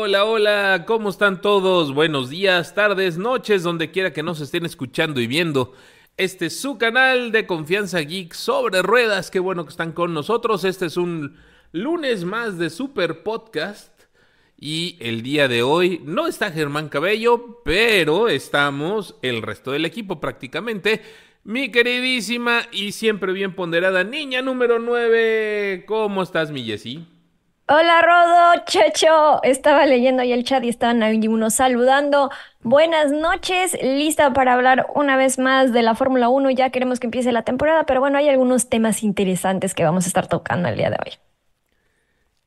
Hola, 0.00 0.24
hola, 0.24 0.84
¿cómo 0.86 1.08
están 1.08 1.40
todos? 1.40 1.92
Buenos 1.92 2.30
días, 2.30 2.72
tardes, 2.72 3.18
noches, 3.18 3.64
donde 3.64 3.90
quiera 3.90 4.12
que 4.12 4.22
nos 4.22 4.40
estén 4.40 4.64
escuchando 4.64 5.20
y 5.20 5.26
viendo. 5.26 5.72
Este 6.16 6.46
es 6.46 6.60
su 6.60 6.78
canal 6.78 7.32
de 7.32 7.48
Confianza 7.48 7.98
Geek 7.98 8.32
sobre 8.32 8.80
ruedas. 8.80 9.28
Qué 9.28 9.40
bueno 9.40 9.64
que 9.64 9.70
están 9.70 9.90
con 9.90 10.14
nosotros. 10.14 10.62
Este 10.62 10.86
es 10.86 10.96
un 10.96 11.36
lunes 11.72 12.22
más 12.22 12.58
de 12.58 12.70
Super 12.70 13.24
Podcast. 13.24 14.04
Y 14.56 14.96
el 15.00 15.22
día 15.22 15.48
de 15.48 15.64
hoy 15.64 16.00
no 16.04 16.28
está 16.28 16.52
Germán 16.52 16.88
Cabello, 16.88 17.60
pero 17.64 18.28
estamos 18.28 19.16
el 19.22 19.42
resto 19.42 19.72
del 19.72 19.84
equipo 19.84 20.20
prácticamente. 20.20 21.02
Mi 21.42 21.72
queridísima 21.72 22.68
y 22.70 22.92
siempre 22.92 23.32
bien 23.32 23.52
ponderada 23.52 24.04
niña 24.04 24.42
número 24.42 24.78
9. 24.78 25.86
¿Cómo 25.88 26.22
estás, 26.22 26.52
mi 26.52 26.62
Jessie? 26.62 27.17
Hola 27.70 28.00
Rodo, 28.00 28.64
Checho. 28.64 29.42
Estaba 29.42 29.84
leyendo 29.84 30.22
ahí 30.22 30.32
el 30.32 30.42
chat 30.42 30.64
y 30.64 30.70
estaban 30.70 31.02
ahí 31.02 31.28
unos 31.28 31.52
saludando. 31.52 32.30
Buenas 32.62 33.12
noches, 33.12 33.76
lista 33.82 34.32
para 34.32 34.54
hablar 34.54 34.86
una 34.94 35.18
vez 35.18 35.38
más 35.38 35.70
de 35.74 35.82
la 35.82 35.94
Fórmula 35.94 36.30
1. 36.30 36.48
Ya 36.52 36.70
queremos 36.70 36.98
que 36.98 37.08
empiece 37.08 37.30
la 37.30 37.42
temporada, 37.42 37.84
pero 37.84 38.00
bueno, 38.00 38.16
hay 38.16 38.30
algunos 38.30 38.70
temas 38.70 39.02
interesantes 39.02 39.74
que 39.74 39.84
vamos 39.84 40.06
a 40.06 40.08
estar 40.08 40.26
tocando 40.28 40.66
el 40.70 40.78
día 40.78 40.88
de 40.88 40.96
hoy. 41.04 41.12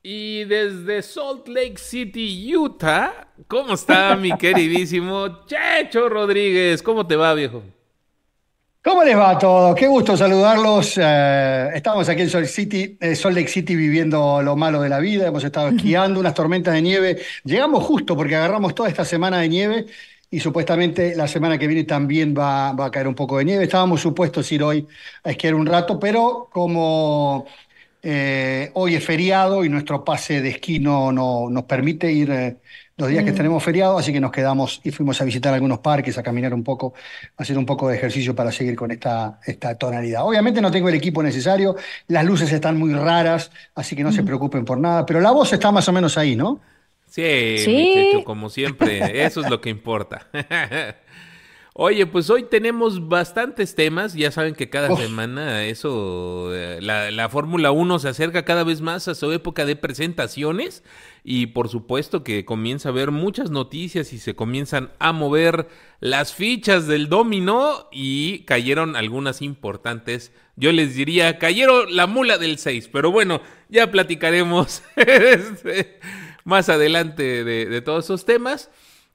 Y 0.02 0.46
desde 0.46 1.04
Salt 1.04 1.48
Lake 1.48 1.78
City, 1.78 2.56
Utah, 2.56 3.28
¿cómo 3.48 3.76
está 3.76 4.16
mi 4.16 4.36
queridísimo 4.36 5.46
Checho 5.46 6.10
Rodríguez? 6.10 6.82
¿Cómo 6.82 7.06
te 7.06 7.16
va, 7.16 7.36
viejo? 7.36 7.62
¿Cómo 8.84 9.04
les 9.04 9.16
va 9.16 9.32
a 9.32 9.38
todos? 9.38 9.76
Qué 9.76 9.86
gusto 9.88 10.18
saludarlos. 10.18 10.98
Eh, 10.98 11.70
estamos 11.76 12.10
aquí 12.10 12.22
en 12.24 12.30
Salt, 12.32 12.48
City, 12.48 12.98
eh, 13.00 13.16
Salt 13.16 13.36
Lake 13.36 13.48
City 13.48 13.76
viviendo 13.76 14.42
lo 14.42 14.56
malo 14.56 14.82
de 14.82 14.90
la 14.90 15.00
vida. 15.00 15.28
Hemos 15.28 15.44
estado 15.44 15.70
esquiando, 15.70 16.20
unas 16.20 16.34
tormentas 16.34 16.74
de 16.74 16.82
nieve. 16.82 17.22
Llegamos 17.44 17.84
justo 17.84 18.16
porque 18.18 18.36
agarramos 18.36 18.74
toda 18.74 18.90
esta 18.90 19.06
semana 19.06 19.40
de 19.40 19.50
nieve 19.50 19.86
y 20.32 20.40
supuestamente 20.40 21.16
la 21.16 21.28
semana 21.28 21.60
que 21.60 21.68
viene 21.68 21.84
también 21.84 22.34
va, 22.36 22.72
va 22.74 22.88
a 22.88 22.92
caer 22.92 23.08
un 23.08 23.14
poco 23.14 23.38
de 23.38 23.46
nieve. 23.46 23.66
Estábamos 23.66 24.02
supuestos 24.02 24.52
ir 24.52 24.64
hoy 24.64 24.88
a 25.24 25.30
esquiar 25.30 25.54
un 25.54 25.68
rato, 25.68 26.00
pero 26.00 26.50
como 26.52 27.46
eh, 28.04 28.72
hoy 28.74 28.96
es 28.96 29.06
feriado 29.06 29.64
y 29.64 29.70
nuestro 29.70 30.04
pase 30.04 30.42
de 30.42 30.50
esquí 30.50 30.80
no, 30.80 31.12
no 31.12 31.50
nos 31.52 31.66
permite 31.66 32.12
ir 32.12 32.32
eh, 32.32 32.58
los 32.98 33.10
días 33.10 33.24
que 33.24 33.32
tenemos 33.32 33.64
feriado, 33.64 33.98
así 33.98 34.14
que 34.14 34.20
nos 34.20 34.32
quedamos 34.32 34.80
y 34.84 34.92
fuimos 34.92 35.20
a 35.22 35.24
visitar 35.26 35.54
algunos 35.54 35.80
parques, 35.80 36.18
a 36.18 36.24
caminar 36.24 36.54
un 36.54 36.64
poco, 36.64 36.94
a 37.38 37.42
hacer 37.44 37.58
un 37.58 37.66
poco 37.66 37.88
de 37.90 37.96
ejercicio 37.98 38.36
para 38.36 38.52
seguir 38.52 38.76
con 38.76 38.92
esta, 38.92 39.40
esta 39.46 39.76
tonalidad. 39.76 40.26
Obviamente 40.26 40.62
no 40.62 40.70
tengo 40.72 40.90
el 40.90 40.96
equipo 40.96 41.24
necesario, 41.24 41.76
las 42.08 42.26
luces 42.26 42.52
están 42.52 42.78
muy 42.78 42.94
raras, 42.94 43.52
así 43.76 43.96
que 43.96 44.04
no 44.04 44.12
se 44.12 44.24
preocupen 44.24 44.66
por 44.66 44.78
nada, 44.80 45.06
pero 45.06 45.20
la 45.22 45.32
voz 45.32 45.52
está 45.54 45.72
más 45.72 45.88
o 45.88 45.92
menos 45.94 46.18
ahí, 46.18 46.36
¿no? 46.36 46.60
Sí, 47.08 47.58
Sí. 47.58 47.94
muchacho, 47.96 48.24
como 48.24 48.50
siempre, 48.50 49.26
eso 49.26 49.42
es 49.42 49.50
lo 49.50 49.60
que 49.60 49.70
importa. 49.70 50.28
Oye, 51.74 52.06
pues 52.06 52.30
hoy 52.30 52.44
tenemos 52.44 53.08
bastantes 53.08 53.76
temas. 53.76 54.14
Ya 54.14 54.30
saben 54.32 54.56
que 54.56 54.70
cada 54.70 54.94
semana 54.98 55.64
eso, 55.64 56.54
eh, 56.54 56.80
la, 56.82 57.12
la 57.12 57.30
Fórmula 57.30 57.72
1 57.72 58.00
se 58.00 58.10
acerca 58.10 58.44
cada 58.44 58.66
vez 58.66 58.82
más 58.82 59.08
a 59.08 59.16
su 59.16 59.32
época 59.32 59.66
de 59.66 59.78
presentaciones 59.78 60.84
y 61.24 61.48
por 61.48 61.70
supuesto 61.70 62.26
que 62.26 62.44
comienza 62.44 62.90
a 62.90 62.92
haber 62.92 63.12
muchas 63.12 63.52
noticias 63.52 64.12
y 64.12 64.20
se 64.20 64.36
comienzan 64.36 64.92
a 65.00 65.14
mover 65.14 65.70
las 66.02 66.34
fichas 66.34 66.88
del 66.88 67.08
dominó 67.08 67.88
y 67.90 68.40
cayeron 68.40 68.98
algunas 68.98 69.42
importantes. 69.42 70.34
Yo 70.58 70.74
les 70.74 70.94
diría, 70.96 71.40
cayeron 71.40 71.96
la 71.96 72.06
mula 72.06 72.38
del 72.38 72.58
6, 72.58 72.90
pero 72.92 73.12
bueno, 73.12 73.42
ya 73.70 73.90
platicaremos 73.92 74.84
este, 74.98 76.02
más 76.44 76.68
adelante 76.68 77.46
de, 77.46 77.66
de 77.68 77.82
todos 77.82 78.04
esos 78.04 78.26
temas. 78.26 78.70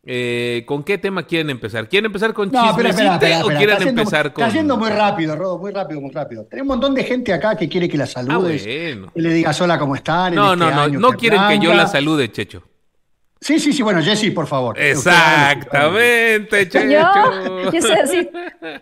Eh, 0.08 0.62
¿Con 0.66 0.84
qué 0.84 0.98
tema 0.98 1.24
quieren 1.24 1.50
empezar? 1.50 1.88
¿Quieren 1.88 2.06
empezar 2.06 2.32
con 2.32 2.50
No, 2.52 2.70
espera, 2.70 2.90
chismecite 2.90 3.14
espera, 3.14 3.38
espera, 3.40 3.44
o 3.54 3.58
quieren 3.58 3.88
empezar 3.88 4.32
con...? 4.32 4.44
Está 4.44 4.56
yendo 4.56 4.76
muy 4.76 4.90
rápido, 4.90 5.34
Rodo, 5.34 5.58
muy 5.58 5.72
rápido, 5.72 6.00
muy 6.00 6.12
rápido. 6.12 6.44
Tenemos 6.44 6.66
un 6.74 6.80
montón 6.80 6.94
de 6.94 7.02
gente 7.02 7.32
acá 7.32 7.56
que 7.56 7.68
quiere 7.68 7.88
que 7.88 7.98
la 7.98 8.06
saludes, 8.06 8.62
Ah, 8.64 8.70
bueno. 8.70 9.12
que 9.12 9.20
le 9.20 9.32
digas 9.34 9.60
hola, 9.60 9.78
¿cómo 9.80 9.96
están? 9.96 10.28
en 10.32 10.36
No, 10.36 10.52
este 10.52 10.64
no, 10.64 10.70
no, 10.70 10.80
año 10.82 11.00
no 11.00 11.08
quieren 11.14 11.40
que 11.48 11.58
yo 11.58 11.74
la 11.74 11.88
salude, 11.88 12.30
Checho. 12.30 12.62
Sí, 13.40 13.58
sí, 13.58 13.72
sí, 13.72 13.82
bueno, 13.82 14.00
Jessy, 14.00 14.30
por 14.30 14.46
favor. 14.46 14.78
Exactamente, 14.80 16.68
Checho. 16.68 16.88
Yo, 16.88 17.70
yo 17.72 17.82
sé 17.82 17.92
así. 17.94 18.28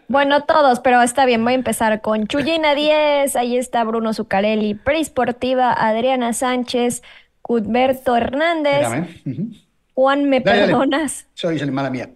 Bueno, 0.09 0.44
todos, 0.44 0.81
pero 0.81 1.03
está 1.03 1.26
bien. 1.26 1.43
Voy 1.43 1.54
a 1.54 1.56
empezar 1.56 2.00
con 2.00 2.26
Chuyina 2.26 2.75
10. 2.75 3.34
Ahí 3.37 3.56
está 3.56 3.82
Bruno 3.84 4.12
Zucarelli, 4.15 4.75
Presportiva, 4.75 5.72
Adriana 5.72 6.32
Sánchez, 6.32 7.03
Cudberto 7.43 8.16
Hernández. 8.16 8.82
Espérame. 8.82 9.63
Juan, 9.94 10.28
¿me 10.28 10.41
Dale, 10.41 10.66
perdonas? 10.66 11.27
Soy 11.34 11.59
soy 11.59 11.71
mala 11.71 11.91
mía. 11.91 12.10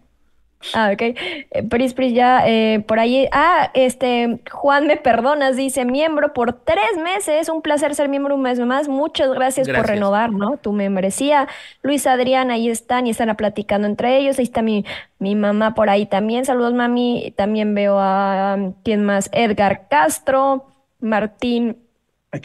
Ah, 0.75 0.91
ok. 0.93 1.03
Eh, 1.03 1.63
Pris, 1.71 1.95
Pris, 1.95 2.13
ya 2.13 2.47
eh, 2.47 2.81
por 2.87 2.99
ahí. 2.99 3.29
Ah, 3.31 3.71
este, 3.75 4.41
Juan, 4.51 4.87
me 4.87 4.97
perdonas, 4.97 5.57
dice, 5.57 5.85
miembro 5.85 6.33
por 6.33 6.53
tres 6.53 6.97
meses. 7.03 7.49
Un 7.49 7.63
placer 7.63 7.95
ser 7.95 8.09
miembro 8.09 8.35
un 8.35 8.43
mes 8.43 8.59
más. 8.59 8.89
Muchas 8.89 9.31
gracias, 9.31 9.69
por 9.69 9.87
renovar, 9.87 10.33
¿no? 10.33 10.57
Tu 10.57 10.73
membresía. 10.73 11.47
Luis 11.83 12.07
Adrián, 12.07 12.51
ahí 12.51 12.69
están 12.69 13.07
y 13.07 13.11
están 13.11 13.35
platicando 13.37 13.87
entre 13.87 14.19
ellos. 14.19 14.39
Ahí 14.39 14.45
está 14.45 14.63
mi, 14.63 14.85
mi 15.19 15.37
mamá 15.37 15.75
por 15.75 15.91
ahí 15.91 16.07
también. 16.07 16.45
Saludos, 16.45 16.75
mami. 16.75 17.33
También 17.37 17.75
veo 17.75 17.99
a, 17.99 18.57
um, 18.57 18.75
¿quién 18.83 19.05
más? 19.05 19.31
Edgar 19.33 19.87
Castro, 19.89 20.67
Martín. 21.01 21.79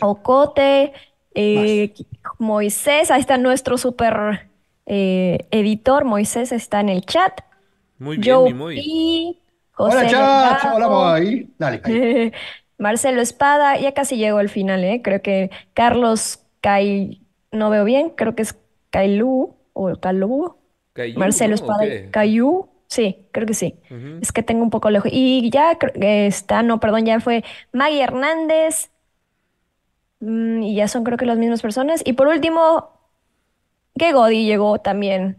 Ocote, 0.01 0.93
eh, 1.33 1.93
Moisés. 2.37 3.11
Ahí 3.11 3.19
está 3.19 3.37
nuestro 3.37 3.77
super 3.77 4.47
eh, 4.85 5.47
editor. 5.51 6.05
Moisés 6.05 6.51
está 6.51 6.79
en 6.79 6.89
el 6.89 7.05
chat. 7.05 7.41
Muy 7.99 8.17
bien, 8.17 8.35
Joe 8.35 8.53
mi 8.53 8.53
muy. 8.53 8.75
P, 8.75 9.39
José 9.71 9.97
Hola, 9.97 10.09
chat. 10.09 10.73
Hola. 10.73 11.21
Dale, 11.57 11.81
ahí. 11.83 12.31
Marcelo 12.77 13.21
Espada, 13.21 13.77
ya 13.77 13.93
casi 13.93 14.17
llegó 14.17 14.39
al 14.39 14.49
final, 14.49 14.83
¿eh? 14.83 15.01
Creo 15.01 15.21
que 15.21 15.51
Carlos 15.73 16.39
Cay, 16.61 17.21
no 17.51 17.69
veo 17.69 17.85
bien, 17.85 18.09
creo 18.09 18.35
que 18.35 18.41
es 18.41 18.57
Cailú 18.89 19.55
o 19.73 19.95
Calú, 19.99 20.57
Cayú, 20.93 21.19
Marcelo 21.19 21.55
¿no? 21.55 21.61
¿O 21.61 21.71
Espada? 21.71 22.11
Cayú, 22.11 22.69
sí, 22.87 23.25
creo 23.31 23.47
que 23.47 23.53
sí. 23.53 23.75
Es 24.21 24.31
que 24.31 24.43
tengo 24.43 24.63
un 24.63 24.69
poco 24.69 24.89
lejos. 24.89 25.09
Y 25.11 25.49
ya 25.49 25.77
está, 25.95 26.61
no, 26.63 26.79
perdón, 26.79 27.05
ya 27.05 27.19
fue 27.19 27.43
Maggie 27.71 28.03
Hernández, 28.03 28.91
mm, 30.19 30.63
y 30.63 30.75
ya 30.75 30.87
son 30.87 31.03
creo 31.03 31.17
que 31.17 31.25
las 31.25 31.37
mismas 31.37 31.61
personas. 31.61 32.01
Y 32.05 32.13
por 32.13 32.27
último, 32.27 32.89
que 33.97 34.11
Godi 34.13 34.45
llegó 34.45 34.79
también. 34.79 35.37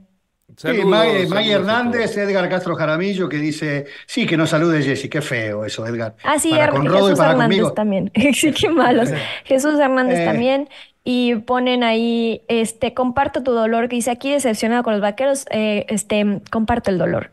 Sí, 0.56 0.69
Saludos, 0.69 0.87
Maggie, 0.87 1.12
saludos 1.15 1.31
Maggie 1.31 1.53
a 1.53 1.56
Hernández. 1.56 2.16
Edgar 2.16 2.48
Castro 2.48 2.76
Jaramillo, 2.76 3.28
que 3.28 3.38
dice, 3.38 3.87
sí, 4.06 4.25
que 4.25 4.37
no 4.37 4.47
salude 4.47 4.82
Jessy, 4.84 5.09
qué 5.09 5.20
feo 5.20 5.65
eso, 5.65 5.84
Edgar. 5.84 6.15
Ah, 6.22 6.38
sí, 6.38 6.50
Para 6.50 6.66
Her- 6.69 6.70
con 6.70 6.87
Rodo 6.87 6.98
y 6.98 7.03
Jesús 7.03 7.19
para 7.19 7.31
Hernández 7.32 7.59
conmigo. 7.59 7.72
también. 7.72 8.12
Sí, 8.34 8.53
qué 8.53 8.69
malos. 8.69 9.09
Jesús 9.44 9.78
Hernández 9.81 10.20
Eh. 10.20 10.25
también. 10.26 10.69
Y 11.06 11.34
ponen 11.34 11.82
ahí, 11.82 12.43
este, 12.48 12.94
comparto 12.94 13.43
tu 13.43 13.50
dolor, 13.53 13.88
que 13.91 13.97
dice 13.97 14.10
aquí 14.10 14.31
decepcionado 14.32 14.82
con 14.84 14.94
los 14.94 15.03
vaqueros, 15.03 15.44
eh, 15.50 15.84
este, 15.91 16.41
comparto 16.50 16.88
el 16.91 16.97
dolor. 16.98 17.31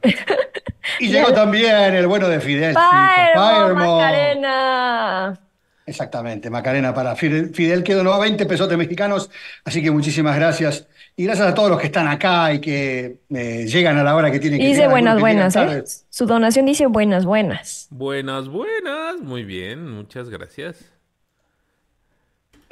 Y 1.00 1.08
llegó 1.12 1.32
también 1.32 1.94
el 1.96 2.06
bueno 2.08 2.28
de 2.28 2.42
Fidel. 2.42 2.74
Palermo. 2.74 3.98
Macarena. 3.98 5.40
Exactamente, 5.86 6.50
Macarena 6.50 6.94
para 6.94 7.16
Fidel, 7.16 7.54
Fidel 7.54 7.84
quedó 7.84 8.04
nueva 8.04 8.20
20 8.20 8.46
pesotes 8.46 8.78
mexicanos, 8.78 9.30
así 9.66 9.82
que 9.82 9.90
muchísimas 9.92 10.36
gracias. 10.36 10.88
Y 11.16 11.26
gracias 11.26 11.48
a 11.48 11.54
todos 11.54 11.70
los 11.70 11.80
que 11.80 11.88
están 11.88 12.08
acá 12.08 12.54
y 12.54 12.60
que 12.60 13.20
eh, 13.30 13.66
llegan 13.68 13.98
a 13.98 14.04
la 14.04 14.16
hora 14.16 14.32
que 14.32 14.40
tienen 14.40 14.60
que 14.60 14.66
Y 14.66 14.70
dice 14.70 14.82
llegar, 14.82 14.92
buenas, 14.92 15.16
que 15.16 15.20
buenas, 15.22 15.56
¿eh? 15.56 15.84
Su 16.10 16.26
donación 16.26 16.66
dice 16.66 16.86
buenas, 16.88 17.26
buenas. 17.26 17.88
Buenas, 17.92 18.48
buenas. 18.48 19.20
Muy 19.22 19.44
bien, 19.44 19.90
muchas 19.92 20.30
gracias. 20.30 20.92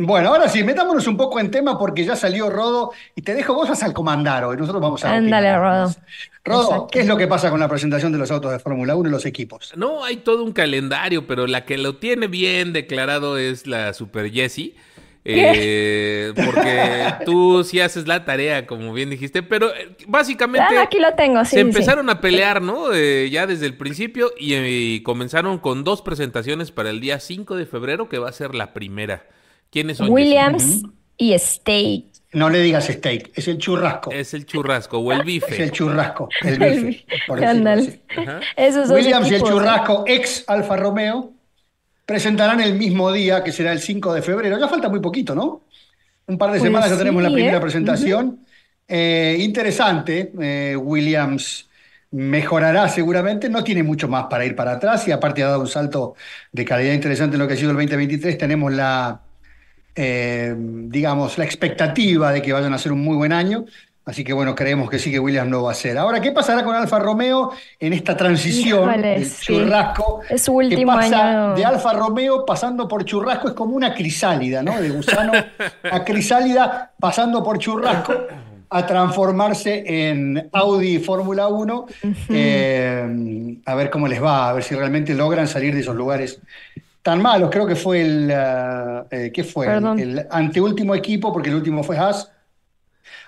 Bueno, 0.02 0.30
ahora 0.30 0.48
sí, 0.48 0.64
metámonos 0.64 1.06
un 1.08 1.18
poco 1.18 1.42
en 1.42 1.52
tema 1.52 1.78
porque 1.78 2.06
ya 2.06 2.16
salió 2.16 2.50
Rodo 2.50 2.94
y 3.16 3.22
te 3.22 3.36
dejo 3.36 3.54
vos 3.54 3.68
vas 3.68 3.84
al 3.84 3.94
comandar 3.94 4.46
hoy. 4.46 4.56
Nosotros 4.56 4.82
vamos 4.82 5.04
a 5.04 5.14
Ándale. 5.14 5.58
Rodo. 5.58 5.94
Rodo, 6.46 6.64
Exacto. 6.64 6.88
¿qué 6.90 7.00
es 7.02 7.08
lo 7.08 7.18
que 7.18 7.28
pasa 7.28 7.50
con 7.50 7.60
la 7.60 7.68
presentación 7.68 8.14
de 8.14 8.18
los 8.18 8.32
autos 8.32 8.54
de 8.54 8.60
Fórmula 8.60 8.96
1 8.96 9.10
y 9.10 9.12
los 9.12 9.26
equipos? 9.26 9.74
No, 9.76 10.06
hay 10.06 10.18
todo 10.18 10.46
un 10.46 10.54
calendario, 10.54 11.28
pero 11.28 11.48
la 11.48 11.66
que 11.66 11.78
lo 11.78 11.98
tiene 11.98 12.28
bien 12.28 12.72
declarado 12.72 13.38
es 13.38 13.68
la 13.68 13.94
Super 13.94 14.32
Jessie. 14.32 14.74
Eh, 15.32 16.34
porque 16.46 17.14
tú 17.26 17.64
sí 17.64 17.80
haces 17.80 18.08
la 18.08 18.26
tarea, 18.26 18.66
como 18.66 18.94
bien 18.94 19.10
dijiste, 19.10 19.44
pero 19.44 19.74
eh, 19.76 19.96
básicamente 20.08 20.78
Ah, 20.78 20.84
aquí 20.84 21.00
lo 21.00 21.14
tengo, 21.16 21.44
sí, 21.46 21.52
se 21.52 21.56
sí, 21.58 21.62
empezaron 21.62 22.10
a 22.10 22.22
pelear, 22.22 22.62
¿no? 22.62 22.94
Eh, 22.94 23.30
ya 23.32 23.48
desde 23.48 23.66
el 23.66 23.76
principio 23.78 24.32
y, 24.38 24.56
y 24.56 25.04
comenzaron 25.04 25.60
con 25.60 25.84
dos 25.84 26.02
presentaciones 26.02 26.72
para 26.72 26.90
el 26.90 27.00
día 27.00 27.20
5 27.20 27.56
de 27.56 27.66
febrero, 27.66 28.10
que 28.10 28.18
va 28.20 28.30
a 28.30 28.34
ser 28.34 28.56
la 28.56 28.74
primera. 28.74 29.26
¿Quiénes 29.72 29.98
son? 29.98 30.10
Williams 30.10 30.84
y 31.18 31.34
State. 31.34 32.06
No 32.32 32.52
le 32.52 32.60
digas 32.60 32.86
steak, 32.86 33.32
es 33.34 33.48
el 33.48 33.58
churrasco. 33.58 34.12
Es 34.12 34.36
el 34.36 34.46
churrasco 34.46 35.00
o 35.00 35.12
el 35.12 35.22
Es 35.22 35.26
bife. 35.26 35.64
el 35.64 35.72
churrasco, 35.72 36.30
el 36.44 36.60
bife. 36.60 37.06
por 37.26 37.40
decirlo 37.40 37.70
Ándale. 37.72 37.82
así. 37.82 38.02
Ajá. 38.18 38.40
Esos 38.56 38.88
dos 38.88 38.98
Williams 38.98 39.32
y 39.32 39.36
el 39.36 39.42
churrasco 39.42 40.04
ex 40.06 40.44
Alfa 40.48 40.78
Romeo 40.78 41.34
presentarán 42.10 42.60
el 42.60 42.74
mismo 42.76 43.12
día, 43.12 43.44
que 43.44 43.52
será 43.52 43.72
el 43.72 43.80
5 43.80 44.14
de 44.14 44.24
febrero. 44.24 44.58
Ya 44.60 44.68
falta 44.68 44.90
muy 44.90 45.00
poquito, 45.00 45.36
¿no? 45.36 45.68
Un 46.28 46.38
par 46.40 46.52
de 46.52 46.60
Pues 46.60 46.64
semanas 46.64 46.90
ya 46.90 46.98
tenemos 46.98 47.22
la 47.24 47.30
sí, 47.30 47.34
primera 47.34 47.60
¿eh? 47.60 47.62
presentación. 47.62 48.46
Eh, 48.88 49.38
interesante, 49.40 50.32
eh, 50.42 50.76
Williams 50.76 51.70
mejorará 52.12 52.90
seguramente, 52.90 53.50
no 53.50 53.64
tiene 53.64 53.84
mucho 53.84 54.08
más 54.08 54.26
para 54.26 54.44
ir 54.46 54.56
para 54.56 54.74
atrás 54.74 55.08
y 55.08 55.12
aparte 55.12 55.44
ha 55.44 55.50
dado 55.50 55.62
un 55.62 55.68
salto 55.68 56.16
de 56.52 56.66
calidad 56.66 56.94
interesante 56.94 57.36
en 57.36 57.42
lo 57.42 57.48
que 57.48 57.54
ha 57.54 57.58
sido 57.58 57.70
el 57.72 57.78
2023. 57.78 58.38
Tenemos 58.40 58.74
la, 58.74 59.22
eh, 59.96 60.56
digamos, 60.58 61.38
la 61.38 61.46
expectativa 61.46 62.32
de 62.32 62.42
que 62.42 62.54
vayan 62.54 62.74
a 62.74 62.78
ser 62.80 62.92
un 62.94 63.02
muy 63.02 63.18
buen 63.18 63.34
año. 63.34 63.66
Así 64.06 64.24
que 64.24 64.34
bueno, 64.34 64.56
creemos 64.56 64.90
que 64.90 64.98
sí 64.98 65.12
que 65.12 65.20
Williams 65.20 65.52
lo 65.52 65.64
va 65.64 65.70
a 65.70 65.72
hacer. 65.74 65.98
Ahora, 65.98 66.20
¿qué 66.20 66.32
pasará 66.32 66.64
con 66.64 66.76
Alfa 66.76 66.98
Romeo 66.98 67.52
en 67.80 67.94
esta 67.94 68.18
transición 68.18 68.90
Híjole, 68.90 69.08
del 69.08 69.26
sí. 69.26 69.46
churrasco? 69.46 70.22
Es 70.28 70.42
su 70.42 70.52
que 70.52 70.66
último 70.66 70.94
pasa 70.94 71.50
año. 71.50 71.56
de 71.56 71.66
Alfa 71.66 71.94
Romeo 71.94 72.44
pasando 72.46 72.88
por 72.88 73.06
churrasco 73.06 73.50
es 73.50 73.54
como 73.54 73.76
una 73.76 73.94
crisálida, 73.94 74.64
¿no? 74.64 74.82
De 74.82 74.90
gusano 74.90 75.32
a 75.92 76.04
crisálida 76.04 76.92
pasando 77.00 77.44
por 77.44 77.60
churrasco 77.60 78.14
a 78.70 78.86
transformarse 78.86 79.84
en 80.10 80.50
Audi 80.54 81.00
Fórmula 81.00 81.48
1. 81.48 81.86
Eh, 82.30 83.58
a 83.66 83.76
ver 83.76 83.90
cómo 83.90 84.08
les 84.08 84.24
va, 84.24 84.50
a 84.50 84.54
ver 84.54 84.64
si 84.64 84.76
realmente 84.76 85.14
logran 85.14 85.48
salir 85.48 85.74
de 85.74 85.82
esos 85.82 85.96
lugares 85.96 86.40
tan 87.02 87.22
malos. 87.22 87.50
Creo 87.52 87.66
que 87.66 87.76
fue 87.76 88.02
el, 88.02 88.32
ah, 88.32 89.06
eh, 89.10 89.32
¿qué 89.34 89.44
fue? 89.44 89.66
Perdón. 89.66 90.00
El, 90.00 90.28
anteúltimo 90.30 90.94
equipo, 90.94 91.34
porque 91.34 91.50
el 91.50 91.56
último 91.56 91.84
fue 91.84 91.98
Haas. 91.98 92.32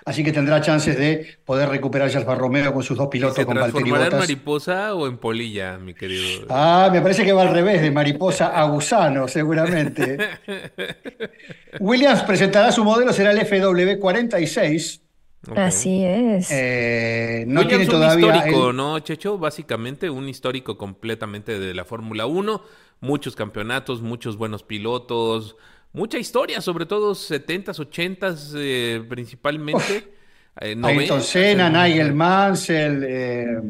Así 0.04 0.24
que 0.24 0.32
tendrá 0.32 0.60
chances 0.60 0.98
de 0.98 1.36
poder 1.44 1.68
recuperarse 1.68 2.18
Alfa 2.18 2.34
Romeo 2.34 2.72
con 2.74 2.82
sus 2.82 2.96
dos 2.98 3.06
¿Y 3.06 3.10
pilotos, 3.10 3.36
¿Se 3.36 3.46
con 3.46 3.54
Valtteri 3.54 3.90
en 3.90 4.18
mariposa 4.18 4.94
o 4.94 5.06
en 5.06 5.16
polilla, 5.16 5.78
mi 5.78 5.94
querido? 5.94 6.46
Ah, 6.50 6.88
me 6.92 7.00
parece 7.00 7.24
que 7.24 7.32
va 7.32 7.42
al 7.42 7.50
revés, 7.54 7.80
de 7.82 7.90
mariposa 7.92 8.48
a 8.48 8.64
gusano, 8.64 9.28
seguramente. 9.28 10.18
Williams 11.80 12.22
presentará 12.22 12.72
su 12.72 12.84
modelo, 12.84 13.12
será 13.12 13.30
el 13.32 13.38
FW46. 13.40 15.00
Ok. 15.48 15.58
Así 15.58 16.04
es. 16.04 16.48
Eh, 16.52 17.44
no 17.48 17.60
Williams 17.60 17.68
tiene 17.68 17.84
un 17.84 17.90
todavía. 17.90 18.36
histórico, 18.36 18.70
el- 18.70 18.76
¿no, 18.76 18.98
Checho? 19.00 19.38
Básicamente 19.38 20.08
un 20.10 20.28
histórico 20.28 20.78
completamente 20.78 21.58
de 21.58 21.74
la 21.74 21.84
Fórmula 21.84 22.26
1. 22.26 22.62
Muchos 23.00 23.34
campeonatos, 23.34 24.02
muchos 24.02 24.36
buenos 24.36 24.62
pilotos, 24.62 25.56
mucha 25.92 26.18
historia, 26.18 26.60
sobre 26.60 26.86
todo 26.86 27.14
70s, 27.14 27.78
80s 27.78 28.52
eh, 28.56 29.04
principalmente. 29.08 30.12
eh, 30.60 30.76
Ayrton 30.82 31.20
90s, 31.20 31.22
Senna, 31.22 31.70
Nigel 31.70 32.12
Mansell, 32.14 33.04
eh, 33.06 33.60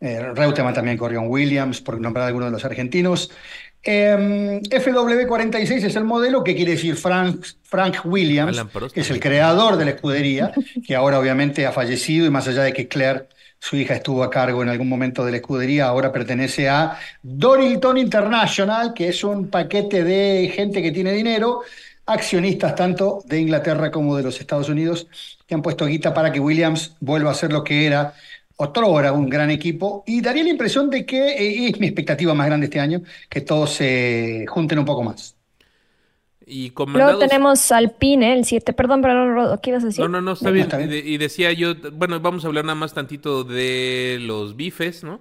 eh, 0.00 0.32
Reutemann 0.34 0.74
también 0.74 0.96
corrió 0.98 1.20
en 1.20 1.28
Williams, 1.28 1.80
por 1.80 2.00
nombrar 2.00 2.26
algunos 2.26 2.48
de 2.48 2.52
los 2.52 2.64
argentinos. 2.64 3.30
Eh, 3.82 4.60
FW46 4.68 5.84
es 5.84 5.96
el 5.96 6.04
modelo 6.04 6.42
que 6.42 6.56
quiere 6.56 6.72
decir 6.72 6.96
Frank, 6.96 7.44
Frank 7.62 7.98
Williams, 8.04 8.60
que 8.92 9.00
es 9.00 9.10
el 9.10 9.20
creador 9.20 9.76
de 9.76 9.84
la 9.84 9.90
escudería, 9.92 10.52
que 10.84 10.96
ahora 10.96 11.20
obviamente 11.20 11.64
ha 11.66 11.72
fallecido 11.72 12.26
y 12.26 12.30
más 12.30 12.48
allá 12.48 12.64
de 12.64 12.72
que 12.72 12.88
Claire, 12.88 13.28
su 13.58 13.76
hija, 13.76 13.94
estuvo 13.94 14.22
a 14.22 14.30
cargo 14.30 14.62
en 14.62 14.68
algún 14.68 14.88
momento 14.88 15.24
de 15.24 15.32
la 15.32 15.36
escudería, 15.38 15.86
ahora 15.86 16.12
pertenece 16.12 16.68
a 16.68 16.98
Dorilton 17.22 17.98
International, 17.98 18.92
que 18.94 19.08
es 19.08 19.24
un 19.24 19.48
paquete 19.48 20.04
de 20.04 20.52
gente 20.54 20.82
que 20.82 20.92
tiene 20.92 21.12
dinero, 21.12 21.62
accionistas 22.06 22.74
tanto 22.74 23.22
de 23.26 23.40
Inglaterra 23.40 23.90
como 23.90 24.16
de 24.16 24.22
los 24.22 24.40
Estados 24.40 24.68
Unidos, 24.68 25.08
que 25.46 25.54
han 25.54 25.62
puesto 25.62 25.86
guita 25.86 26.14
para 26.14 26.32
que 26.32 26.40
Williams 26.40 26.96
vuelva 27.00 27.30
a 27.30 27.34
ser 27.34 27.52
lo 27.52 27.64
que 27.64 27.86
era 27.86 28.14
otrora 28.56 29.12
un 29.12 29.28
gran 29.28 29.50
equipo 29.50 30.02
y 30.06 30.20
daría 30.20 30.44
la 30.44 30.50
impresión 30.50 30.90
de 30.90 31.04
que 31.04 31.18
eh, 31.18 31.68
es 31.68 31.78
mi 31.78 31.86
expectativa 31.86 32.34
más 32.34 32.46
grande 32.46 32.66
este 32.66 32.80
año, 32.80 33.02
que 33.28 33.40
todos 33.42 33.72
se 33.74 34.44
junten 34.48 34.78
un 34.78 34.84
poco 34.84 35.02
más. 35.02 35.35
Y 36.46 36.68
Luego 36.68 36.74
comandados... 36.74 37.18
tenemos 37.18 37.72
Alpine, 37.72 38.32
el 38.34 38.44
7. 38.44 38.72
Perdón, 38.72 39.02
perdón, 39.02 39.34
Rodo, 39.34 39.60
¿qué 39.60 39.70
ibas 39.70 39.82
a 39.82 39.86
decir? 39.88 40.04
No, 40.04 40.08
no, 40.08 40.20
no, 40.20 40.32
está 40.32 40.50
No, 40.50 40.52
bien. 40.52 40.64
está 40.66 40.78
bien. 40.78 40.90
Y, 40.90 40.92
de- 40.92 41.08
y 41.10 41.18
decía 41.18 41.52
yo, 41.52 41.74
bueno, 41.92 42.20
vamos 42.20 42.44
a 42.44 42.48
hablar 42.48 42.64
nada 42.64 42.76
más 42.76 42.94
tantito 42.94 43.42
de 43.44 44.18
los 44.20 44.56
bifes, 44.56 45.02
¿no? 45.04 45.20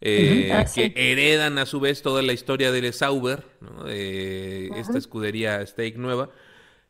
Eh, 0.00 0.50
Ah, 0.52 0.64
que 0.64 0.68
sí. 0.68 0.92
heredan 0.94 1.58
a 1.58 1.66
su 1.66 1.80
vez 1.80 2.02
toda 2.02 2.22
la 2.22 2.32
historia 2.32 2.70
de 2.70 2.92
Sauber, 2.92 3.44
¿no? 3.60 3.84
Eh, 3.88 4.68
Esta 4.76 4.98
escudería 4.98 5.64
Stake 5.66 5.96
nueva. 5.98 6.30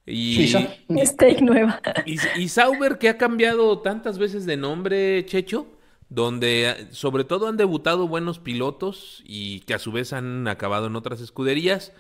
Y, 0.07 0.35
Suiza. 0.49 0.69
Steak 1.05 1.41
nueva. 1.43 1.81
y, 2.07 2.17
y 2.37 2.49
Sauber 2.49 2.99
que 2.99 3.09
ha 3.11 3.19
cambiado 3.19 3.81
tantas 3.81 4.19
veces 4.19 4.47
de 4.47 4.57
nombre, 4.57 5.25
Checho, 5.27 5.67
donde 6.09 6.71
eh, 6.71 6.87
sobre 6.93 7.25
todo 7.25 7.47
han 7.47 7.57
debutado 7.59 8.09
buenos 8.09 8.39
pilotos 8.39 9.23
y 9.27 9.61
que 9.61 9.75
a 9.75 9.79
su 9.79 9.93
vez 9.93 10.13
han 10.15 10.49
acabado 10.49 10.87
en 10.87 10.97
otras 10.97 11.21
escuderías, 11.21 11.93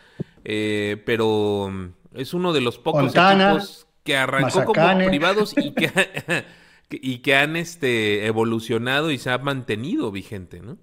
eh, 0.44 1.02
pero 1.06 1.68
mm, 1.70 1.86
es 2.14 2.34
uno 2.34 2.52
de 2.52 2.60
los 2.60 2.78
pocos 2.78 3.12
equipos 3.56 3.86
que 4.04 4.16
arrancó 4.16 4.50
como 4.66 4.74
privados 5.08 5.54
y 5.56 5.72
que, 5.72 5.90
que- 6.88 7.00
y 7.02 7.18
que 7.18 7.36
han 7.36 7.56
este, 7.56 8.26
evolucionado 8.26 9.10
y 9.10 9.18
se 9.18 9.30
ha 9.30 9.38
mantenido 9.38 10.10
vigente, 10.10 10.60
¿no? 10.60 10.78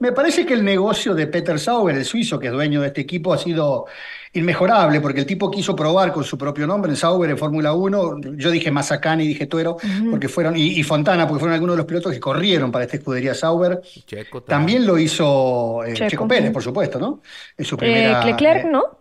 Me 0.00 0.12
parece 0.12 0.46
que 0.46 0.54
el 0.54 0.64
negocio 0.64 1.14
de 1.14 1.26
Peter 1.26 1.58
Sauber, 1.58 1.94
el 1.94 2.04
suizo 2.06 2.38
que 2.38 2.46
es 2.46 2.52
dueño 2.52 2.80
de 2.80 2.88
este 2.88 3.02
equipo, 3.02 3.32
ha 3.34 3.38
sido 3.38 3.84
inmejorable, 4.32 5.00
porque 5.00 5.20
el 5.20 5.26
tipo 5.26 5.50
quiso 5.50 5.76
probar 5.76 6.10
con 6.12 6.24
su 6.24 6.38
propio 6.38 6.66
nombre 6.66 6.90
en 6.90 6.96
Sauber 6.96 7.28
en 7.30 7.36
Fórmula 7.36 7.74
1. 7.74 8.20
Yo 8.36 8.50
dije 8.50 8.70
Mazacane 8.70 9.24
y 9.24 9.28
dije 9.28 9.46
Tuero, 9.46 9.76
porque 10.10 10.28
fueron, 10.28 10.56
y, 10.56 10.78
y 10.78 10.82
Fontana, 10.82 11.26
porque 11.28 11.40
fueron 11.40 11.54
algunos 11.54 11.74
de 11.74 11.78
los 11.78 11.86
pilotos 11.86 12.12
que 12.12 12.20
corrieron 12.20 12.72
para 12.72 12.84
esta 12.86 12.96
escudería 12.96 13.34
Sauber. 13.34 13.82
Checo 14.06 14.42
También 14.42 14.86
lo 14.86 14.96
hizo 14.98 15.84
eh, 15.84 15.92
Checo. 15.92 16.08
Checo 16.10 16.28
Pérez, 16.28 16.50
por 16.50 16.62
supuesto, 16.62 16.98
¿no? 16.98 17.20
En 17.58 17.64
su 17.66 17.74
Eh, 17.74 17.78
primera. 17.78 18.24
Leclerc, 18.24 18.64
eh, 18.64 18.68
¿no? 18.70 18.99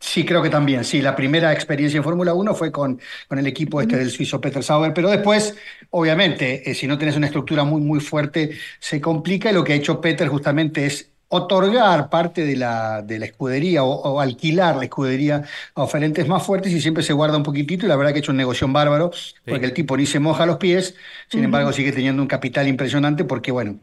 Sí, 0.00 0.24
creo 0.24 0.42
que 0.42 0.50
también, 0.50 0.84
sí. 0.84 1.00
La 1.00 1.14
primera 1.16 1.52
experiencia 1.52 1.98
en 1.98 2.04
Fórmula 2.04 2.34
1 2.34 2.54
fue 2.54 2.70
con, 2.72 3.00
con 3.28 3.38
el 3.38 3.46
equipo 3.46 3.80
este 3.80 3.96
del 3.96 4.10
suizo 4.10 4.40
Peter 4.40 4.62
Sauber, 4.62 4.92
pero 4.92 5.08
después, 5.10 5.56
obviamente, 5.90 6.68
eh, 6.70 6.74
si 6.74 6.86
no 6.86 6.98
tenés 6.98 7.16
una 7.16 7.26
estructura 7.26 7.64
muy, 7.64 7.80
muy 7.80 8.00
fuerte, 8.00 8.50
se 8.80 9.00
complica 9.00 9.50
y 9.50 9.54
lo 9.54 9.64
que 9.64 9.72
ha 9.72 9.76
hecho 9.76 10.00
Peter 10.00 10.28
justamente 10.28 10.84
es 10.86 11.10
otorgar 11.28 12.10
parte 12.10 12.44
de 12.44 12.56
la, 12.56 13.02
de 13.02 13.18
la 13.18 13.26
escudería 13.26 13.82
o, 13.82 13.90
o 13.90 14.20
alquilar 14.20 14.76
la 14.76 14.84
escudería 14.84 15.42
a 15.74 15.82
oferentes 15.82 16.28
más 16.28 16.42
fuertes 16.44 16.72
y 16.72 16.80
siempre 16.80 17.02
se 17.02 17.12
guarda 17.12 17.36
un 17.36 17.42
poquitito 17.42 17.86
y 17.86 17.88
la 17.88 17.96
verdad 17.96 18.12
que 18.12 18.18
ha 18.18 18.20
hecho 18.20 18.32
un 18.32 18.36
negocio 18.38 18.68
bárbaro 18.68 19.10
porque 19.48 19.66
el 19.66 19.72
tipo 19.74 19.96
ni 19.96 20.06
se 20.06 20.20
moja 20.20 20.46
los 20.46 20.58
pies, 20.58 20.94
sin 21.28 21.44
embargo 21.44 21.72
sigue 21.72 21.92
teniendo 21.92 22.22
un 22.22 22.28
capital 22.28 22.68
impresionante 22.68 23.24
porque, 23.24 23.52
bueno, 23.52 23.80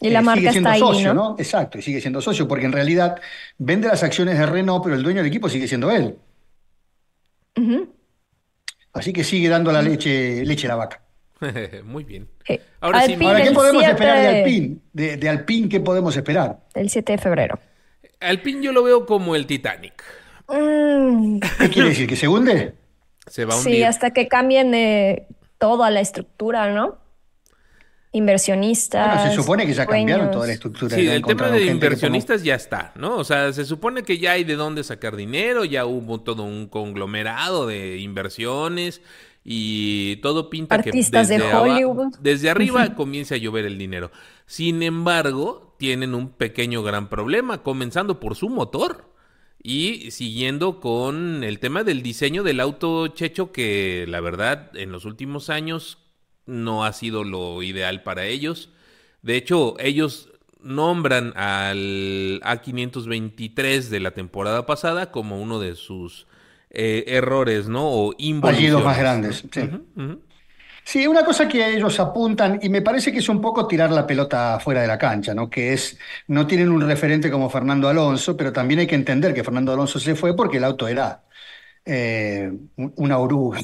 Y 0.00 0.10
la 0.10 0.20
eh, 0.20 0.22
marca 0.22 0.40
sigue 0.40 0.52
siendo 0.52 0.70
está 0.70 0.74
ahí, 0.74 0.80
socio, 0.80 1.14
¿no? 1.14 1.36
Exacto, 1.38 1.78
y 1.78 1.82
sigue 1.82 2.00
siendo 2.00 2.20
socio, 2.20 2.48
porque 2.48 2.66
en 2.66 2.72
realidad 2.72 3.20
vende 3.58 3.88
las 3.88 4.02
acciones 4.02 4.38
de 4.38 4.46
Renault, 4.46 4.82
pero 4.84 4.96
el 4.96 5.02
dueño 5.02 5.18
del 5.18 5.26
equipo 5.26 5.48
sigue 5.48 5.68
siendo 5.68 5.90
él. 5.90 6.16
Así 8.92 9.12
que 9.12 9.24
sigue 9.24 9.48
dando 9.48 9.72
la 9.72 9.82
leche, 9.82 10.44
leche 10.44 10.66
a 10.66 10.70
la 10.70 10.76
vaca. 10.76 11.02
Muy 11.84 12.04
bien. 12.04 12.28
Eh, 12.48 12.60
Ahora 12.80 13.02
sí, 13.02 13.16
Ahora, 13.20 13.42
¿qué 13.42 13.50
podemos 13.52 13.82
7 13.82 13.92
esperar 13.92 14.20
de 14.20 14.28
Alpine? 14.28 14.76
De, 14.92 15.16
de 15.16 15.28
Alpine, 15.28 15.68
¿qué 15.68 15.80
podemos 15.80 16.16
esperar? 16.16 16.60
El 16.74 16.90
7 16.90 17.12
de 17.12 17.18
febrero. 17.18 17.58
Alpine 18.20 18.62
yo 18.62 18.72
lo 18.72 18.82
veo 18.82 19.06
como 19.06 19.34
el 19.34 19.46
Titanic. 19.46 20.02
Mm, 20.48 21.40
¿Qué 21.58 21.70
quiere 21.70 21.88
decir? 21.90 22.08
¿Que 22.08 22.16
se 22.16 22.28
hunde? 22.28 22.74
Se 23.26 23.44
va 23.44 23.54
a 23.54 23.56
sí, 23.58 23.68
hundir. 23.68 23.86
hasta 23.86 24.10
que 24.10 24.28
cambien 24.28 24.74
eh, 24.74 25.26
toda 25.58 25.90
la 25.90 26.00
estructura, 26.00 26.72
¿no? 26.72 26.98
Inversionistas. 28.12 29.16
Bueno, 29.16 29.30
se 29.30 29.36
supone 29.36 29.66
que 29.66 29.72
ya 29.72 29.86
cambiaron 29.86 30.30
toda 30.30 30.46
la 30.46 30.52
estructura. 30.52 30.94
Sí, 30.96 31.04
ya 31.04 31.14
el 31.14 31.22
tema 31.22 31.48
de 31.48 31.64
inversionistas 31.66 32.42
ya 32.42 32.54
está, 32.54 32.92
¿no? 32.96 33.16
O 33.16 33.24
sea, 33.24 33.52
se 33.52 33.64
supone 33.64 34.02
que 34.02 34.18
ya 34.18 34.32
hay 34.32 34.44
de 34.44 34.54
dónde 34.56 34.84
sacar 34.84 35.16
dinero, 35.16 35.64
ya 35.64 35.86
hubo 35.86 36.20
todo 36.20 36.42
un 36.42 36.66
conglomerado 36.68 37.66
de 37.66 37.98
inversiones 37.98 39.00
y 39.44 40.16
todo 40.16 40.50
pinta 40.50 40.74
Artistas 40.76 41.28
que 41.28 41.34
de 41.34 41.40
desde, 41.40 41.52
aba- 41.52 41.62
Hollywood. 41.62 42.14
desde 42.20 42.50
arriba 42.50 42.94
comienza 42.94 43.34
a 43.34 43.38
llover 43.38 43.64
el 43.64 43.78
dinero. 43.78 44.10
Sin 44.46 44.82
embargo, 44.82 45.74
tienen 45.78 46.14
un 46.14 46.28
pequeño 46.28 46.82
gran 46.82 47.08
problema, 47.08 47.62
comenzando 47.62 48.20
por 48.20 48.36
su 48.36 48.50
motor 48.50 49.10
y 49.62 50.10
siguiendo 50.10 50.80
con 50.80 51.44
el 51.44 51.58
tema 51.60 51.82
del 51.82 52.02
diseño 52.02 52.42
del 52.42 52.60
auto 52.60 53.08
checho 53.08 53.52
que 53.52 54.04
la 54.06 54.20
verdad 54.20 54.70
en 54.76 54.92
los 54.92 55.04
últimos 55.06 55.48
años 55.50 55.98
no 56.46 56.84
ha 56.84 56.92
sido 56.92 57.24
lo 57.24 57.62
ideal 57.62 58.02
para 58.02 58.24
ellos. 58.26 58.70
De 59.22 59.36
hecho, 59.36 59.76
ellos 59.78 60.30
nombran 60.62 61.32
al 61.36 62.40
A523 62.44 63.90
de 63.90 64.00
la 64.00 64.12
temporada 64.12 64.66
pasada 64.66 65.10
como 65.10 65.40
uno 65.40 65.58
de 65.60 65.74
sus 65.76 66.26
eh, 66.70 67.04
errores, 67.08 67.68
¿no? 67.68 67.88
O 67.90 68.14
involuciones. 68.18 68.84
más 68.86 68.98
grandes, 68.98 69.44
sí. 69.50 69.70
Sí, 70.84 71.06
una 71.06 71.24
cosa 71.24 71.46
que 71.48 71.76
ellos 71.76 72.00
apuntan, 72.00 72.58
y 72.60 72.68
me 72.68 72.82
parece 72.82 73.12
que 73.12 73.18
es 73.20 73.28
un 73.28 73.40
poco 73.40 73.66
tirar 73.68 73.90
la 73.92 74.06
pelota 74.06 74.58
fuera 74.60 74.82
de 74.82 74.88
la 74.88 74.98
cancha, 74.98 75.32
¿no? 75.32 75.48
Que 75.48 75.72
es, 75.72 75.96
no 76.26 76.46
tienen 76.46 76.70
un 76.70 76.80
referente 76.82 77.30
como 77.30 77.48
Fernando 77.50 77.88
Alonso, 77.88 78.36
pero 78.36 78.52
también 78.52 78.80
hay 78.80 78.86
que 78.88 78.96
entender 78.96 79.32
que 79.32 79.44
Fernando 79.44 79.72
Alonso 79.72 80.00
se 80.00 80.16
fue 80.16 80.34
porque 80.34 80.56
el 80.56 80.64
auto 80.64 80.88
era 80.88 81.24
eh, 81.84 82.52
un- 82.76 82.94
una 82.96 83.18
oruga, 83.18 83.60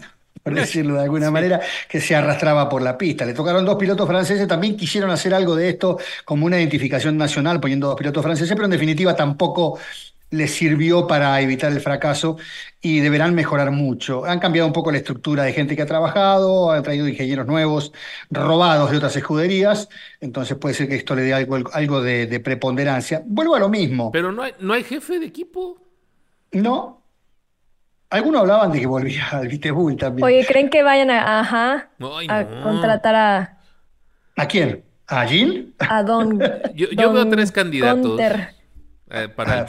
por 0.48 0.58
decirlo 0.58 0.94
de 0.94 1.02
alguna 1.02 1.30
manera, 1.30 1.60
que 1.88 2.00
se 2.00 2.14
arrastraba 2.16 2.68
por 2.68 2.82
la 2.82 2.96
pista. 2.96 3.24
Le 3.24 3.34
tocaron 3.34 3.64
dos 3.64 3.76
pilotos 3.76 4.06
franceses, 4.06 4.48
también 4.48 4.76
quisieron 4.76 5.10
hacer 5.10 5.34
algo 5.34 5.54
de 5.54 5.68
esto 5.68 5.98
como 6.24 6.46
una 6.46 6.58
identificación 6.58 7.16
nacional, 7.16 7.60
poniendo 7.60 7.88
dos 7.88 7.96
pilotos 7.96 8.22
franceses, 8.22 8.54
pero 8.54 8.64
en 8.64 8.70
definitiva 8.70 9.14
tampoco 9.14 9.78
les 10.30 10.52
sirvió 10.52 11.06
para 11.06 11.40
evitar 11.40 11.72
el 11.72 11.80
fracaso 11.80 12.36
y 12.82 13.00
deberán 13.00 13.34
mejorar 13.34 13.70
mucho. 13.70 14.24
Han 14.24 14.38
cambiado 14.40 14.66
un 14.66 14.72
poco 14.72 14.90
la 14.90 14.98
estructura 14.98 15.42
de 15.42 15.52
gente 15.52 15.74
que 15.74 15.82
ha 15.82 15.86
trabajado, 15.86 16.70
han 16.70 16.82
traído 16.82 17.08
ingenieros 17.08 17.46
nuevos, 17.46 17.92
robados 18.30 18.90
de 18.90 18.98
otras 18.98 19.16
escuderías, 19.16 19.88
entonces 20.20 20.56
puede 20.58 20.74
ser 20.74 20.88
que 20.88 20.96
esto 20.96 21.14
le 21.14 21.22
dé 21.22 21.34
algo, 21.34 21.58
algo 21.72 22.02
de, 22.02 22.40
preponderancia. 22.40 23.22
Vuelvo 23.26 23.54
a 23.54 23.58
lo 23.58 23.68
mismo. 23.68 24.12
Pero 24.12 24.32
no 24.32 24.42
hay, 24.42 24.52
no 24.60 24.74
hay 24.74 24.84
jefe 24.84 25.18
de 25.18 25.26
equipo. 25.26 25.78
No. 26.52 26.97
Algunos 28.10 28.40
hablaban 28.40 28.72
de 28.72 28.80
que 28.80 28.86
volvía 28.86 29.28
al 29.30 29.48
Vitebul 29.48 29.96
también. 29.96 30.24
Oye, 30.24 30.46
¿creen 30.46 30.70
que 30.70 30.82
vayan 30.82 31.10
a, 31.10 31.40
ajá, 31.40 31.90
a 32.28 32.44
contratar 32.62 33.14
a... 33.14 33.58
¿A 34.36 34.46
quién? 34.46 34.84
¿A 35.06 35.26
Jean? 35.26 35.74
A 35.78 36.02
Don. 36.02 36.38
yo, 36.74 37.12
veo 37.12 37.28
tres 37.28 37.52
candidatos. 37.52 38.20
Eh, 39.10 39.28
para 39.28 39.66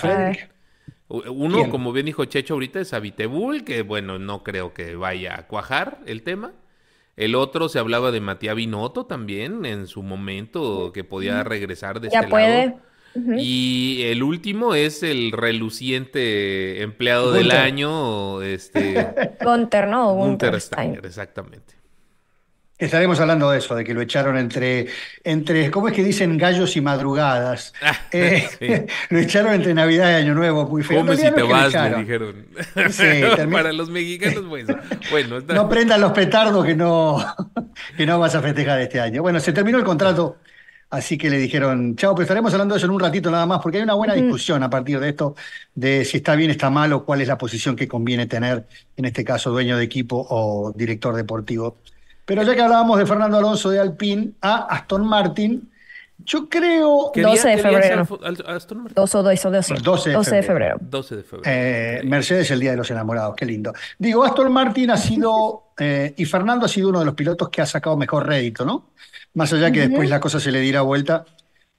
Uno, 1.07 1.69
como 1.69 1.91
bien 1.91 2.05
dijo 2.05 2.25
Checho 2.25 2.53
ahorita, 2.53 2.79
es 2.79 2.93
Abitebul, 2.93 3.63
que 3.63 3.81
bueno, 3.81 4.19
no 4.19 4.43
creo 4.43 4.73
que 4.73 4.95
vaya 4.95 5.39
a 5.39 5.47
cuajar 5.47 5.99
el 6.05 6.23
tema. 6.23 6.53
El 7.17 7.35
otro 7.35 7.67
se 7.67 7.79
hablaba 7.79 8.11
de 8.11 8.21
Matías 8.21 8.55
Binotto 8.55 9.05
también 9.05 9.65
en 9.65 9.87
su 9.87 10.03
momento, 10.03 10.93
que 10.93 11.03
podía 11.03 11.43
regresar 11.43 11.99
de 11.99 12.09
ya 12.09 12.19
este 12.19 12.29
puede. 12.29 12.77
Y 13.15 14.03
el 14.03 14.23
último 14.23 14.75
es 14.75 15.03
el 15.03 15.31
reluciente 15.31 16.81
empleado 16.81 17.31
del 17.31 17.51
año, 17.51 18.41
este 18.41 19.07
Gunter, 19.43 19.87
¿no? 19.87 20.13
Gunter 20.13 20.59
Steiner, 20.61 21.05
exactamente. 21.05 21.79
Estaremos 22.79 23.19
hablando 23.19 23.51
de 23.51 23.57
eso, 23.57 23.75
de 23.75 23.83
que 23.83 23.93
lo 23.93 23.99
echaron 23.99 24.37
entre, 24.37 24.87
entre 25.25 25.69
¿cómo 25.69 25.89
es 25.89 25.93
que 25.93 26.01
dicen 26.01 26.37
gallos 26.37 26.77
y 26.77 26.81
madrugadas? 26.81 27.73
Ah, 27.81 27.95
eh, 28.11 28.87
lo 29.09 29.19
echaron 29.19 29.53
entre 29.53 29.73
Navidad 29.73 30.11
y 30.11 30.13
Año 30.13 30.35
Nuevo, 30.35 30.67
muy 30.67 30.83
feo. 30.83 30.99
Come 30.99 31.17
si 31.17 31.31
te 31.31 31.41
vas, 31.41 31.73
le 31.73 31.95
dijeron. 31.97 32.45
Para 33.51 33.73
los 33.73 33.89
mexicanos, 33.89 34.45
bueno. 34.45 34.77
bueno 35.09 35.39
No 35.41 35.67
prendan 35.67 36.01
los 36.01 36.11
petardos 36.11 36.65
que 36.65 36.75
no, 36.75 37.17
que 37.97 38.05
no 38.05 38.19
vas 38.19 38.35
a 38.35 38.41
festejar 38.41 38.79
este 38.79 38.99
año. 38.99 39.21
Bueno, 39.21 39.39
se 39.39 39.53
terminó 39.53 39.77
el 39.77 39.83
contrato, 39.83 40.37
así 40.89 41.17
que 41.17 41.29
le 41.29 41.37
dijeron, 41.37 41.95
chao, 41.95 42.15
pero 42.15 42.23
estaremos 42.23 42.51
hablando 42.53 42.73
de 42.73 42.77
eso 42.77 42.87
en 42.87 42.93
un 42.93 42.99
ratito 42.99 43.29
nada 43.29 43.45
más, 43.45 43.59
porque 43.61 43.77
hay 43.77 43.83
una 43.83 43.93
buena 43.93 44.13
discusión 44.13 44.63
a 44.63 44.69
partir 44.69 44.99
de 44.99 45.09
esto, 45.09 45.35
de 45.75 46.03
si 46.03 46.17
está 46.17 46.35
bien, 46.35 46.49
está 46.49 46.69
mal, 46.69 46.91
o 46.93 47.05
cuál 47.05 47.21
es 47.21 47.27
la 47.27 47.37
posición 47.37 47.75
que 47.75 47.87
conviene 47.87 48.25
tener, 48.25 48.65
en 48.97 49.05
este 49.05 49.23
caso, 49.23 49.51
dueño 49.51 49.77
de 49.77 49.83
equipo 49.83 50.25
o 50.29 50.73
director 50.75 51.15
deportivo. 51.15 51.77
Pero 52.25 52.43
ya 52.43 52.55
que 52.55 52.61
hablábamos 52.61 52.97
de 52.99 53.05
Fernando 53.05 53.37
Alonso 53.37 53.69
de 53.69 53.79
Alpine 53.79 54.31
a 54.41 54.65
Aston 54.65 55.05
Martin, 55.05 55.69
yo 56.25 56.49
creo... 56.49 57.11
12 57.15 57.47
de 57.47 57.57
febrero. 57.57 58.05
12 58.05 59.17
o 59.17 59.23
12, 59.23 59.49
12, 59.81 60.11
12 60.11 60.35
de 60.35 60.43
febrero. 60.43 60.77
12 60.81 61.15
de 61.15 61.23
febrero. 61.23 61.43
Eh, 61.45 62.01
Mercedes, 62.03 62.51
el 62.51 62.59
Día 62.59 62.71
de 62.71 62.77
los 62.77 62.91
Enamorados, 62.91 63.35
qué 63.35 63.45
lindo. 63.45 63.73
Digo, 63.97 64.23
Aston 64.23 64.51
Martin 64.51 64.91
ha 64.91 64.97
sido, 64.97 65.71
eh, 65.79 66.13
y 66.17 66.25
Fernando 66.25 66.65
ha 66.65 66.69
sido 66.69 66.89
uno 66.89 66.99
de 66.99 67.05
los 67.05 67.15
pilotos 67.15 67.49
que 67.49 67.61
ha 67.61 67.65
sacado 67.65 67.95
mejor 67.95 68.27
rédito, 68.27 68.65
¿no? 68.65 68.89
Más 69.33 69.53
allá 69.53 69.71
que 69.71 69.87
después 69.87 70.09
la 70.09 70.19
cosa 70.19 70.39
se 70.39 70.51
le 70.51 70.59
diera 70.59 70.81
vuelta, 70.81 71.25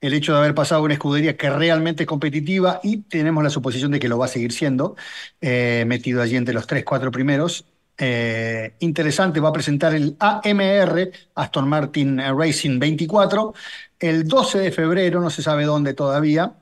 el 0.01 0.13
hecho 0.13 0.33
de 0.33 0.39
haber 0.39 0.55
pasado 0.55 0.83
una 0.83 0.93
escudería 0.93 1.37
que 1.37 1.49
realmente 1.49 2.03
es 2.03 2.07
competitiva 2.07 2.79
y 2.83 2.97
tenemos 2.97 3.43
la 3.43 3.49
suposición 3.49 3.91
de 3.91 3.99
que 3.99 4.09
lo 4.09 4.17
va 4.17 4.25
a 4.25 4.29
seguir 4.29 4.51
siendo, 4.51 4.95
eh, 5.39 5.83
metido 5.87 6.21
allí 6.21 6.35
entre 6.35 6.55
los 6.55 6.65
3, 6.65 6.83
4 6.83 7.11
primeros, 7.11 7.65
eh, 7.97 8.73
interesante, 8.79 9.39
va 9.39 9.49
a 9.49 9.53
presentar 9.53 9.93
el 9.93 10.15
AMR, 10.19 11.11
Aston 11.35 11.69
Martin 11.69 12.17
Racing 12.17 12.79
24, 12.79 13.53
el 13.99 14.27
12 14.27 14.57
de 14.57 14.71
febrero, 14.71 15.21
no 15.21 15.29
se 15.29 15.43
sabe 15.43 15.65
dónde 15.65 15.93
todavía, 15.93 16.53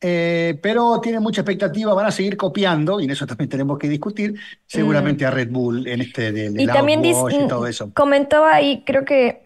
eh, 0.00 0.58
pero 0.60 1.00
tiene 1.00 1.20
mucha 1.20 1.42
expectativa, 1.42 1.94
van 1.94 2.06
a 2.06 2.10
seguir 2.10 2.36
copiando, 2.36 3.00
y 3.00 3.04
en 3.04 3.12
eso 3.12 3.24
también 3.24 3.48
tenemos 3.48 3.78
que 3.78 3.88
discutir, 3.88 4.34
seguramente 4.66 5.24
a 5.24 5.30
Red 5.30 5.50
Bull 5.50 5.86
en 5.86 6.00
este 6.00 6.32
de, 6.32 6.52
y 6.60 6.66
también 6.66 7.04
y 7.04 7.12
todo 7.46 7.68
eso. 7.68 7.92
Comentaba 7.94 8.52
ahí, 8.52 8.82
creo 8.84 9.04
que, 9.04 9.40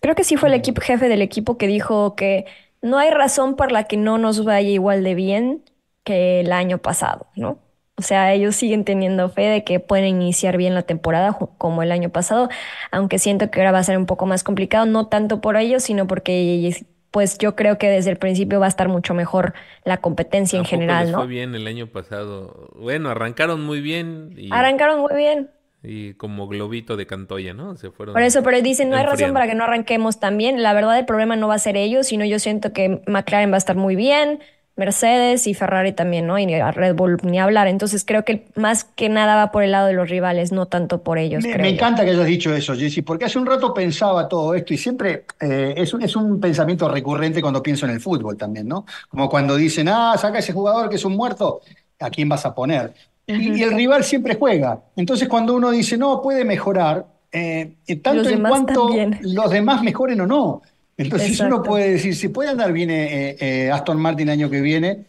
creo 0.00 0.14
que 0.14 0.24
sí 0.24 0.36
fue 0.36 0.48
el 0.48 0.54
equipo 0.54 0.80
jefe 0.80 1.08
del 1.08 1.22
equipo 1.22 1.58
que 1.58 1.66
dijo 1.66 2.14
que 2.14 2.46
no 2.82 2.98
hay 2.98 3.10
razón 3.10 3.56
por 3.56 3.72
la 3.72 3.84
que 3.84 3.96
no 3.96 4.18
nos 4.18 4.44
vaya 4.44 4.68
igual 4.68 5.02
de 5.02 5.14
bien 5.14 5.62
que 6.04 6.40
el 6.40 6.52
año 6.52 6.78
pasado, 6.78 7.26
¿no? 7.34 7.58
O 7.98 8.02
sea, 8.02 8.34
ellos 8.34 8.54
siguen 8.54 8.84
teniendo 8.84 9.30
fe 9.30 9.42
de 9.42 9.64
que 9.64 9.80
pueden 9.80 10.20
iniciar 10.20 10.58
bien 10.58 10.74
la 10.74 10.82
temporada 10.82 11.36
como 11.56 11.82
el 11.82 11.90
año 11.90 12.10
pasado, 12.10 12.50
aunque 12.90 13.18
siento 13.18 13.50
que 13.50 13.60
ahora 13.60 13.72
va 13.72 13.78
a 13.78 13.84
ser 13.84 13.96
un 13.96 14.04
poco 14.04 14.26
más 14.26 14.44
complicado, 14.44 14.84
no 14.84 15.06
tanto 15.06 15.40
por 15.40 15.56
ellos, 15.56 15.82
sino 15.82 16.06
porque 16.06 16.76
pues 17.10 17.38
yo 17.38 17.56
creo 17.56 17.78
que 17.78 17.88
desde 17.88 18.10
el 18.10 18.18
principio 18.18 18.60
va 18.60 18.66
a 18.66 18.68
estar 18.68 18.88
mucho 18.88 19.14
mejor 19.14 19.54
la 19.84 19.96
competencia 19.96 20.58
en 20.58 20.66
general, 20.66 21.10
¿no? 21.10 21.18
Fue 21.18 21.26
bien 21.26 21.54
el 21.54 21.66
año 21.66 21.86
pasado. 21.86 22.68
Bueno, 22.74 23.08
arrancaron 23.08 23.64
muy 23.64 23.80
bien. 23.80 24.34
Y, 24.36 24.52
arrancaron 24.52 25.00
muy 25.00 25.16
bien. 25.16 25.48
Y 25.86 26.14
como 26.14 26.48
globito 26.48 26.96
de 26.96 27.06
Cantoya, 27.06 27.54
¿no? 27.54 27.76
Se 27.76 27.90
fueron. 27.90 28.14
Por 28.14 28.22
eso, 28.22 28.42
pero 28.42 28.60
dicen, 28.60 28.90
no 28.90 28.96
hay 28.96 29.04
razón 29.04 29.32
para 29.32 29.46
que 29.46 29.54
no 29.54 29.64
arranquemos 29.64 30.18
tan 30.18 30.36
bien. 30.36 30.62
La 30.62 30.72
verdad, 30.72 30.98
el 30.98 31.06
problema 31.06 31.36
no 31.36 31.48
va 31.48 31.54
a 31.54 31.58
ser 31.58 31.76
ellos, 31.76 32.08
sino 32.08 32.24
yo 32.24 32.38
siento 32.38 32.72
que 32.72 33.02
McLaren 33.06 33.50
va 33.50 33.54
a 33.54 33.58
estar 33.58 33.76
muy 33.76 33.96
bien. 33.96 34.40
Mercedes 34.76 35.46
y 35.46 35.54
Ferrari 35.54 35.92
también, 35.92 36.26
¿no? 36.26 36.38
Y 36.38 36.52
a 36.52 36.70
Red 36.70 36.94
Bull 36.94 37.16
ni 37.22 37.40
hablar. 37.40 37.66
Entonces 37.66 38.04
creo 38.04 38.24
que 38.24 38.46
más 38.56 38.84
que 38.84 39.08
nada 39.08 39.34
va 39.34 39.50
por 39.50 39.62
el 39.62 39.72
lado 39.72 39.86
de 39.86 39.94
los 39.94 40.10
rivales, 40.10 40.52
no 40.52 40.66
tanto 40.66 41.02
por 41.02 41.16
ellos. 41.16 41.42
Me, 41.44 41.68
encanta 41.70 42.04
que 42.04 42.10
hayas 42.10 42.26
dicho 42.26 42.54
eso, 42.54 42.74
Jessy, 42.74 43.00
porque 43.00 43.24
hace 43.24 43.38
un 43.38 43.46
rato 43.46 43.72
pensaba 43.72 44.28
todo 44.28 44.54
esto 44.54 44.74
y 44.74 44.76
siempre 44.76 45.24
eh, 45.40 45.72
es, 45.78 45.94
un, 45.94 46.02
es 46.02 46.14
un 46.14 46.38
pensamiento 46.38 46.88
recurrente 46.90 47.40
cuando 47.40 47.62
pienso 47.62 47.86
en 47.86 47.92
el 47.92 48.00
fútbol 48.00 48.36
también, 48.36 48.68
¿no? 48.68 48.84
Como 49.08 49.30
cuando 49.30 49.56
dicen, 49.56 49.88
ah, 49.88 50.14
saca 50.18 50.40
ese 50.40 50.52
jugador 50.52 50.90
que 50.90 50.96
es 50.96 51.04
un 51.06 51.16
muerto, 51.16 51.62
¿a 51.98 52.10
quién 52.10 52.28
vas 52.28 52.44
a 52.44 52.54
poner? 52.54 52.92
Y, 53.26 53.62
el 53.62 53.72
rival 53.72 54.04
siempre 54.04 54.36
juega. 54.36 54.80
Entonces 54.96 55.28
cuando 55.28 55.54
uno 55.54 55.70
dice, 55.70 55.96
no, 55.96 56.22
puede 56.22 56.44
mejorar, 56.44 57.06
eh, 57.32 57.74
tanto 58.02 58.28
en 58.28 58.42
cuanto 58.42 58.90
los 59.22 59.50
demás 59.50 59.82
mejoren 59.82 60.20
o 60.20 60.26
no. 60.26 60.62
Entonces 60.96 61.38
uno 61.40 61.62
puede 61.62 61.92
decir, 61.92 62.14
si 62.14 62.28
puede 62.28 62.50
andar 62.50 62.72
bien 62.72 62.90
eh, 62.90 63.36
eh, 63.38 63.70
Aston 63.70 64.00
Martin 64.00 64.28
el 64.28 64.32
año 64.32 64.50
que 64.50 64.60
viene, 64.60 65.04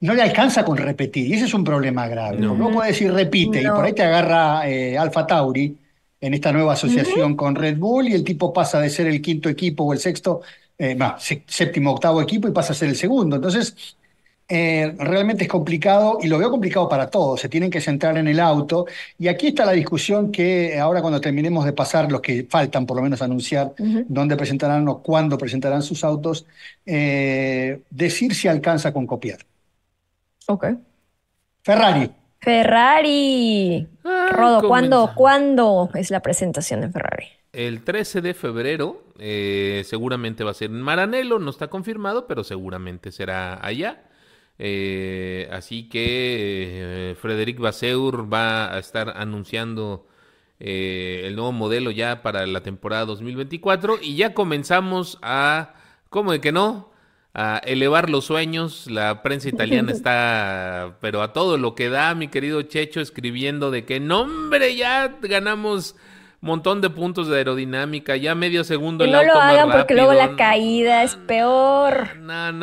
no 0.00 0.14
le 0.14 0.22
alcanza 0.22 0.64
con 0.64 0.76
repetir. 0.76 1.26
Y 1.26 1.34
ese 1.34 1.46
es 1.46 1.54
un 1.54 1.64
problema 1.64 2.08
grave. 2.08 2.38
No, 2.38 2.52
uno 2.52 2.70
puede 2.70 2.90
decir 2.90 3.12
repite 3.12 3.60
y 3.60 3.66
por 3.66 3.84
ahí 3.84 3.92
te 3.92 4.02
agarra 4.02 4.68
eh, 4.68 4.96
Alfa 4.96 5.26
Tauri 5.26 5.76
en 6.18 6.34
esta 6.34 6.52
nueva 6.52 6.72
asociación 6.72 7.36
con 7.36 7.54
Red 7.54 7.76
Bull 7.76 8.08
y 8.08 8.14
el 8.14 8.24
tipo 8.24 8.52
pasa 8.52 8.80
de 8.80 8.88
ser 8.88 9.06
el 9.06 9.20
quinto 9.20 9.48
equipo 9.48 9.84
o 9.84 9.92
el 9.92 9.98
sexto, 9.98 10.40
séptimo, 11.46 11.92
octavo 11.92 12.22
equipo 12.22 12.48
y 12.48 12.52
pasa 12.52 12.72
a 12.72 12.76
ser 12.76 12.88
el 12.88 12.96
segundo. 12.96 13.36
Entonces, 13.36 13.96
eh, 14.48 14.94
realmente 14.98 15.44
es 15.44 15.48
complicado 15.48 16.18
y 16.22 16.28
lo 16.28 16.38
veo 16.38 16.50
complicado 16.50 16.88
para 16.88 17.10
todos. 17.10 17.40
Se 17.40 17.48
tienen 17.48 17.70
que 17.70 17.80
centrar 17.80 18.16
en 18.16 18.28
el 18.28 18.38
auto. 18.38 18.86
Y 19.18 19.28
aquí 19.28 19.48
está 19.48 19.64
la 19.64 19.72
discusión 19.72 20.30
que 20.30 20.78
ahora 20.78 21.00
cuando 21.00 21.20
terminemos 21.20 21.64
de 21.64 21.72
pasar, 21.72 22.10
los 22.10 22.20
que 22.20 22.46
faltan 22.48 22.86
por 22.86 22.96
lo 22.96 23.02
menos 23.02 23.22
anunciar 23.22 23.72
dónde 24.08 24.36
presentarán 24.36 24.86
o 24.88 25.02
cuándo 25.02 25.36
presentarán 25.36 25.82
sus 25.82 26.04
autos, 26.04 26.46
eh, 26.84 27.80
decir 27.90 28.34
si 28.34 28.46
alcanza 28.46 28.92
con 28.92 29.06
copiar. 29.06 29.38
Ok. 30.46 30.66
Ferrari. 31.62 32.10
Ferrari. 32.38 33.88
Ah, 34.04 34.28
Rodo, 34.30 34.68
¿cuándo, 34.68 35.12
¿cuándo 35.16 35.90
es 35.94 36.12
la 36.12 36.20
presentación 36.20 36.82
de 36.82 36.90
Ferrari? 36.90 37.26
El 37.52 37.82
13 37.82 38.20
de 38.20 38.34
febrero, 38.34 39.02
eh, 39.18 39.82
seguramente 39.86 40.44
va 40.44 40.52
a 40.52 40.54
ser 40.54 40.70
en 40.70 40.80
Maranello, 40.80 41.40
no 41.40 41.50
está 41.50 41.68
confirmado, 41.68 42.26
pero 42.28 42.44
seguramente 42.44 43.10
será 43.10 43.58
allá. 43.66 44.02
Eh, 44.58 45.48
así 45.52 45.88
que 45.88 47.10
eh, 47.10 47.14
Frederic 47.20 47.58
Vasseur 47.58 48.32
va 48.32 48.74
a 48.74 48.78
estar 48.78 49.12
anunciando 49.16 50.06
eh, 50.58 51.22
el 51.24 51.36
nuevo 51.36 51.52
modelo 51.52 51.90
ya 51.90 52.22
para 52.22 52.46
la 52.46 52.62
temporada 52.62 53.04
2024 53.04 53.98
y 54.00 54.16
ya 54.16 54.32
comenzamos 54.32 55.18
a, 55.20 55.74
¿cómo 56.08 56.32
de 56.32 56.40
que 56.40 56.52
no? 56.52 56.90
A 57.34 57.58
elevar 57.58 58.08
los 58.08 58.24
sueños. 58.24 58.86
La 58.90 59.22
prensa 59.22 59.50
italiana 59.50 59.92
está, 59.92 60.96
pero 61.00 61.22
a 61.22 61.34
todo 61.34 61.58
lo 61.58 61.74
que 61.74 61.90
da, 61.90 62.14
mi 62.14 62.28
querido 62.28 62.62
Checho, 62.62 63.00
escribiendo 63.00 63.70
de 63.70 63.84
que, 63.84 64.00
no, 64.00 64.22
hombre, 64.22 64.74
ya 64.74 65.18
ganamos 65.20 65.96
montón 66.40 66.80
de 66.80 66.90
puntos 66.90 67.28
de 67.28 67.38
aerodinámica, 67.38 68.16
ya 68.16 68.34
medio 68.34 68.64
segundo 68.64 69.04
el 69.04 69.12
no 69.12 69.22
lo 69.22 69.34
hagan 69.34 69.70
porque 69.70 69.94
luego 69.94 70.12
la 70.12 70.36
caída 70.36 71.02
es 71.02 71.16
peor. 71.16 72.08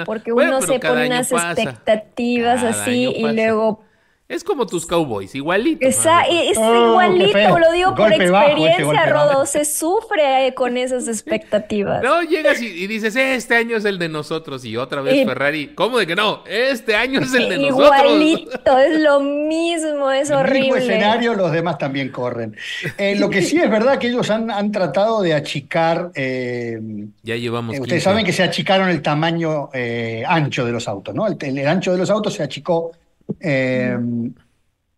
Porque 0.06 0.32
uno 0.32 0.62
se 0.62 0.80
pone 0.80 1.08
unas 1.08 1.32
expectativas 1.32 2.64
así 2.64 3.14
y 3.16 3.28
luego 3.34 3.84
Es 4.30 4.44
como 4.44 4.66
tus 4.66 4.86
cowboys, 4.86 5.36
igualito. 5.36 5.86
Esa- 5.86 6.24
es 6.24 6.58
Oh, 6.58 6.92
igualito, 6.92 7.60
lo 7.60 7.72
digo 7.74 7.90
por 7.94 8.10
Golpe 8.10 8.24
experiencia. 8.26 9.06
Rodo. 9.06 9.46
Se 9.46 9.66
sufre 9.66 10.54
con 10.56 10.78
esas 10.78 11.08
expectativas. 11.10 12.02
No, 12.02 12.22
llegas 12.24 12.62
y, 12.62 12.68
y 12.68 12.88
dices, 12.88 13.16
este 13.18 13.56
año 13.56 13.76
es 13.76 13.86
el 13.86 14.00
de 14.00 14.08
nosotros. 14.10 14.64
Y 14.64 14.78
otra 14.78 15.02
vez 15.02 15.16
Y- 15.16 15.26
Ferrari, 15.26 15.74
¿cómo 15.76 16.00
de 16.00 16.08
que 16.08 16.16
no? 16.16 16.42
Este 16.48 16.96
año 16.96 17.20
es 17.20 17.34
el 17.34 17.50
de 17.50 17.58
nosotros. 17.58 17.92
Igualito, 18.06 18.80
es 18.80 19.00
lo 19.02 19.20
mismo, 19.20 20.10
es 20.10 20.30
El 20.30 20.38
mismo 20.38 20.40
horrible. 20.40 20.80
escenario, 20.80 21.34
los 21.36 21.52
demás 21.52 21.78
también 21.78 22.10
corren. 22.10 22.56
Eh, 22.98 23.16
lo 23.18 23.30
que 23.30 23.42
sí 23.42 23.58
es 23.58 23.70
verdad 23.70 24.00
que 24.00 24.08
ellos 24.08 24.30
han, 24.30 24.50
han 24.50 24.72
tratado 24.72 25.22
de 25.22 25.34
achicar. 25.34 26.12
eh, 26.16 26.80
Ya 27.24 27.36
llevamos 27.36 27.74
eh, 27.76 27.78
15. 27.80 27.82
ustedes 27.84 28.04
saben 28.04 28.26
que 28.26 28.32
se 28.34 28.42
achicaron 28.44 28.90
el 28.90 29.02
tamaño 29.02 29.70
eh, 29.74 30.24
ancho 30.26 30.66
de 30.66 30.72
los 30.72 30.88
autos, 30.88 31.14
¿no? 31.14 31.28
El, 31.28 31.38
el 31.40 31.68
ancho 31.68 31.92
de 31.92 31.98
los 31.98 32.10
autos 32.10 32.34
se 32.34 32.42
achicó. 32.44 32.92
Eh, 33.40 33.98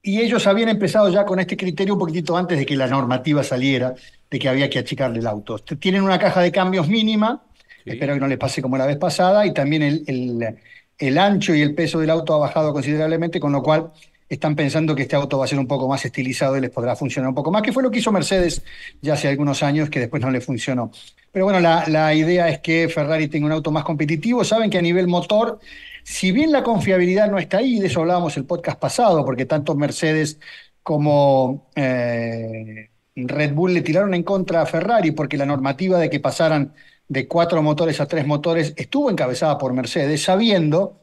y 0.02 0.20
ellos 0.22 0.46
habían 0.46 0.70
empezado 0.70 1.10
ya 1.10 1.26
con 1.26 1.40
este 1.40 1.58
criterio 1.58 1.94
un 1.94 2.00
poquitito 2.00 2.38
antes 2.38 2.58
de 2.60 2.66
que 2.66 2.76
la 2.76 2.88
normativa 2.88 3.44
saliera, 3.44 3.96
de 4.30 4.40
que 4.40 4.48
había 4.50 4.70
que 4.70 4.80
achicarle 4.80 5.20
el 5.20 5.28
auto. 5.28 5.58
Tienen 5.60 6.04
una 6.04 6.20
caja 6.20 6.42
de 6.42 6.52
cambios 6.52 6.88
mínima, 6.88 7.42
Sí. 7.84 7.92
espero 7.92 8.14
que 8.16 8.20
no 8.20 8.28
les 8.28 8.38
pase 8.38 8.62
como 8.62 8.78
la 8.78 8.86
vez 8.88 8.98
pasada, 8.98 9.46
y 9.46 9.54
también 9.54 9.84
el, 9.84 10.04
el- 10.08 10.56
el 10.98 11.18
ancho 11.18 11.54
y 11.54 11.62
el 11.62 11.76
peso 11.76 12.00
del 12.00 12.10
auto 12.10 12.34
ha 12.34 12.38
bajado 12.38 12.72
considerablemente, 12.72 13.40
con 13.40 13.52
lo 13.52 13.62
cual 13.62 13.92
están 14.30 14.56
pensando 14.56 14.96
que 14.96 15.04
este 15.04 15.16
auto 15.16 15.38
va 15.38 15.46
a 15.46 15.48
ser 15.48 15.60
un 15.60 15.68
poco 15.68 15.88
más 15.88 16.04
estilizado 16.06 16.58
y 16.58 16.62
les 16.62 16.70
podrá 16.72 16.96
funcionar 16.96 17.30
un 17.30 17.36
poco 17.36 17.52
más, 17.52 17.62
que 17.62 17.72
fue 17.74 17.84
lo 17.84 17.92
que 17.92 18.00
hizo 18.00 18.12
Mercedes 18.12 18.64
ya 19.02 19.14
hace 19.14 19.28
algunos 19.28 19.62
años, 19.62 19.90
que 19.90 20.00
después 20.00 20.22
no 20.22 20.32
le 20.32 20.40
funcionó. 20.42 20.92
Pero 21.32 21.46
bueno, 21.46 21.60
la, 21.60 21.84
la 21.88 22.14
idea 22.16 22.50
es 22.50 22.60
que 22.60 22.88
Ferrari 22.90 23.28
tenga 23.28 23.46
un 23.46 23.52
auto 23.52 23.72
más 23.72 23.84
competitivo. 23.84 24.44
Saben 24.44 24.70
que 24.70 24.78
a 24.78 24.82
nivel 24.82 25.08
motor, 25.08 25.60
si 26.08 26.32
bien 26.32 26.52
la 26.52 26.62
confiabilidad 26.62 27.32
no 27.32 27.40
está 27.40 27.58
ahí, 27.58 27.80
de 27.80 27.88
eso 27.88 28.02
hablábamos 28.02 28.38
el 28.38 28.46
podcast 28.46 28.80
pasado, 28.80 29.26
porque 29.26 29.48
tanto 29.48 29.74
Mercedes 29.74 30.40
como 30.84 31.68
eh, 31.76 32.90
Red 33.16 33.54
Bull 33.54 33.74
le 33.74 33.82
tiraron 33.82 34.14
en 34.14 34.22
contra 34.22 34.62
a 34.62 34.66
Ferrari, 34.68 35.12
porque 35.12 35.36
la 35.36 35.48
normativa 35.48 35.98
de 35.98 36.12
que 36.12 36.20
pasaran 36.20 36.74
de 37.08 37.28
cuatro 37.28 37.64
motores 37.64 38.00
a 38.00 38.06
tres 38.06 38.28
motores 38.28 38.74
estuvo 38.78 39.10
encabezada 39.10 39.58
por 39.58 39.74
Mercedes, 39.74 40.22
sabiendo 40.22 41.02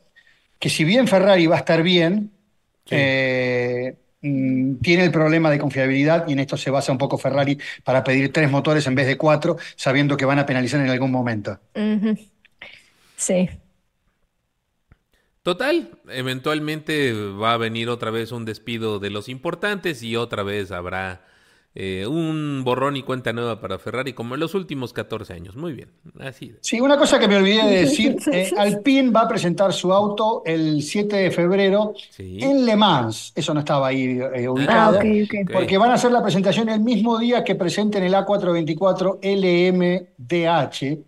que 0.61 0.71
si 0.71 0.85
bien 0.85 1.09
Ferrari 1.09 1.49
va 1.49 1.57
a 1.57 1.59
estar 1.59 1.83
bien, 1.83 2.31
Sí. 2.85 2.95
eh, 2.99 3.97
mm, 4.21 4.77
tiene 4.77 5.05
el 5.05 5.11
problema 5.11 5.51
de 5.51 5.59
confiabilidad 5.59 6.29
y 6.29 6.33
en 6.35 6.39
esto 6.41 6.57
se 6.57 6.71
basa 6.71 6.93
un 6.93 6.99
poco 6.99 7.19
Ferrari 7.19 7.59
para 7.83 8.05
pedir 8.05 8.33
tres 8.33 8.49
motores 8.51 8.87
en 8.87 8.95
vez 8.95 9.09
de 9.09 9.17
cuatro, 9.17 9.57
sabiendo 9.75 10.17
que 10.17 10.25
van 10.25 10.39
a 10.39 10.47
penalizar 10.47 10.81
en 10.81 10.91
algún 10.91 11.11
momento. 11.11 11.59
Sí. 13.17 13.49
Total, 15.43 15.91
eventualmente 16.09 17.13
va 17.13 17.55
a 17.55 17.57
venir 17.57 17.89
otra 17.89 18.11
vez 18.13 18.31
un 18.31 18.45
despido 18.45 19.01
de 19.01 19.11
los 19.11 19.29
importantes 19.29 20.03
y 20.05 20.15
otra 20.15 20.45
vez 20.45 20.71
habrá 20.71 21.25
eh, 21.75 22.07
un 22.07 22.63
borrón 22.65 22.97
y 22.97 23.03
cuenta 23.03 23.33
nueva 23.33 23.59
para 23.61 23.79
Ferrari 23.81 24.13
como 24.13 24.35
en 24.35 24.41
los 24.41 24.55
últimos 24.55 24.93
14 24.93 25.33
años. 25.33 25.57
Muy 25.57 25.73
bien, 25.73 25.89
así. 26.21 26.51
de- 26.51 26.59
Sí, 26.61 26.81
una 26.81 26.97
cosa 26.97 27.19
que 27.19 27.27
me 27.27 27.37
olvidé 27.37 27.65
de 27.67 27.81
decir, 27.81 28.17
eh, 28.31 28.53
Alpine 28.57 29.11
va 29.11 29.23
a 29.23 29.29
presentar 29.29 29.73
su 29.73 29.93
auto 29.93 30.43
el 30.45 30.81
7 30.83 31.17
de 31.17 31.31
febrero 31.33 31.95
Sí. 32.11 32.39
en 32.41 32.65
Le 32.65 32.77
Mans, 32.77 33.33
eso 33.35 33.53
no 33.53 33.61
estaba 33.61 33.89
ahí 33.89 34.21
eh, 34.21 34.45
Ah, 34.47 34.51
ubicado, 34.51 35.01
porque 35.53 35.77
van 35.79 35.91
a 35.91 35.95
hacer 35.95 36.13
la 36.13 36.23
presentación 36.23 36.69
el 36.69 36.81
mismo 36.81 37.19
día 37.19 37.43
que 37.43 37.55
presenten 37.57 38.05
el 38.05 38.15
A424 38.15 39.19
LMDH, 39.23 40.99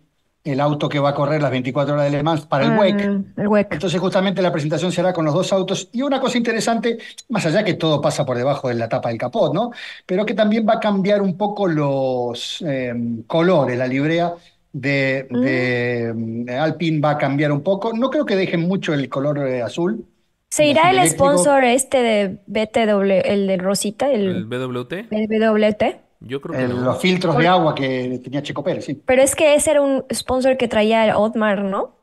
el 0.45 0.59
auto 0.61 0.87
que 0.89 0.99
va 0.99 1.09
a 1.09 1.13
correr 1.15 1.41
las 1.41 1.51
24 1.51 1.95
horas 1.95 2.05
de 2.05 2.11
Le 2.11 2.23
Mans 2.23 2.45
para 2.45 2.65
el 2.65 2.71
Ah, 2.73 2.77
WEC. 2.79 2.99
el 3.37 3.47
WEC. 3.47 3.73
Entonces 3.73 3.99
justamente 3.99 4.41
la 4.41 4.51
presentación 4.51 4.91
se 4.91 5.01
hará 5.01 5.11
con 5.13 5.25
los 5.25 5.33
dos 5.33 5.51
autos 5.51 5.89
y 5.91 6.01
una 6.03 6.19
cosa 6.21 6.37
interesante, 6.37 6.97
más 7.29 7.45
allá 7.45 7.63
que 7.63 7.73
todo 7.73 7.99
pasa 8.01 8.25
por 8.25 8.37
debajo 8.37 8.69
de 8.69 8.75
la 8.75 8.87
tapa 8.87 9.09
del 9.09 9.17
capot, 9.17 9.53
¿no? 9.53 9.71
Pero 10.05 10.25
que 10.25 10.33
también 10.35 10.65
va 10.67 10.75
a 10.75 10.79
cambiar 10.79 11.21
un 11.21 11.37
poco 11.37 11.67
los 11.67 12.63
eh, 12.67 12.93
colores, 13.27 13.77
la 13.77 13.87
librea 13.87 14.33
de, 14.71 15.27
de, 15.31 16.13
eh, 16.47 16.57
Alpine 16.57 16.99
va 17.01 17.11
a 17.11 17.17
cambiar 17.17 17.51
un 17.51 17.63
poco. 17.63 17.93
No 17.93 18.09
creo 18.09 18.25
que 18.25 18.35
dejen 18.35 18.61
mucho 18.61 18.93
el 18.93 19.09
color 19.09 19.39
eh, 19.47 19.61
azul. 19.63 20.05
¿Se 20.49 20.67
irá 20.67 20.89
el 20.91 20.99
eléctrico. 20.99 21.25
sponsor 21.25 21.63
este 21.65 21.97
de 22.01 22.39
BTW, 22.47 23.21
el 23.25 23.47
de 23.47 23.57
Rosita, 23.57 24.11
¿El 24.11 24.27
el 24.29 24.45
BWT? 24.45 24.93
BWT? 25.11 25.83
Yo 26.27 26.41
creo 26.41 26.55
que 26.57 26.63
El- 26.63 26.75
no. 26.75 26.81
los 26.85 26.99
filtros 27.01 27.37
de 27.37 27.47
agua 27.47 27.75
que 27.75 28.19
tenía 28.23 28.41
Checo 28.41 28.63
Pérez, 28.63 28.83
sí. 28.85 28.99
Pero 29.05 29.21
es 29.21 29.35
que 29.35 29.53
ese 29.55 29.71
era 29.71 29.81
un 29.81 30.03
sponsor 30.13 30.57
que 30.57 30.67
traía 30.67 31.05
el 31.05 31.11
Otmar, 31.15 31.63
¿no? 31.63 31.95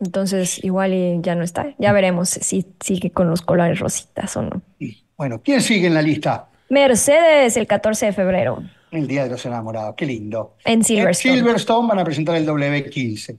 Entonces 0.00 0.62
igual 0.64 0.92
y 0.94 1.18
ya 1.22 1.34
no 1.34 1.44
está. 1.44 1.74
Ya 1.78 1.92
veremos 1.92 2.28
si 2.30 2.66
sigue 2.80 3.10
con 3.10 3.28
los 3.30 3.42
colores 3.42 3.78
rositas 3.80 4.36
o 4.36 4.42
no. 4.42 4.62
Bueno, 5.16 5.40
¿quién 5.42 5.60
sigue 5.62 5.86
en 5.86 5.94
la 5.94 6.02
lista? 6.02 6.48
Mercedes 6.68 7.56
el 7.56 7.66
14 7.66 8.06
de 8.06 8.12
febrero 8.12 8.62
El 8.90 9.06
Día 9.06 9.24
de 9.24 9.30
los 9.30 9.46
Enamorados, 9.46 9.94
qué 9.96 10.04
lindo. 10.06 10.56
en 10.64 10.74
En 10.80 10.84
Silverstone. 10.84 11.36
Silverstone 11.36 11.88
van 11.88 11.98
a 12.00 12.04
presentar 12.04 12.36
el 12.36 12.46
W15. 12.46 13.36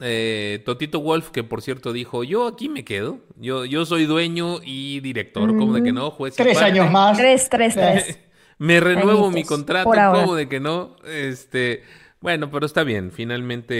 Eh, 0.00 0.62
Totito 0.64 1.00
Wolf, 1.00 1.30
que 1.30 1.44
por 1.44 1.62
cierto 1.62 1.92
dijo, 1.92 2.24
yo 2.24 2.46
aquí 2.46 2.68
me 2.68 2.84
quedo. 2.84 3.20
Yo, 3.36 3.64
yo 3.64 3.84
soy 3.84 4.06
dueño 4.06 4.60
y 4.64 5.00
director, 5.00 5.56
como 5.56 5.74
de 5.74 5.82
que 5.82 5.92
no, 5.92 6.10
juez 6.10 6.34
Tres 6.36 6.58
años 6.62 6.90
más. 6.90 7.18
Tres, 7.18 7.48
tres, 7.50 7.74
tres. 7.76 8.18
Me 8.58 8.80
renuevo 8.80 9.26
Añitos, 9.28 9.32
mi 9.34 9.44
contrato, 9.44 9.90
como 9.90 10.34
de 10.34 10.48
que 10.48 10.60
no. 10.60 10.96
Este, 11.06 11.82
bueno, 12.20 12.50
pero 12.50 12.66
está 12.66 12.82
bien. 12.84 13.10
Finalmente, 13.10 13.74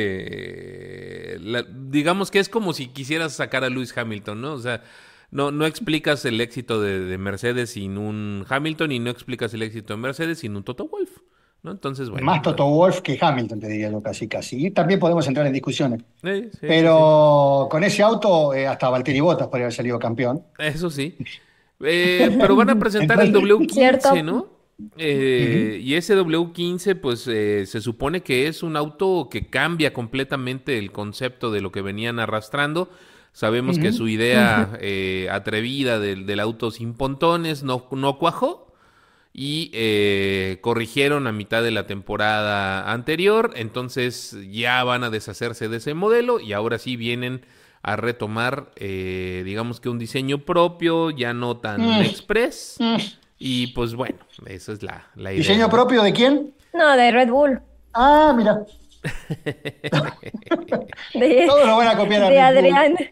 eh, 1.35 1.39
la- 1.41 1.63
digamos 1.69 2.31
que 2.31 2.39
es 2.39 2.49
como 2.49 2.73
si 2.73 2.89
quisieras 2.89 3.35
sacar 3.35 3.65
a 3.65 3.71
Lewis 3.71 3.97
Hamilton, 3.97 4.41
¿no? 4.41 4.53
O 4.55 4.59
sea, 4.59 4.83
no, 5.31 5.51
no 5.51 5.67
explicas 5.67 6.25
el 6.25 6.41
éxito 6.41 6.81
de, 6.81 7.01
de 7.01 7.19
Mercedes 7.19 7.71
sin 7.71 7.99
un 7.99 8.45
Hamilton 8.49 8.93
y 8.93 8.99
no 8.99 9.11
explicas 9.11 9.55
el 9.55 9.63
éxito 9.63 9.95
de 9.95 10.01
Mercedes 10.01 10.41
sin 10.41 10.57
un 10.57 10.65
Toto 10.65 10.89
Wolf, 10.89 11.11
¿no? 11.63 11.71
Entonces, 11.73 12.09
bueno. 12.11 12.25
Más 12.25 12.43
Toto 12.43 12.67
Wolf 12.67 13.01
que 13.01 13.19
Hamilton, 13.21 13.61
te 13.61 13.69
diría 13.69 13.91
yo 13.91 14.03
casi 14.03 14.29
casi. 14.29 14.67
Y 14.67 14.71
también 14.71 14.99
podemos 15.01 15.27
entrar 15.29 15.47
en 15.47 15.53
discusiones. 15.53 16.03
Sí, 16.23 16.49
Pero 16.61 17.69
con 17.71 17.85
ese 17.85 18.03
auto, 18.03 18.55
eh, 18.55 18.67
hasta 18.67 18.89
Valtteri 18.89 19.21
Bottas 19.21 19.49
podría 19.49 19.67
haber 19.67 19.75
salido 19.75 19.99
campeón. 19.99 20.43
Eso 20.59 20.91
sí. 20.91 21.17
Eh, 21.83 22.37
pero 22.41 22.57
van 22.57 22.71
a 22.71 22.79
presentar 22.79 23.21
el 23.21 23.33
W15, 23.35 23.71
Cierto. 23.73 24.23
¿no? 24.23 24.61
Eh, 24.97 25.79
Y 25.83 25.95
ese 25.95 26.17
W15, 26.17 26.99
pues 27.01 27.27
eh, 27.27 27.65
se 27.67 27.81
supone 27.81 28.23
que 28.23 28.47
es 28.47 28.63
un 28.63 28.77
auto 28.77 29.29
que 29.31 29.49
cambia 29.49 29.93
completamente 29.93 30.79
el 30.79 30.93
concepto 30.93 31.51
de 31.51 31.61
lo 31.61 31.71
que 31.73 31.83
venían 31.83 32.19
arrastrando. 32.19 32.91
Sabemos 33.33 33.79
que 33.79 33.93
su 33.93 34.09
idea 34.09 34.73
eh, 34.81 35.29
atrevida 35.31 36.01
del, 36.01 36.27
del 36.27 36.41
auto 36.41 36.71
sin 36.73 36.95
pontones 36.95 37.63
no, 37.63 37.87
no 37.93 38.19
cuajó 38.19 38.70
y 39.33 39.71
eh, 39.75 40.59
corrigieron 40.61 41.27
a 41.27 41.33
mitad 41.33 41.63
de 41.63 41.71
la 41.71 41.87
temporada 41.87 42.91
anterior. 42.93 43.53
Entonces 43.57 44.37
ya 44.51 44.83
van 44.85 45.05
a 45.05 45.11
deshacerse 45.11 45.69
de 45.69 45.77
ese 45.79 45.95
modelo 45.95 46.41
y 46.41 46.53
ahora 46.53 46.79
sí 46.79 46.97
vienen 46.97 47.45
a 47.83 47.97
retomar, 47.97 48.71
eh, 48.77 49.43
digamos 49.45 49.81
que 49.81 49.89
un 49.89 49.99
diseño 49.99 50.39
propio, 50.45 51.11
ya 51.11 51.33
no 51.33 51.57
tan 51.59 51.81
Mm. 51.81 52.01
express. 52.03 52.77
Mm. 52.79 52.97
Y 53.39 53.69
pues 53.69 53.95
bueno, 53.95 54.19
esa 54.47 54.73
es 54.73 54.83
la, 54.83 55.07
la 55.15 55.33
idea. 55.33 55.39
¿Diseño 55.43 55.71
propio 55.71 56.03
de 56.03 56.13
quién? 56.13 56.53
No, 56.75 56.95
de 56.97 57.11
Red 57.11 57.29
Bull. 57.31 57.61
Ah, 57.95 58.35
mira. 58.37 58.65
De, 61.15 61.45
Todos 61.47 61.67
lo 61.67 61.77
van 61.77 61.89
a 61.89 61.97
copiar 61.97 62.23
a 62.25 62.29
de 62.53 62.61
Red 62.61 62.71
Bull. 62.73 63.11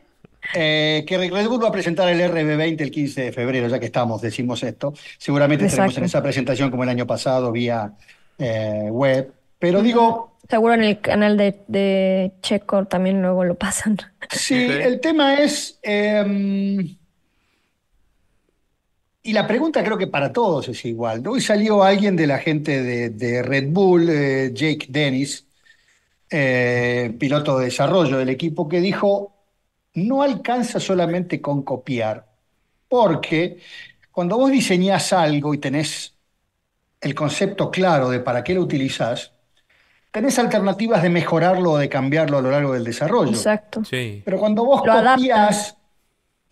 Eh, 0.54 1.04
que 1.06 1.18
Red 1.18 1.46
Bull 1.46 1.62
va 1.62 1.68
a 1.68 1.72
presentar 1.72 2.08
el 2.08 2.20
RB20 2.20 2.80
el 2.80 2.90
15 2.90 3.22
de 3.22 3.32
febrero, 3.32 3.68
ya 3.68 3.78
que 3.78 3.87
estamos, 3.87 4.20
decimos 4.22 4.62
esto. 4.62 4.94
Seguramente 5.18 5.66
estaremos 5.66 5.96
en 5.98 6.04
esa 6.04 6.22
presentación 6.22 6.70
como 6.70 6.84
el 6.84 6.88
año 6.88 7.06
pasado 7.06 7.52
vía 7.52 7.92
eh, 8.38 8.88
web. 8.90 9.32
Pero 9.58 9.82
digo, 9.82 10.38
Seguro 10.48 10.74
en 10.74 10.84
el 10.84 11.00
canal 11.00 11.37
de, 11.37 11.61
de 11.68 12.32
Checo 12.40 12.87
también 12.87 13.20
luego 13.20 13.44
lo 13.44 13.54
pasan. 13.56 13.98
Sí, 14.30 14.54
el 14.54 15.00
tema 15.00 15.34
es, 15.34 15.78
eh, 15.82 16.96
y 19.28 19.32
la 19.34 19.46
pregunta 19.46 19.84
creo 19.84 19.98
que 19.98 20.06
para 20.06 20.32
todos 20.32 20.68
es 20.68 20.87
igual. 20.87 21.22
Hoy 21.26 21.42
salió 21.42 21.82
alguien 21.82 22.16
de 22.16 22.26
la 22.26 22.38
gente 22.38 22.82
de, 22.82 23.11
de 23.11 23.42
Red 23.42 23.68
Bull, 23.68 24.08
eh, 24.08 24.52
Jake 24.54 24.87
Dennis, 24.88 25.46
eh, 26.30 27.14
piloto 27.18 27.58
de 27.58 27.66
desarrollo 27.66 28.16
del 28.16 28.30
equipo, 28.30 28.66
que 28.68 28.80
dijo, 28.80 29.38
no 30.06 30.22
alcanza 30.22 30.80
solamente 30.80 31.40
con 31.40 31.62
copiar, 31.62 32.26
porque 32.88 33.61
cuando 34.12 34.38
vos 34.38 34.50
diseñás 34.50 35.12
algo 35.12 35.54
y 35.54 35.58
tenés 35.58 36.16
el 37.00 37.14
concepto 37.14 37.70
claro 37.70 38.11
de 38.11 38.20
para 38.20 38.44
qué 38.44 38.54
lo 38.54 38.62
utilizás, 38.62 39.34
tenés 40.12 40.38
alternativas 40.38 41.02
de 41.02 41.11
mejorarlo 41.11 41.72
o 41.72 41.78
de 41.78 41.88
cambiarlo 41.88 42.38
a 42.38 42.42
lo 42.42 42.50
largo 42.50 42.74
del 42.74 42.84
desarrollo. 42.84 43.32
Exacto. 43.32 43.84
Sí. 43.84 44.22
Pero 44.24 44.38
cuando 44.38 44.64
vos 44.64 44.82
Lo 44.82 44.92
adaptas. 44.92 45.20
copias, 45.20 45.76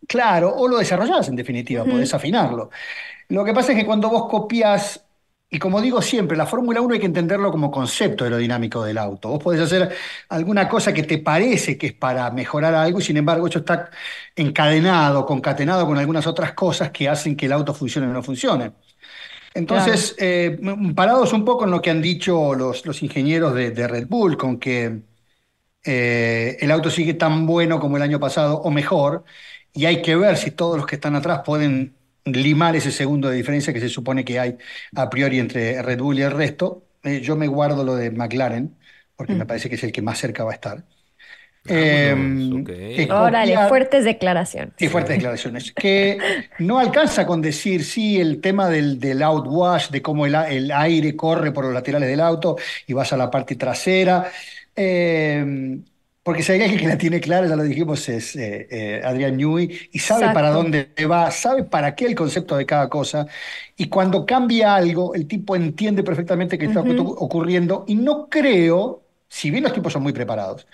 claro, 0.09 0.54
o 0.56 0.68
lo 0.68 0.78
desarrollás 0.78 1.28
en 1.28 1.37
definitiva, 1.37 1.85
podés 1.85 2.14
afinarlo. 2.14 2.70
Lo 3.30 3.44
que 3.44 3.54
pasa 3.54 3.72
es 3.72 3.78
que 3.78 3.87
cuando 3.87 4.11
vos 4.11 4.28
copias, 4.30 5.06
Y 5.48 5.59
como 5.61 5.80
digo 5.80 6.02
siempre, 6.02 6.37
la 6.37 6.44
Fórmula 6.46 6.80
1 6.80 6.94
hay 6.94 7.00
que 7.00 7.06
entenderlo 7.06 7.52
como 7.52 7.70
concepto 7.70 8.24
aerodinámico 8.24 8.82
del 8.85 8.98
auto. 8.98 9.28
Vos 9.30 9.42
podés 9.42 9.61
hacer 9.61 9.94
alguna 10.28 10.68
cosa 10.68 10.92
que 10.92 11.04
te 11.04 11.18
parece 11.18 11.78
que 11.78 11.87
es 11.88 11.92
para 11.94 12.28
mejorar 12.32 12.74
algo 12.74 12.98
y 12.98 13.02
sin 13.02 13.16
embargo 13.16 13.46
eso 13.46 13.61
está 13.61 13.88
encadenado, 14.35 15.24
concatenado 15.24 15.87
con 15.87 15.98
algunas 15.98 16.26
otras 16.26 16.52
cosas 16.52 16.90
que 16.90 17.09
hacen 17.09 17.37
que 17.37 17.46
el 17.46 17.52
auto 17.52 17.72
funcione 17.74 18.09
o 18.09 18.12
no 18.12 18.22
funcione. 18.24 18.72
Entonces, 19.54 20.16
eh, 20.18 20.59
parados 20.96 21.32
un 21.32 21.44
poco 21.44 21.64
en 21.64 21.72
lo 21.72 21.82
que 21.82 21.90
han 21.90 22.02
dicho 22.02 22.54
los, 22.54 22.87
los 22.87 23.02
ingenieros 23.02 23.54
de, 23.54 23.70
de 23.72 23.88
Red 23.88 24.09
Bull, 24.09 24.37
con 24.37 24.59
que 24.59 25.02
eh, 25.85 26.56
el 26.61 26.70
auto 26.70 26.90
sigue 26.90 27.14
tan 27.14 27.46
bueno 27.46 27.80
como 27.80 27.96
el 27.96 28.02
año 28.02 28.20
pasado 28.20 28.59
o 28.61 28.70
mejor, 28.70 29.24
y 29.72 29.85
hay 29.87 30.02
que 30.02 30.16
ver 30.16 30.37
si 30.37 30.50
todos 30.50 30.76
los 30.76 30.87
que 30.87 30.96
están 30.96 31.14
atrás 31.16 31.42
pueden 31.44 31.96
limar 32.27 32.77
ese 32.77 32.91
segundo 32.91 33.29
de 33.29 33.37
diferencia 33.37 33.73
que 33.73 33.81
se 33.81 33.89
supone 33.89 34.25
que 34.25 34.39
hay 34.39 34.57
a 34.95 35.09
priori 35.09 35.39
entre 35.39 35.81
Red 35.83 36.01
Bull 36.01 36.19
y 36.19 36.23
el 36.23 36.33
resto. 36.33 36.85
Eh, 37.03 37.21
yo 37.21 37.37
me 37.37 37.47
guardo 37.47 37.85
lo 37.85 37.97
de 37.97 38.11
McLaren, 38.11 38.77
porque 39.15 39.35
me 39.35 39.45
mm. 39.45 39.47
parece 39.47 39.69
que 39.69 39.77
es 39.77 39.85
el 39.85 39.93
que 39.93 40.03
más 40.03 40.19
cerca 40.19 40.45
va 40.45 40.51
a 40.51 40.55
estar. 40.55 40.85
Eh, 41.69 43.09
Órale, 43.11 43.57
fuertes 43.69 44.05
declaraciones. 44.05 44.75
Sí, 44.79 44.89
fuertes 44.89 45.17
declaraciones. 45.17 45.73
Que 45.73 46.19
no 46.61 46.79
alcanza 46.79 47.27
con 47.27 47.43
decir, 47.43 47.85
sí, 47.85 48.21
el 48.21 48.41
tema 48.41 48.69
del, 48.69 49.01
del 49.01 49.23
outwash, 49.23 49.91
de 49.91 50.01
cómo 50.01 50.27
el, 50.27 50.35
el, 50.35 50.71
aire 50.71 51.17
corre 51.17 51.51
por 51.51 51.65
los 51.65 51.75
laterales 51.75 52.09
del 52.09 52.21
auto 52.21 52.57
y 52.87 52.93
vas 52.93 53.12
a 53.12 53.17
la 53.17 53.31
parte 53.31 53.57
trasera. 53.57 54.31
Eh, 54.77 55.81
porque 56.27 56.43
si 56.43 56.51
hay 56.51 56.61
alguien 56.61 56.81
que 56.81 56.89
la 56.89 56.99
tiene 56.99 57.21
clara, 57.21 57.47
ya 57.47 57.55
lo 57.55 57.62
dijimos, 57.62 58.09
es 58.09 58.35
eh, 58.35 58.67
eh, 58.69 59.01
Adrián 59.05 59.37
Newey, 59.37 59.91
y 59.93 60.01
sabe 60.01 60.35
para 60.35 60.51
dónde 60.51 60.91
va, 61.09 61.31
sabe 61.31 61.62
para 61.62 61.95
qué 61.95 62.07
el 62.07 62.17
concepto 62.17 62.57
de 62.57 62.67
cada 62.67 62.89
cosa, 62.89 63.29
y 63.77 63.87
cuando 63.89 64.27
cambia 64.27 64.75
algo, 64.75 65.15
el 65.15 65.29
tipo 65.29 65.55
entiende 65.55 66.03
perfectamente 66.03 66.59
qué 66.59 66.67
está 66.67 66.81
ocurriendo, 66.81 67.85
y 67.87 67.95
no 67.95 68.29
creo, 68.29 69.05
si 69.29 69.53
bien 69.53 69.62
los 69.62 69.73
tipos 69.73 69.93
son 69.93 70.03
muy 70.03 70.12
preparados, 70.12 70.67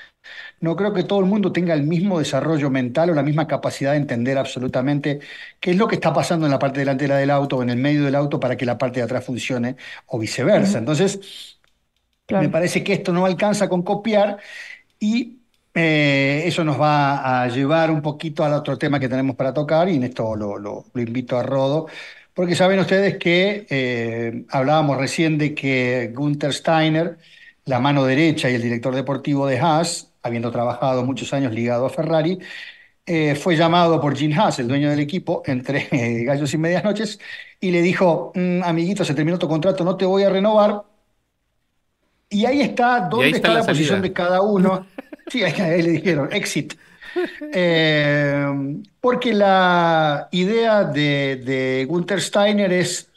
no 0.61 0.75
creo 0.75 0.95
que 0.95 1.03
todo 1.03 1.21
el 1.21 1.27
mundo 1.27 1.53
tenga 1.53 1.75
el 1.75 1.83
mismo 1.83 2.19
desarrollo 2.19 2.71
mental 2.71 3.11
o 3.11 3.15
la 3.15 3.23
misma 3.23 3.47
capacidad 3.47 3.91
de 3.91 3.99
entender 3.99 4.38
absolutamente 4.38 5.21
qué 5.61 5.73
es 5.73 5.77
lo 5.77 5.87
que 5.87 5.97
está 5.97 6.15
pasando 6.15 6.47
en 6.47 6.53
la 6.53 6.59
parte 6.59 6.81
delantera 6.81 7.19
del 7.19 7.29
auto 7.31 7.59
o 7.59 7.62
en 7.62 7.69
el 7.69 7.77
medio 7.77 8.05
del 8.05 8.15
auto 8.15 8.41
para 8.41 8.57
que 8.57 8.65
la 8.65 8.79
parte 8.79 9.01
de 9.01 9.05
atrás 9.05 9.23
funcione, 9.23 9.77
o 10.07 10.19
viceversa. 10.19 10.79
Entonces, 10.79 11.59
me 12.31 12.49
parece 12.49 12.83
que 12.83 12.95
esto 12.95 13.12
no 13.12 13.27
alcanza 13.27 13.69
con 13.69 13.83
copiar, 13.83 14.38
y 14.99 15.41
eh, 15.74 16.42
eso 16.44 16.64
nos 16.64 16.78
va 16.80 17.42
a 17.42 17.48
llevar 17.48 17.90
un 17.90 18.02
poquito 18.02 18.44
al 18.44 18.52
otro 18.52 18.76
tema 18.76 19.00
que 19.00 19.08
tenemos 19.08 19.37
para 19.37 19.54
tocar 19.54 19.88
y 19.88 19.96
en 19.96 20.04
esto 20.04 20.37
lo, 20.37 20.85
invito 20.94 21.38
a 21.38 21.42
Rodo, 21.42 21.87
porque 22.35 22.54
saben 22.54 22.78
ustedes 22.78 23.16
que 23.18 23.66
eh, 23.70 24.44
hablábamos 24.50 24.98
recién 24.98 25.38
de 25.38 25.54
que 25.54 26.12
Gunther 26.14 26.52
Steiner, 26.52 27.18
la 27.64 27.80
mano 27.80 28.04
derecha 28.04 28.50
y 28.50 28.54
el 28.54 28.62
director 28.62 28.94
deportivo 28.94 29.46
de 29.46 29.58
Haas, 29.58 30.12
habiendo 30.22 30.50
trabajado 30.50 31.04
muchos 31.04 31.32
años 31.32 31.52
ligado 31.52 31.87
a 31.87 31.90
Ferrari, 31.90 32.38
eh, 33.06 33.35
fue 33.35 33.56
llamado 33.56 34.00
por 34.00 34.16
Gene 34.16 34.37
Haas, 34.37 34.58
el 34.58 34.68
dueño 34.68 34.90
del 34.90 35.00
equipo, 35.00 35.42
entre 35.46 35.88
gallos 36.24 36.52
y 36.54 36.58
medias 36.58 36.85
noches, 36.85 37.18
y 37.61 37.70
le 37.70 37.80
dijo, 37.82 38.32
mm, 38.35 38.62
amiguito, 38.62 39.04
se 39.04 39.14
terminó 39.14 39.38
tu 39.38 39.48
contrato, 39.48 39.85
no 39.85 39.96
te 39.96 40.04
voy 40.04 40.22
a 40.24 40.30
renovar. 40.30 40.82
Y 42.28 42.44
ahí 42.46 42.61
está, 42.61 43.00
¿dónde 43.00 43.30
está, 43.30 43.54
la 43.54 43.64
posición 43.64 44.02
de 44.02 44.12
cada 44.12 44.42
uno? 44.42 44.87
Sí, 45.26 45.42
ahí 45.42 45.82
le 45.82 45.90
dijeron, 45.90 46.32
exit. 46.32 46.74
Eh, 47.50 48.46
porque 49.00 49.32
la 49.35 50.28
idea 50.32 50.85
de, 50.85 51.42
de 51.44 51.87
Gunther 51.88 52.20
Steiner 52.20 52.72
es 52.72 53.11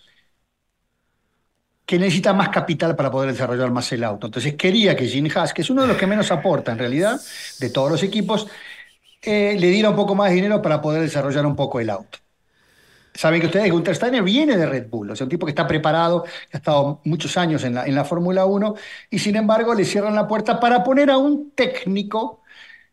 que 1.85 1.99
necesita 1.99 2.33
más 2.33 2.49
capital 2.49 2.95
para 2.95 3.11
poder 3.11 3.31
desarrollar 3.31 3.71
más 3.71 3.91
el 3.91 4.03
auto. 4.03 4.27
Entonces 4.27 4.55
quería 4.55 4.95
que 4.95 5.07
Gene 5.07 5.31
Haas, 5.33 5.53
que 5.53 5.61
es 5.61 5.69
uno 5.69 5.83
de 5.83 5.87
los 5.87 5.97
que 5.97 6.07
menos 6.07 6.31
aporta 6.31 6.71
en 6.71 6.79
realidad 6.79 7.19
de 7.59 7.69
todos 7.69 7.91
los 7.91 8.03
equipos, 8.03 8.47
eh, 9.21 9.57
le 9.59 9.69
diera 9.69 9.89
un 9.91 9.95
poco 9.95 10.15
más 10.15 10.29
de 10.29 10.35
dinero 10.37 10.61
para 10.61 10.81
poder 10.81 11.01
desarrollar 11.01 11.45
un 11.45 11.55
poco 11.55 11.79
el 11.79 11.89
auto. 11.89 12.19
Saben 13.15 13.39
que 13.39 13.47
ustedes, 13.47 13.71
Gunther 13.71 13.95
Steiner 13.95 14.21
viene 14.21 14.57
de 14.57 14.65
Red 14.65 14.87
Bull, 14.89 15.11
o 15.11 15.15
sea, 15.15 15.23
un 15.23 15.29
tipo 15.29 15.45
que 15.45 15.51
está 15.51 15.65
preparado, 15.65 16.23
que 16.23 16.31
ha 16.53 16.57
estado 16.57 16.99
muchos 17.05 17.37
años 17.37 17.63
en 17.63 17.75
la, 17.75 17.85
en 17.85 17.95
la 17.95 18.03
Fórmula 18.03 18.45
1, 18.45 18.75
y 19.09 19.19
sin 19.19 19.37
embargo 19.37 19.73
le 19.73 19.85
cierran 19.85 20.15
la 20.15 20.27
puerta 20.27 20.59
para 20.59 20.83
poner 20.83 21.09
a 21.09 21.17
un 21.17 21.51
técnico, 21.51 22.41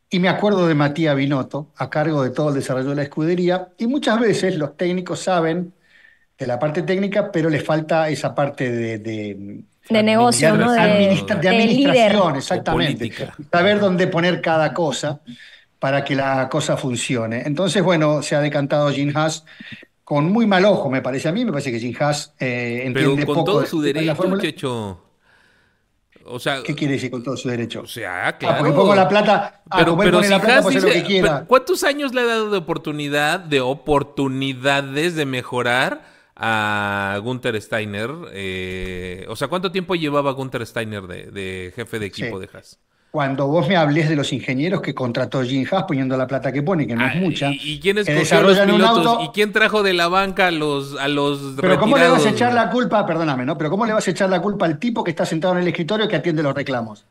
y 0.09 0.21
me 0.21 0.29
acuerdo 0.29 0.69
de 0.69 0.77
Matías 0.77 1.17
Binotto, 1.17 1.73
a 1.77 1.91
cargo 1.91 2.23
de 2.23 2.31
todo 2.31 2.51
el 2.51 2.55
desarrollo 2.55 2.91
de 2.91 2.97
la 2.97 3.03
escudería, 3.03 3.71
y 3.79 3.89
muchas 3.89 4.21
veces 4.21 4.57
los 4.57 4.77
técnicos 4.77 5.21
saben 5.21 5.73
de 6.39 6.47
la 6.47 6.59
parte 6.59 6.83
técnica, 6.83 7.33
pero 7.33 7.51
les 7.51 7.65
falta 7.65 8.09
esa 8.09 8.33
parte 8.33 8.71
de... 8.71 8.99
de, 8.99 10.03
negocio, 10.05 10.57
de, 10.57 10.65
administración, 10.65 12.37
exactamente. 12.37 13.13
Saber 13.51 13.81
dónde 13.81 14.07
poner 14.07 14.41
cada 14.41 14.73
cosa 14.73 15.21
para 15.81 16.05
que 16.05 16.15
la 16.15 16.49
cosa 16.49 16.77
funcione. 16.77 17.43
Entonces, 17.45 17.83
bueno, 17.83 18.23
se 18.23 18.37
ha 18.37 18.41
decantado 18.41 18.93
Gene 18.93 19.13
Haas 19.17 19.45
con 20.05 20.31
muy 20.31 20.47
mal 20.47 20.65
ojo, 20.65 20.91
me 20.91 21.03
parece 21.03 21.29
a 21.29 21.33
mí. 21.33 21.45
Me 21.45 21.53
parece 21.53 21.71
que 21.71 21.79
Jim 21.79 21.95
Haas 21.99 22.35
eh, 22.39 22.83
entiende 22.85 23.23
Pero 23.25 23.35
con 23.35 23.45
todo 23.45 23.67
su 23.67 23.81
derecho, 23.81 24.39
Checho. 24.39 25.01
O 26.25 26.39
sea, 26.39 26.63
¿Qué 26.63 26.75
quiere 26.75 26.95
decir 26.95 27.11
con 27.11 27.23
todo 27.23 27.37
su 27.37 27.49
derecho? 27.49 27.81
O 27.83 27.87
sea, 27.87 28.37
claro. 28.39 28.55
Ah, 28.55 28.59
porque 28.59 28.73
pongo 28.73 28.95
la 28.95 29.09
plata. 29.09 29.63
Ah, 29.69 29.79
pero, 29.79 29.97
pero 29.97 30.23
si 30.23 30.31
la 30.31 30.41
plata, 30.41 30.63
pues 30.63 30.83
lo 30.83 30.89
que 30.89 31.03
quiera. 31.03 31.45
¿Cuántos 31.47 31.83
años 31.85 32.15
le 32.15 32.21
ha 32.21 32.27
dado 32.27 32.51
de 32.51 32.59
oportunidad, 32.59 33.41
de 33.41 33.61
oportunidades 33.61 35.17
de 35.17 35.27
mejorar 35.27 36.05
a 36.37 37.19
Gunther 37.23 37.61
Steiner? 37.61 38.11
Eh, 38.33 39.27
o 39.29 39.37
sea, 39.37 39.49
¿cuánto 39.49 39.73
tiempo 39.73 39.95
llevaba 39.95 40.33
Gunther 40.33 40.67
Steiner 40.67 41.03
de, 41.03 41.73
jefe 41.75 41.99
de 41.99 42.07
equipo 42.07 42.39
de 42.39 42.49
Haas? 42.53 42.79
Cuando 43.13 43.47
vos 43.47 43.69
me 43.69 43.77
hables 43.77 44.09
de 44.09 44.17
los 44.17 44.33
ingenieros 44.33 44.81
que 44.81 44.95
contrató 44.95 45.43
Jim 45.43 45.67
Haas 45.71 45.83
poniendo 45.83 46.17
la 46.17 46.27
plata 46.27 46.51
que 46.51 46.63
pone, 46.63 46.87
que 46.87 46.97
no 46.97 47.07
es 47.07 47.15
mucha. 47.17 47.51
¿Y, 47.53 47.79
quién 47.79 47.99
escogió 47.99 48.41
los 48.41 48.59
pilotos? 48.59 49.19
¿Y 49.25 49.29
quién 49.35 49.53
trajo 49.53 49.83
de 49.83 49.93
la 49.93 50.09
banca 50.09 50.47
a 50.47 50.51
los, 50.51 50.99
a 50.99 51.09
los 51.09 51.57
Pero 51.61 51.79
¿cómo 51.79 51.99
le 51.99 52.09
vas 52.09 52.25
a 52.25 52.31
echar 52.31 52.55
la 52.55 52.71
culpa, 52.71 53.05
perdóname, 53.05 53.45
¿no? 53.45 53.59
Pero 53.59 53.69
¿cómo 53.69 53.85
le 53.85 53.93
vas 53.93 54.09
a 54.09 54.11
echar 54.11 54.31
la 54.31 54.41
culpa 54.41 54.65
al 54.65 54.79
tipo 54.79 55.05
que 55.05 55.11
está 55.11 55.27
sentado 55.27 55.53
en 55.53 55.61
el 55.61 55.69
escritorio 55.69 56.09
que 56.09 56.17
atiende 56.17 56.43
los 56.43 56.55
reclamos? 56.55 57.05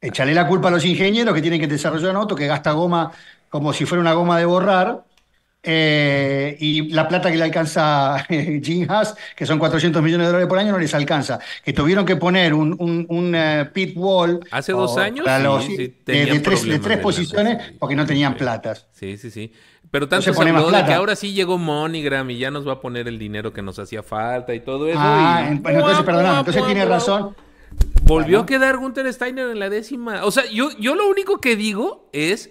Échale 0.00 0.32
la 0.32 0.46
culpa 0.46 0.68
a 0.68 0.70
los 0.70 0.84
ingenieros 0.86 1.34
que 1.34 1.42
tienen 1.42 1.60
que 1.60 1.66
desarrollar 1.66 2.12
un 2.12 2.16
auto 2.16 2.34
que 2.34 2.46
gasta 2.46 2.72
goma 2.72 3.12
como 3.50 3.74
si 3.74 3.84
fuera 3.84 4.00
una 4.00 4.14
goma 4.14 4.38
de 4.38 4.46
borrar 4.46 5.04
eh, 5.64 6.56
y 6.58 6.90
la 6.90 7.06
plata 7.06 7.30
que 7.30 7.36
le 7.36 7.44
alcanza 7.44 8.26
Jim 8.28 8.86
Haas, 8.88 9.14
que 9.36 9.46
son 9.46 9.58
400 9.60 10.02
millones 10.02 10.26
de 10.26 10.32
dólares 10.32 10.48
por 10.48 10.58
año, 10.58 10.72
no 10.72 10.78
les 10.78 10.92
alcanza. 10.94 11.38
Que 11.64 11.72
tuvieron 11.72 12.04
que 12.04 12.16
poner 12.16 12.52
un, 12.52 12.76
un, 13.08 13.34
eh, 13.34 13.70
pit 13.72 13.96
wall. 13.96 14.40
Hace 14.50 14.72
dos 14.72 14.96
años. 14.98 15.24
de, 15.24 16.40
tres, 16.42 16.98
posiciones 16.98 17.72
porque 17.78 17.94
no 17.94 18.04
tenían 18.04 18.34
platas. 18.34 18.86
Sí, 18.92 19.16
sí, 19.16 19.30
sí. 19.30 19.52
Pero 19.90 20.08
tanto 20.08 20.32
se, 20.32 20.40
habló 20.40 20.70
de 20.70 20.84
que 20.84 20.94
ahora 20.94 21.14
sí 21.14 21.32
llegó 21.32 21.58
MoneyGram 21.58 22.30
y 22.30 22.38
ya 22.38 22.50
nos 22.50 22.66
va 22.66 22.72
a 22.72 22.80
poner 22.80 23.06
el 23.08 23.18
dinero 23.18 23.52
que 23.52 23.60
nos 23.60 23.78
hacía 23.78 24.02
falta 24.02 24.54
y 24.54 24.60
todo 24.60 24.88
eso. 24.88 24.98
Ah, 24.98 25.46
entonces, 25.48 26.02
perdóname, 26.02 26.38
entonces 26.38 26.64
tiene 26.64 26.86
razón. 26.86 27.36
Volvió 28.02 28.40
a 28.40 28.46
quedar 28.46 28.78
Gunther 28.78 29.12
Steiner 29.12 29.50
en 29.50 29.58
la 29.58 29.70
décima. 29.70 30.24
O 30.24 30.30
sea, 30.30 30.44
yo, 30.50 30.70
yo 30.78 30.94
lo 30.94 31.08
único 31.08 31.40
que 31.40 31.56
digo 31.56 32.08
es 32.12 32.50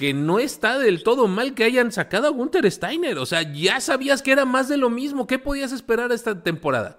que 0.00 0.14
no 0.14 0.38
está 0.38 0.78
del 0.78 1.02
todo 1.02 1.28
mal 1.28 1.52
que 1.52 1.62
hayan 1.62 1.92
sacado 1.92 2.26
a 2.26 2.30
Gunther 2.30 2.70
Steiner. 2.72 3.18
O 3.18 3.26
sea, 3.26 3.42
ya 3.52 3.80
sabías 3.80 4.22
que 4.22 4.32
era 4.32 4.46
más 4.46 4.66
de 4.66 4.78
lo 4.78 4.88
mismo. 4.88 5.26
¿Qué 5.26 5.38
podías 5.38 5.72
esperar 5.72 6.10
esta 6.10 6.42
temporada? 6.42 6.98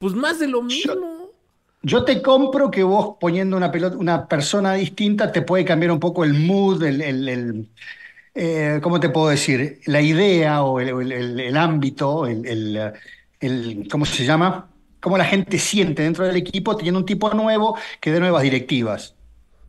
Pues 0.00 0.14
más 0.14 0.40
de 0.40 0.48
lo 0.48 0.60
mismo. 0.60 1.30
Yo, 1.82 2.04
te 2.04 2.20
compro 2.20 2.68
que 2.68 2.82
vos 2.82 3.14
poniendo 3.20 3.56
una, 3.56 3.70
pelota, 3.70 3.96
una 3.96 4.26
persona 4.26 4.72
distinta 4.72 5.30
te 5.30 5.42
puede 5.42 5.64
cambiar 5.64 5.92
un 5.92 6.00
poco 6.00 6.24
el 6.24 6.34
mood, 6.34 6.82
el, 6.82 7.68
eh, 8.34 8.80
¿cómo 8.82 8.98
te 8.98 9.08
puedo 9.10 9.28
decir? 9.28 9.78
La 9.86 10.02
idea 10.02 10.64
o 10.64 10.80
el, 10.80 11.56
ámbito, 11.56 12.26
el, 12.26 12.92
¿cómo 13.88 14.04
se 14.04 14.24
llama? 14.24 14.68
Cómo 14.98 15.16
la 15.16 15.26
gente 15.26 15.60
siente 15.60 16.02
dentro 16.02 16.24
del 16.26 16.34
equipo 16.34 16.76
teniendo 16.76 16.98
un 16.98 17.06
tipo 17.06 17.32
nuevo 17.34 17.78
que 18.00 18.10
dé 18.10 18.18
nuevas 18.18 18.42
directivas. 18.42 19.14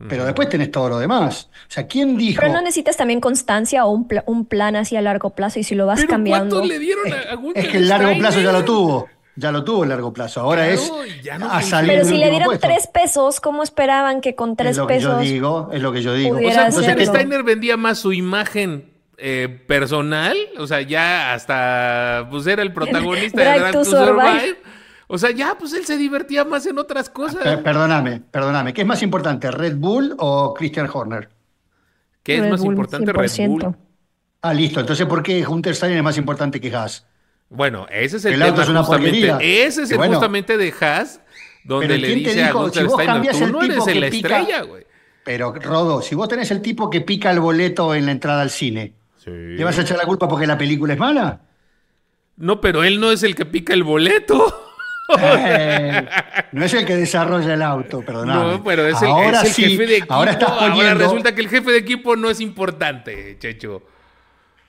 Pero 0.08 0.24
después 0.24 0.48
tenés 0.48 0.70
todo 0.70 0.88
lo 0.88 0.98
demás. 0.98 1.48
O 1.68 1.70
sea, 1.70 1.86
¿quién 1.86 2.16
dijo? 2.16 2.40
Pero 2.40 2.52
no 2.52 2.60
necesitas 2.60 2.96
también 2.96 3.20
constancia 3.20 3.84
o 3.84 3.90
un, 3.90 4.08
un 4.26 4.44
plan 4.46 4.76
así 4.76 4.96
a 4.96 5.02
largo 5.02 5.30
plazo 5.30 5.58
y 5.58 5.64
si 5.64 5.74
lo 5.74 5.86
vas 5.86 6.00
¿Pero 6.00 6.10
cambiando. 6.10 6.56
¿Cuánto 6.56 6.72
le 6.72 6.78
dieron 6.78 7.12
a, 7.12 7.58
Es 7.58 7.68
que 7.68 7.76
el 7.78 7.88
largo 7.88 8.18
plazo 8.18 8.40
ya 8.40 8.52
lo 8.52 8.64
tuvo. 8.64 9.08
Ya 9.34 9.50
lo 9.50 9.64
tuvo 9.64 9.84
el 9.84 9.88
largo 9.88 10.12
plazo. 10.12 10.40
Ahora 10.40 10.68
es 10.68 10.92
a 11.40 11.62
salir 11.62 11.92
Pero 11.92 12.04
si 12.04 12.18
le 12.18 12.30
dieron 12.30 12.58
tres 12.58 12.86
pesos, 12.86 13.40
¿cómo 13.40 13.62
esperaban 13.62 14.20
que 14.20 14.34
con 14.34 14.56
tres 14.56 14.72
es 14.72 14.76
lo 14.76 14.86
pesos? 14.86 15.18
Que 15.20 15.26
yo 15.26 15.32
digo, 15.32 15.70
es 15.72 15.80
lo 15.80 15.92
que 15.92 16.02
yo 16.02 16.14
digo. 16.14 16.36
O 16.36 16.52
sea, 16.52 16.66
entonces 16.66 17.08
Steiner 17.08 17.42
vendía 17.42 17.76
más 17.76 17.98
su 17.98 18.12
imagen 18.12 18.92
eh, 19.24 19.48
personal, 19.68 20.36
o 20.58 20.66
sea, 20.66 20.80
ya 20.80 21.32
hasta 21.32 22.26
pues 22.30 22.46
era 22.46 22.62
el 22.62 22.72
protagonista 22.74 23.40
de 23.40 23.60
Drive 23.60 23.72
to 23.72 23.84
Survive 23.84 24.58
o 25.14 25.18
sea, 25.18 25.30
ya, 25.30 25.56
pues 25.58 25.72
él 25.74 25.84
se 25.84 25.96
divertía 25.98 26.44
más 26.44 26.64
en 26.66 26.78
otras 26.78 27.10
cosas. 27.10 27.42
perdóname, 27.58 28.22
perdóname. 28.30 28.72
¿Qué 28.72 28.80
es 28.80 28.86
más 28.86 29.02
importante, 29.02 29.50
Red 29.50 29.76
Bull 29.76 30.14
o 30.18 30.54
Christian 30.54 30.88
Horner? 30.92 31.28
¿Qué 32.22 32.38
es 32.38 32.50
más 32.50 32.64
importante, 32.64 33.12
Red 33.12 33.30
Bull? 33.48 33.76
Ah, 34.40 34.54
listo. 34.54 34.80
Entonces, 34.80 35.06
¿por 35.06 35.22
qué 35.22 35.46
Hunter 35.46 35.74
Steiner 35.74 35.98
es 35.98 36.04
más 36.04 36.16
importante 36.18 36.60
que 36.60 36.74
Haas? 36.74 37.06
Bueno, 37.50 37.86
ese 37.90 38.16
es 38.16 38.24
el, 38.24 38.32
El 38.34 38.38
tema 38.40 38.50
auto 38.50 38.62
es 38.62 38.68
una 38.70 38.82
justamente. 38.82 39.64
Ese 39.66 39.82
es 39.82 39.90
el 39.90 39.98
bueno. 39.98 40.14
justamente 40.14 40.56
de 40.56 40.72
Haas, 40.80 41.20
donde 41.64 41.86
Pero 41.88 42.00
le 42.00 42.06
¿quién 42.06 42.22
te 42.22 42.28
dice 42.30 42.42
a 42.42 42.46
dijo? 42.46 42.60
Gunther 42.62 42.82
Si 42.82 42.88
vos 42.88 42.96
tú 42.96 43.02
el 43.02 43.52
no 43.52 43.58
tipo 43.60 43.72
eres 43.74 43.84
que 43.84 44.00
la 44.00 44.10
pica- 44.10 44.38
estrella, 44.38 44.62
güey. 44.62 44.86
Pero, 45.24 45.52
Rodo, 45.52 46.00
si 46.02 46.14
vos 46.14 46.28
tenés 46.28 46.50
el 46.50 46.62
tipo 46.62 46.88
que 46.90 47.00
pica 47.02 47.30
el 47.30 47.38
boleto 47.40 47.94
en 47.94 48.06
la 48.06 48.12
entrada 48.12 48.42
al 48.42 48.50
cine, 48.50 48.94
Sí. 49.18 49.30
¿le 49.30 49.62
vas 49.62 49.78
a 49.78 49.82
echar 49.82 49.96
la 49.98 50.04
culpa 50.06 50.26
porque 50.26 50.46
la 50.48 50.58
película 50.58 50.94
es 50.94 50.98
mala? 50.98 51.40
No, 52.38 52.60
pero 52.60 52.82
él 52.82 52.98
no 52.98 53.12
es 53.12 53.22
el 53.22 53.36
que 53.36 53.44
pica 53.46 53.72
el 53.74 53.84
boleto. 53.84 54.70
Eh, 55.18 56.08
no 56.52 56.64
es 56.64 56.74
el 56.74 56.86
que 56.86 56.96
desarrolla 56.96 57.54
el 57.54 57.62
auto, 57.62 58.02
perdóname. 58.02 58.52
No, 58.52 58.64
pero 58.64 58.86
es 58.86 59.00
el, 59.02 59.08
ahora 59.08 59.42
es 59.42 59.48
el 59.48 59.52
sí, 59.52 59.62
jefe 59.62 59.86
de 59.86 59.96
equipo. 59.98 60.14
Ahora 60.14 60.32
estás 60.32 60.50
poniendo. 60.50 60.94
resulta 60.94 61.34
que 61.34 61.40
el 61.40 61.48
jefe 61.48 61.70
de 61.70 61.78
equipo 61.78 62.16
no 62.16 62.30
es 62.30 62.40
importante, 62.40 63.36
Checho. 63.38 63.82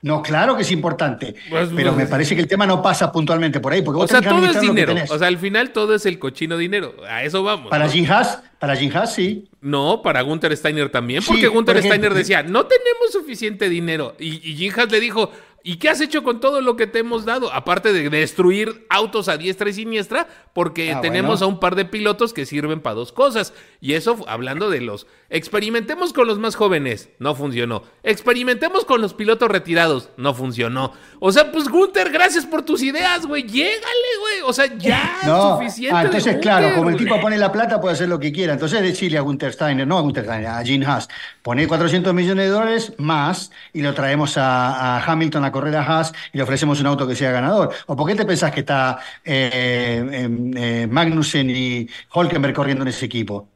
No, 0.04 0.20
claro 0.20 0.54
que 0.54 0.62
es 0.62 0.70
importante. 0.70 1.34
Pues, 1.48 1.70
pero 1.74 1.94
pues, 1.94 2.04
me 2.04 2.10
parece 2.10 2.34
que 2.34 2.42
el 2.42 2.46
tema 2.46 2.66
no 2.66 2.82
pasa 2.82 3.10
puntualmente 3.10 3.58
por 3.58 3.72
ahí. 3.72 3.80
Porque 3.80 4.02
O 4.02 4.06
sea, 4.06 4.20
todo 4.20 4.44
es 4.44 4.60
dinero. 4.60 4.94
O 5.08 5.18
sea, 5.18 5.28
al 5.28 5.38
final 5.38 5.70
todo 5.70 5.94
es 5.94 6.04
el 6.04 6.18
cochino 6.18 6.58
dinero. 6.58 6.94
A 7.08 7.24
eso 7.24 7.42
vamos. 7.42 7.70
para 7.70 7.86
¿no? 7.86 7.90
Jim 7.90 8.04
Haas, 8.10 8.42
para 8.58 8.76
Jim 8.76 8.94
Haas, 8.94 9.14
sí. 9.14 9.48
No, 9.62 10.02
para 10.02 10.20
Gunther 10.20 10.54
Steiner 10.58 10.90
también, 10.90 11.22
Sí, 11.22 11.28
porque 11.28 11.48
Gunther 11.48 11.78
Steiner 11.82 12.12
decía, 12.12 12.42
no 12.42 12.66
tenemos 12.66 13.12
suficiente 13.12 13.70
dinero. 13.70 14.14
Y, 14.18 14.46
y 14.46 14.56
Jim 14.56 14.74
Haas 14.76 14.92
le 14.92 15.00
dijo, 15.00 15.30
¿y 15.64 15.78
qué 15.78 15.88
has 15.88 16.00
hecho 16.00 16.22
con 16.22 16.38
todo 16.38 16.60
lo 16.60 16.76
que 16.76 16.86
te 16.86 17.00
hemos 17.00 17.24
dado? 17.24 17.52
Aparte 17.52 17.92
de 17.92 18.08
destruir 18.10 18.86
autos 18.88 19.26
a 19.28 19.36
diestra 19.36 19.68
y 19.68 19.72
siniestra, 19.72 20.28
porque 20.52 20.92
Ah, 20.92 21.00
tenemos 21.00 21.40
bueno. 21.40 21.46
a 21.46 21.48
un 21.54 21.58
par 21.60 21.74
de 21.74 21.84
pilotos 21.84 22.32
que 22.32 22.46
sirven 22.46 22.80
para 22.80 22.94
dos 22.94 23.10
cosas. 23.10 23.52
Y 23.80 23.94
eso 23.94 24.16
hablando 24.28 24.70
de 24.70 24.80
los... 24.82 25.08
Experimentemos 25.30 26.12
con 26.12 26.28
los 26.28 26.38
más 26.38 26.54
jóvenes, 26.54 27.08
no 27.18 27.34
funcionó. 27.34 27.82
Experimentemos 28.04 28.84
con 28.84 29.00
los 29.00 29.14
pilotos 29.14 29.48
retirados, 29.50 30.10
no 30.16 30.32
funcionó. 30.32 30.92
O 31.18 31.32
sea, 31.32 31.50
pues 31.50 31.68
Gunther, 31.68 32.10
gracias 32.12 32.46
por 32.46 32.62
tus 32.62 32.82
ideas, 32.82 33.26
güey. 33.26 33.42
Llégale, 33.42 33.80
güey. 34.20 34.40
O 34.46 34.52
sea, 34.52 34.66
ya 34.78 35.16
es 35.22 35.26
suficiente. 35.28 35.96
ah, 35.96 36.02
entonces, 36.04 36.34
Gunther, 36.34 36.40
claro, 36.40 36.76
como 36.76 36.90
el 36.90 36.96
tipo 36.96 37.20
pone 37.20 37.36
la 37.36 37.50
plata, 37.50 37.80
puede 37.80 37.94
hacer 37.94 38.08
lo 38.08 38.20
que 38.20 38.30
quiera. 38.30 38.52
Entonces, 38.52 38.80
decirle 38.80 39.18
a 39.18 39.22
Gunther 39.22 39.52
Steiner, 39.52 39.86
no 39.86 39.98
a 39.98 40.02
Gunther 40.02 40.24
Steiner, 40.24 40.46
a 40.46 40.62
Jim 40.62 40.84
Haas, 40.86 41.08
pone 41.42 41.66
400 41.66 42.14
millones 42.14 42.44
de 42.46 42.50
dólares 42.52 42.92
más 42.98 43.50
y 43.72 43.82
lo 43.82 43.92
traemos 43.94 44.38
a, 44.38 44.98
a 44.98 45.04
Hamilton 45.04 45.44
a 45.46 45.50
correr 45.54 45.74
a 45.76 45.82
Haas 45.82 46.12
y 46.32 46.36
le 46.36 46.42
ofrecemos 46.42 46.80
un 46.80 46.86
auto 46.86 47.06
que 47.08 47.14
sea 47.16 47.30
ganador. 47.30 47.70
¿O 47.86 47.96
por 47.96 48.06
qué 48.06 48.14
te 48.14 48.26
pensás 48.26 48.52
que 48.52 48.60
está 48.60 48.98
eh, 49.24 50.04
eh, 50.12 50.28
eh, 50.56 50.86
Magnussen 50.90 51.48
y 51.48 51.88
Holkenberg 52.12 52.52
corriendo 52.54 52.82
en 52.82 52.88
ese 52.88 53.06
equipo? 53.06 53.48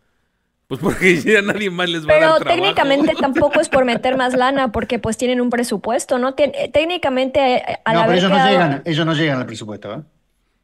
Pues 0.66 0.80
porque 0.80 1.16
ya 1.20 1.40
nadie 1.42 1.70
más 1.70 1.88
les 1.88 2.02
va 2.02 2.12
a 2.12 2.14
Pero 2.14 2.28
dar 2.30 2.38
trabajo. 2.40 2.56
técnicamente 2.60 3.14
tampoco 3.18 3.60
es 3.60 3.68
por 3.70 3.84
meter 3.86 4.16
más 4.16 4.34
lana, 4.34 4.70
porque 4.70 4.98
pues 4.98 5.16
tienen 5.16 5.40
un 5.40 5.48
presupuesto, 5.50 6.18
¿no? 6.18 6.34
Tien- 6.36 6.52
eh, 6.54 6.70
técnicamente, 6.70 7.62
al 7.84 7.94
No, 7.94 8.00
pero 8.00 8.02
haber 8.02 8.18
ellos 8.18 8.30
no 8.30 8.36
quedado- 8.36 8.50
llegan, 8.50 8.82
ellos 8.84 9.06
no 9.06 9.14
llegan 9.14 9.38
al 9.38 9.46
presupuesto. 9.46 9.94
¿eh? 9.94 10.02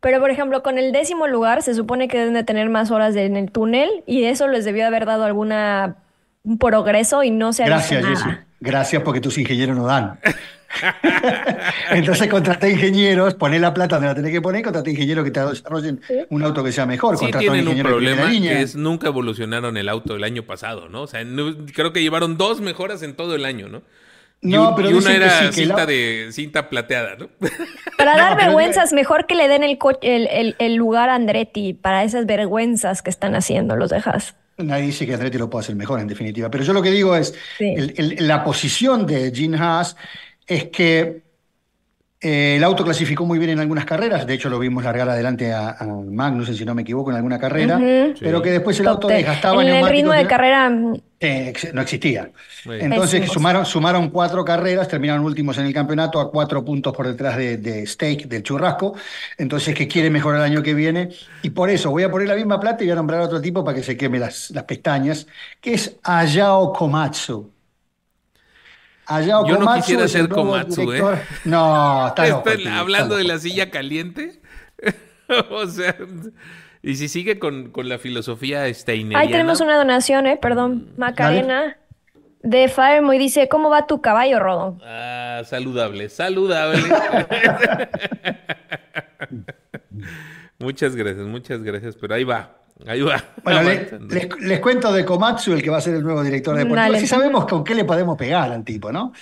Pero, 0.01 0.21
por 0.21 0.31
ejemplo, 0.31 0.63
con 0.63 0.77
el 0.77 0.93
décimo 0.93 1.27
lugar 1.27 1.63
se 1.63 1.73
supone 1.73 2.09
que 2.09 2.19
deben 2.19 2.35
de 2.35 2.45
tener 2.45 2.69
más 2.69 2.91
horas 2.91 3.15
de- 3.15 3.25
en 3.25 3.37
el 3.37 3.51
túnel 3.51 3.89
y 4.07 4.25
eso 4.25 4.47
les 4.49 4.67
debió 4.67 4.87
haber 4.87 5.07
dado 5.07 5.25
alguna 5.25 5.97
un 6.43 6.59
progreso 6.59 7.23
y 7.23 7.31
no 7.31 7.55
se 7.55 7.63
ha 7.63 7.67
Gracias, 7.67 8.03
nada. 8.03 8.15
Jessy. 8.15 8.31
Gracias 8.61 9.03
porque 9.03 9.23
tus 9.23 9.39
ingenieros 9.39 9.75
no 9.75 9.87
dan. 9.87 10.19
Entonces 11.91 12.29
contraté 12.29 12.71
ingenieros, 12.71 13.35
poné 13.35 13.59
la 13.59 13.73
plata 13.73 13.97
donde 13.97 14.09
la 14.09 14.15
tenés 14.15 14.33
que 14.33 14.41
poner, 14.41 14.63
contraté 14.63 14.91
ingenieros 14.91 15.25
que 15.25 15.31
te 15.31 15.41
desarrollen 15.45 16.01
un 16.31 16.43
auto 16.43 16.65
que 16.65 16.73
sea 16.73 16.87
mejor. 16.87 17.19
Sí 17.19 17.31
tienen 17.39 17.69
un 17.69 17.79
problema 17.83 18.31
que 18.31 18.63
es 18.63 18.75
nunca 18.77 19.09
evolucionaron 19.09 19.77
el 19.77 19.89
auto 19.89 20.17
el 20.17 20.25
año 20.25 20.43
pasado, 20.45 20.89
¿no? 20.89 21.03
O 21.03 21.07
sea, 21.07 21.25
no- 21.25 21.55
creo 21.75 21.93
que 21.93 22.03
llevaron 22.03 22.37
dos 22.37 22.61
mejoras 22.61 23.03
en 23.03 23.15
todo 23.15 23.35
el 23.35 23.45
año, 23.45 23.69
¿no? 23.69 23.83
Y, 24.43 24.49
No, 24.49 24.71
un- 24.71 24.75
pero 24.77 24.91
y 24.91 24.95
una 24.95 25.11
que 25.11 25.17
era 25.17 25.39
sí, 25.41 25.47
que 25.47 25.53
cinta 25.53 25.77
la- 25.77 25.87
de 25.87 26.29
cinta 26.33 26.69
plateada, 26.69 27.17
¿no? 27.17 27.29
Para 27.97 28.13
No, 28.13 28.19
dar 28.19 28.35
pero 28.37 28.47
vergüenzas, 28.49 28.93
mejor 28.93 29.27
que 29.27 29.35
le 29.35 29.49
den 29.49 29.63
el, 29.63 29.79
co- 29.79 29.99
el, 30.03 30.27
el- 30.27 30.57
el 30.59 30.75
lugar 30.75 31.09
a 31.09 31.15
Andretti 31.15 31.73
para 31.73 32.05
esas 32.05 32.27
vergüenzas 32.27 33.01
que 33.01 33.11
están 33.11 33.35
haciendo 33.37 33.77
los 33.77 33.91
dejas. 33.91 34.35
Nadie 34.59 34.85
dice 34.87 35.07
que 35.07 35.15
Andretti 35.15 35.39
lo 35.39 35.49
puede 35.51 35.65
hacer 35.65 35.75
mejor, 35.77 35.99
en 36.01 36.07
definitiva. 36.09 36.51
Pero 36.51 36.63
yo 36.63 36.73
lo 36.75 36.83
que 36.83 36.91
digo 36.91 37.17
es, 37.17 37.35
Sí. 37.59 37.75
el- 37.77 37.95
el- 37.97 38.29
la 38.29 38.45
posición 38.45 39.07
de 39.07 39.33
Gene 39.35 39.57
Haas 39.59 39.97
es 40.47 40.65
que 40.71 41.23
eh, 42.21 42.57
el 42.57 42.65
auto 42.65 42.85
clasificó 42.85 43.27
muy 43.27 43.39
bien 43.39 43.51
en 43.51 43.59
algunas 43.61 43.85
carreras, 43.85 44.27
de 44.27 44.33
hecho 44.35 44.49
lo 44.49 44.59
vimos 44.59 44.83
largar 44.83 45.09
adelante 45.11 45.53
a, 45.53 45.71
a 45.73 45.85
Magnussen, 45.87 46.55
si 46.55 46.65
no 46.65 46.75
me 46.75 46.81
equivoco, 46.83 47.11
en 47.11 47.17
alguna 47.17 47.39
carrera, 47.39 47.79
pero 48.19 48.41
que 48.41 48.51
después 48.51 48.79
el 48.81 48.87
Top 48.87 48.95
auto 48.95 49.09
desgastaba 49.09 49.63
en 49.63 49.69
el 49.69 49.87
ritmo 49.91 50.13
de 50.13 50.23
que- 50.23 50.29
carrera, 50.29 50.71
mm, 50.71 50.95
Eh, 51.21 51.53
no 51.73 51.81
existía. 51.81 52.31
Muy 52.67 52.81
Entonces 52.83 53.31
sumaron 53.65 54.11
cuatro 54.11 54.45
carreras, 54.45 54.89
terminaron 54.89 55.25
últimos 55.25 55.57
en 55.59 55.65
el 55.67 55.73
campeonato 55.73 56.21
a 56.21 56.31
cuatro 56.31 56.63
puntos 56.65 56.95
por 56.95 57.07
detrás 57.07 57.37
de, 57.39 57.57
de 57.57 57.87
Steak, 57.87 58.27
del 58.27 58.43
churrasco. 58.43 58.95
Entonces 59.39 59.75
que 59.75 59.89
quiere 59.89 60.11
mejorar 60.11 60.41
el 60.41 60.53
año 60.53 60.63
que 60.63 60.75
viene. 60.75 61.11
Y 61.43 61.51
por 61.51 61.71
eso 61.71 61.91
voy 61.91 62.03
a 62.03 62.11
poner 62.11 62.29
la 62.29 62.35
misma 62.37 62.61
plata 62.61 62.83
y 62.85 62.87
voy 62.89 62.93
a 62.93 62.97
nombrar 62.97 63.21
a 63.21 63.25
otro 63.25 63.41
tipo 63.41 63.65
para 63.65 63.75
que 63.77 63.83
se 63.83 63.97
queme 63.97 64.19
las, 64.19 64.51
las 64.51 64.65
pestañas, 64.65 65.27
que 65.63 65.75
es 65.75 65.97
Ayao 66.03 66.73
Komatsu. 66.75 67.54
Yo 69.27 69.59
no 69.59 69.75
quisiera 69.75 70.09
ser 70.09 70.29
Komatsu, 70.29 70.93
¿eh? 70.93 71.03
No, 71.45 72.09
está 72.09 72.27
loco. 72.29 72.51
Tío, 72.51 72.73
hablando 72.73 73.15
está 73.15 73.19
de 73.19 73.25
la 73.25 73.39
silla 73.39 73.71
caliente. 73.71 74.41
o 75.51 75.67
sea, 75.67 75.97
y 76.83 76.97
si 76.97 77.09
sigue 77.09 77.39
con, 77.39 77.71
con 77.71 77.89
la 77.89 77.99
filosofía 77.99 78.73
steineriana. 78.73 79.21
Ahí 79.21 79.31
tenemos 79.31 79.61
una 79.61 79.77
donación, 79.77 80.27
eh, 80.27 80.39
perdón, 80.41 80.89
Macarena. 80.97 81.79
De 82.43 82.69
Firemoy 82.69 83.17
dice, 83.17 83.49
¿cómo 83.49 83.71
va 83.71 83.87
tu 83.87 84.03
caballo, 84.03 84.39
Rodo? 84.39 84.79
Ah, 84.85 85.41
saludable, 85.47 86.11
saludable. 86.11 86.83
muchas 90.59 90.95
gracias, 90.95 91.27
muchas 91.27 91.63
gracias, 91.63 91.97
pero 91.97 92.15
ahí 92.15 92.25
va, 92.25 92.55
ahí 92.87 93.01
va. 93.03 93.23
Bueno, 93.43 93.63
le- 93.63 93.89
les, 94.09 94.29
les 94.41 94.61
cuento 94.61 94.93
de 94.93 95.05
Komatsu, 95.05 95.53
el 95.53 95.63
que 95.63 95.71
va 95.71 95.79
a 95.79 95.81
ser 95.81 95.95
el 95.95 96.03
nuevo 96.03 96.23
director 96.23 96.55
deportivo. 96.57 96.77
Dale. 96.77 96.99
Así 96.99 97.07
sabemos 97.07 97.47
con 97.47 97.63
qué 97.65 97.75
le 97.75 97.85
podemos 97.85 98.17
pegar 98.17 98.51
al 98.53 98.65
tipo, 98.65 98.91
¿no? 98.93 99.13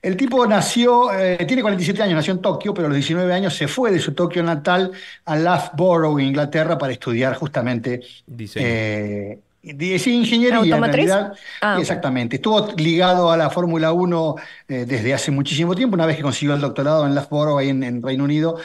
El 0.00 0.16
tipo 0.16 0.44
nació, 0.46 1.12
eh, 1.12 1.44
tiene 1.46 1.62
47 1.62 2.02
años, 2.02 2.16
nació 2.16 2.32
en 2.34 2.40
Tokio, 2.40 2.74
pero 2.74 2.86
a 2.86 2.88
los 2.88 2.96
19 2.96 3.32
años 3.32 3.54
se 3.54 3.68
fue 3.68 3.92
de 3.92 4.00
su 4.00 4.14
Tokio 4.14 4.42
natal 4.42 4.90
a 5.24 5.36
Loughborough, 5.36 6.18
Inglaterra, 6.18 6.76
para 6.76 6.92
estudiar 6.92 7.36
justamente 7.36 8.00
Diseño. 8.26 8.66
eh, 8.68 9.38
ingeniería. 9.62 10.48
en 10.48 10.54
¿Automotriz? 10.56 11.06
realidad. 11.06 11.32
Ah. 11.60 11.76
Exactamente. 11.78 12.34
Estuvo 12.36 12.72
ligado 12.76 13.30
a 13.30 13.36
la 13.36 13.48
Fórmula 13.50 13.92
1 13.92 14.34
eh, 14.68 14.84
desde 14.88 15.14
hace 15.14 15.30
muchísimo 15.30 15.76
tiempo. 15.76 15.94
Una 15.94 16.06
vez 16.06 16.16
que 16.16 16.22
consiguió 16.22 16.54
el 16.56 16.60
doctorado 16.60 17.06
en 17.06 17.14
Loughborough, 17.14 17.58
ahí 17.60 17.68
en, 17.68 17.84
en 17.84 18.02
Reino 18.02 18.24
Unido, 18.24 18.56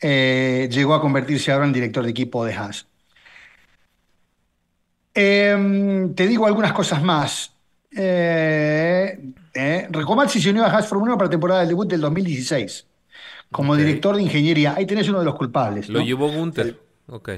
eh, 0.00 0.68
llegó 0.70 0.94
a 0.94 1.00
convertirse 1.00 1.50
ahora 1.50 1.64
en 1.66 1.72
director 1.72 2.04
de 2.04 2.10
equipo 2.10 2.44
de 2.44 2.54
Haas. 2.54 2.86
Em, 5.14 6.14
te 6.14 6.26
digo 6.26 6.46
algunas 6.46 6.72
cosas 6.72 7.02
más. 7.02 7.52
Eh, 7.96 9.18
eh, 9.54 9.88
se 10.28 10.50
unió 10.50 10.64
a 10.64 10.66
Haas 10.66 10.88
Fórmula 10.88 11.12
1 11.12 11.18
para 11.18 11.26
la 11.26 11.30
temporada 11.30 11.60
del 11.60 11.68
debut 11.68 11.88
del 11.88 12.00
2016 12.00 12.86
como 13.50 13.76
director 13.76 14.16
de 14.16 14.22
ingeniería. 14.22 14.74
Ahí 14.76 14.84
tenés 14.84 15.08
uno 15.08 15.20
de 15.20 15.24
los 15.24 15.36
culpables. 15.36 15.88
Lo 15.88 16.00
¿no? 16.00 16.04
llevó 16.04 16.28
Gunther. 16.30 16.76
Ok, 17.06 17.30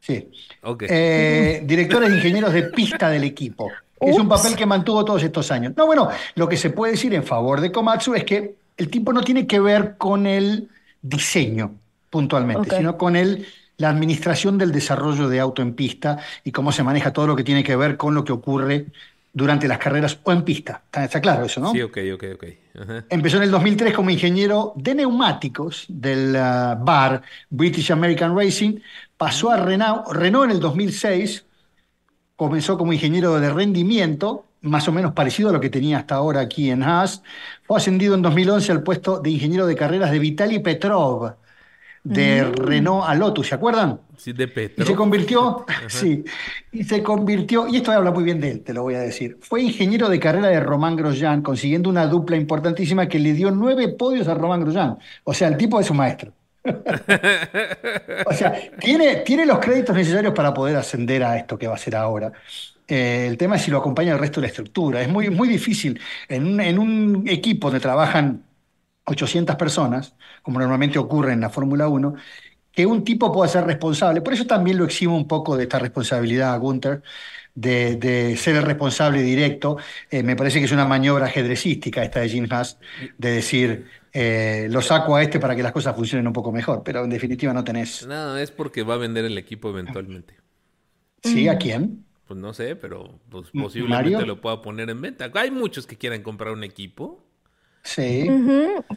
Sí. 0.00 0.28
ok. 0.62 0.84
Eh, 0.88 1.62
directores 1.64 2.10
de 2.10 2.16
ingenieros 2.16 2.52
de 2.52 2.64
pista 2.64 3.08
del 3.08 3.24
equipo. 3.24 3.70
Es 4.00 4.18
un 4.18 4.28
papel 4.28 4.56
que 4.56 4.66
mantuvo 4.66 5.04
todos 5.04 5.22
estos 5.22 5.50
años. 5.52 5.74
No, 5.76 5.86
bueno, 5.86 6.08
lo 6.34 6.48
que 6.48 6.56
se 6.56 6.70
puede 6.70 6.92
decir 6.92 7.14
en 7.14 7.22
favor 7.22 7.60
de 7.60 7.70
Komatsu 7.70 8.14
es 8.14 8.24
que 8.24 8.56
el 8.76 8.88
tipo 8.88 9.12
no 9.12 9.22
tiene 9.22 9.46
que 9.46 9.60
ver 9.60 9.96
con 9.96 10.26
el 10.26 10.68
diseño 11.00 11.74
puntualmente, 12.10 12.76
sino 12.76 12.98
con 12.98 13.14
el, 13.14 13.46
la 13.78 13.88
administración 13.88 14.58
del 14.58 14.72
desarrollo 14.72 15.28
de 15.28 15.40
auto 15.40 15.62
en 15.62 15.74
pista 15.74 16.18
y 16.44 16.52
cómo 16.52 16.72
se 16.72 16.82
maneja 16.82 17.12
todo 17.12 17.26
lo 17.26 17.36
que 17.36 17.44
tiene 17.44 17.64
que 17.64 17.76
ver 17.76 17.96
con 17.96 18.14
lo 18.14 18.24
que 18.24 18.32
ocurre 18.32 18.86
durante 19.32 19.66
las 19.66 19.78
carreras 19.78 20.18
o 20.22 20.32
en 20.32 20.42
pista. 20.42 20.82
Está, 20.84 21.04
está 21.04 21.20
claro 21.20 21.46
eso, 21.46 21.60
¿no? 21.60 21.72
Sí, 21.72 21.80
ok, 21.80 21.98
ok, 22.14 22.24
ok. 22.34 22.44
Ajá. 22.80 23.04
Empezó 23.08 23.38
en 23.38 23.44
el 23.44 23.50
2003 23.50 23.94
como 23.94 24.10
ingeniero 24.10 24.72
de 24.76 24.94
neumáticos 24.94 25.86
del 25.88 26.36
ah, 26.36 26.78
bar 26.80 27.22
British 27.48 27.90
American 27.92 28.36
Racing, 28.36 28.80
pasó 29.16 29.50
a 29.50 29.56
Renault, 29.56 30.08
Renault 30.12 30.46
en 30.46 30.50
el 30.52 30.60
2006, 30.60 31.46
comenzó 32.36 32.76
como 32.76 32.92
ingeniero 32.92 33.38
de 33.40 33.50
rendimiento, 33.50 34.46
más 34.62 34.86
o 34.88 34.92
menos 34.92 35.12
parecido 35.12 35.48
a 35.48 35.52
lo 35.52 35.60
que 35.60 35.70
tenía 35.70 35.98
hasta 35.98 36.14
ahora 36.14 36.40
aquí 36.40 36.70
en 36.70 36.82
Haas, 36.82 37.22
fue 37.62 37.78
ascendido 37.78 38.14
en 38.14 38.22
2011 38.22 38.72
al 38.72 38.82
puesto 38.82 39.20
de 39.20 39.30
ingeniero 39.30 39.66
de 39.66 39.74
carreras 39.74 40.10
de 40.10 40.18
Vitaly 40.18 40.58
Petrov, 40.60 41.34
de 42.04 42.44
Renault 42.44 43.04
a 43.08 43.14
Lotus, 43.14 43.48
¿se 43.48 43.54
acuerdan? 43.54 44.00
Sí, 44.16 44.32
de 44.32 44.46
Y 44.78 44.84
Petro. 44.84 44.84
se 44.84 44.94
convirtió, 44.94 45.64
sí, 45.88 46.24
y 46.70 46.84
se 46.84 47.02
convirtió, 47.02 47.68
y 47.68 47.76
esto 47.76 47.92
habla 47.92 48.10
muy 48.10 48.24
bien 48.24 48.40
de 48.40 48.50
él, 48.52 48.62
te 48.62 48.74
lo 48.74 48.82
voy 48.82 48.94
a 48.94 49.00
decir. 49.00 49.38
Fue 49.40 49.62
ingeniero 49.62 50.08
de 50.08 50.18
carrera 50.20 50.48
de 50.48 50.60
Román 50.60 50.96
Grosjean, 50.96 51.42
consiguiendo 51.42 51.88
una 51.90 52.06
dupla 52.06 52.36
importantísima 52.36 53.08
que 53.08 53.18
le 53.18 53.32
dio 53.34 53.50
nueve 53.50 53.88
podios 53.88 54.28
a 54.28 54.34
Román 54.34 54.60
Grosjean. 54.62 54.98
O 55.24 55.34
sea, 55.34 55.48
el 55.48 55.56
tipo 55.56 55.80
es 55.80 55.86
su 55.86 55.94
maestro. 55.94 56.32
O 58.26 58.32
sea, 58.32 58.52
tiene, 58.78 59.16
tiene 59.16 59.46
los 59.46 59.58
créditos 59.58 59.94
necesarios 59.96 60.32
para 60.34 60.52
poder 60.54 60.76
ascender 60.76 61.22
a 61.24 61.36
esto 61.36 61.58
que 61.58 61.66
va 61.68 61.74
a 61.74 61.78
ser 61.78 61.96
ahora. 61.96 62.32
Eh, 62.86 63.26
el 63.28 63.36
tema 63.36 63.56
es 63.56 63.62
si 63.62 63.70
lo 63.70 63.78
acompaña 63.78 64.12
el 64.12 64.18
resto 64.18 64.40
de 64.40 64.46
la 64.46 64.48
estructura. 64.48 65.02
Es 65.02 65.08
muy, 65.08 65.30
muy 65.30 65.48
difícil. 65.48 66.00
En 66.28 66.46
un, 66.46 66.60
en 66.60 66.78
un 66.78 67.24
equipo 67.28 67.68
donde 67.68 67.80
trabajan 67.80 68.44
800 69.04 69.56
personas, 69.56 70.14
como 70.42 70.58
normalmente 70.60 70.98
ocurre 70.98 71.32
en 71.32 71.40
la 71.40 71.50
Fórmula 71.50 71.88
1, 71.88 72.14
que 72.72 72.86
un 72.86 73.04
tipo 73.04 73.32
pueda 73.32 73.48
ser 73.48 73.64
responsable. 73.64 74.22
Por 74.22 74.32
eso 74.32 74.46
también 74.46 74.78
lo 74.78 74.84
eximo 74.84 75.16
un 75.16 75.28
poco 75.28 75.56
de 75.56 75.64
esta 75.64 75.78
responsabilidad 75.78 76.54
a 76.54 76.56
Gunther, 76.56 77.02
de, 77.54 77.96
de 77.96 78.36
ser 78.36 78.56
el 78.56 78.62
responsable 78.62 79.22
directo. 79.22 79.76
Eh, 80.10 80.22
me 80.22 80.36
parece 80.36 80.58
que 80.58 80.64
es 80.64 80.72
una 80.72 80.86
maniobra 80.86 81.26
ajedrecística 81.26 82.02
esta 82.02 82.20
de 82.20 82.28
Jim 82.28 82.46
Haas, 82.50 82.78
de 83.18 83.30
decir, 83.30 83.86
eh, 84.12 84.68
lo 84.70 84.80
saco 84.80 85.16
a 85.16 85.22
este 85.22 85.38
para 85.38 85.54
que 85.54 85.62
las 85.62 85.72
cosas 85.72 85.94
funcionen 85.94 86.26
un 86.26 86.32
poco 86.32 86.52
mejor, 86.52 86.82
pero 86.82 87.04
en 87.04 87.10
definitiva 87.10 87.52
no 87.52 87.64
tenés. 87.64 88.06
No, 88.06 88.36
es 88.36 88.50
porque 88.50 88.82
va 88.82 88.94
a 88.94 88.98
vender 88.98 89.24
el 89.24 89.36
equipo 89.38 89.68
eventualmente. 89.70 90.36
¿Sí? 91.22 91.48
¿A 91.48 91.58
quién? 91.58 92.04
Pues 92.26 92.38
no 92.38 92.54
sé, 92.54 92.76
pero 92.76 93.20
pues, 93.28 93.50
posiblemente 93.50 94.12
¿Mario? 94.12 94.26
lo 94.26 94.40
pueda 94.40 94.62
poner 94.62 94.90
en 94.90 95.00
venta. 95.00 95.30
Hay 95.34 95.50
muchos 95.50 95.86
que 95.86 95.96
quieran 95.98 96.22
comprar 96.22 96.52
un 96.52 96.64
equipo. 96.64 97.24
Sí. 97.84 98.28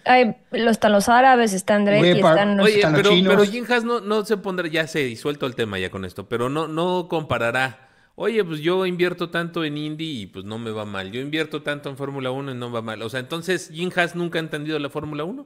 Hay- 0.05 0.35
lo- 0.51 0.69
están 0.69 0.91
los 0.91 1.09
árabes, 1.09 1.53
está 1.53 1.75
Andretti, 1.75 2.13
Wepa. 2.13 2.29
están 2.31 2.57
los... 2.57 2.65
Oye, 2.67 2.75
están 2.75 2.93
los 2.93 3.01
pero, 3.01 3.15
chinos. 3.15 3.33
pero 3.35 3.51
Jim 3.51 3.65
Haas 3.67 3.83
no, 3.83 3.99
no 3.99 4.23
se 4.25 4.37
pondrá, 4.37 4.67
ya 4.67 4.85
se 4.87 4.99
disuelto 5.03 5.47
el 5.47 5.55
tema 5.55 5.79
ya 5.79 5.89
con 5.89 6.05
esto, 6.05 6.29
pero 6.29 6.49
no, 6.49 6.67
no 6.67 7.07
comparará. 7.09 7.89
Oye, 8.15 8.43
pues 8.45 8.59
yo 8.61 8.85
invierto 8.85 9.29
tanto 9.29 9.63
en 9.65 9.77
Indy 9.77 10.21
y 10.21 10.25
pues 10.27 10.45
no 10.45 10.57
me 10.59 10.71
va 10.71 10.85
mal. 10.85 11.11
Yo 11.11 11.19
invierto 11.19 11.63
tanto 11.63 11.89
en 11.89 11.97
Fórmula 11.97 12.31
1 12.31 12.51
y 12.51 12.55
no 12.55 12.71
va 12.71 12.81
mal. 12.81 13.01
O 13.01 13.09
sea, 13.09 13.19
entonces 13.19 13.69
Jim 13.73 13.89
Haas 13.95 14.15
nunca 14.15 14.39
ha 14.39 14.41
entendido 14.41 14.77
la 14.79 14.89
Fórmula 14.89 15.23
1. 15.25 15.45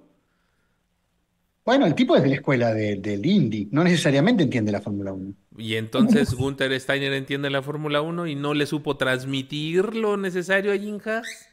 Bueno, 1.66 1.86
el 1.86 1.94
tipo 1.96 2.16
es 2.16 2.24
de 2.24 2.30
la 2.30 2.36
escuela 2.36 2.74
de- 2.74 2.96
del 2.96 3.26
Indy, 3.26 3.70
no 3.72 3.84
necesariamente 3.84 4.44
entiende 4.44 4.72
la 4.72 4.82
Fórmula 4.82 5.14
1. 5.14 5.34
Y 5.58 5.76
entonces 5.76 6.34
Gunther 6.34 6.78
Steiner 6.80 7.14
entiende 7.14 7.50
la 7.50 7.62
Fórmula 7.62 8.02
1 8.02 8.28
y 8.28 8.36
no 8.36 8.54
le 8.54 8.66
supo 8.66 8.98
transmitir 8.98 9.96
lo 9.96 10.18
necesario 10.18 10.72
a 10.74 10.78
Jim 10.78 11.00
Haas. 11.06 11.49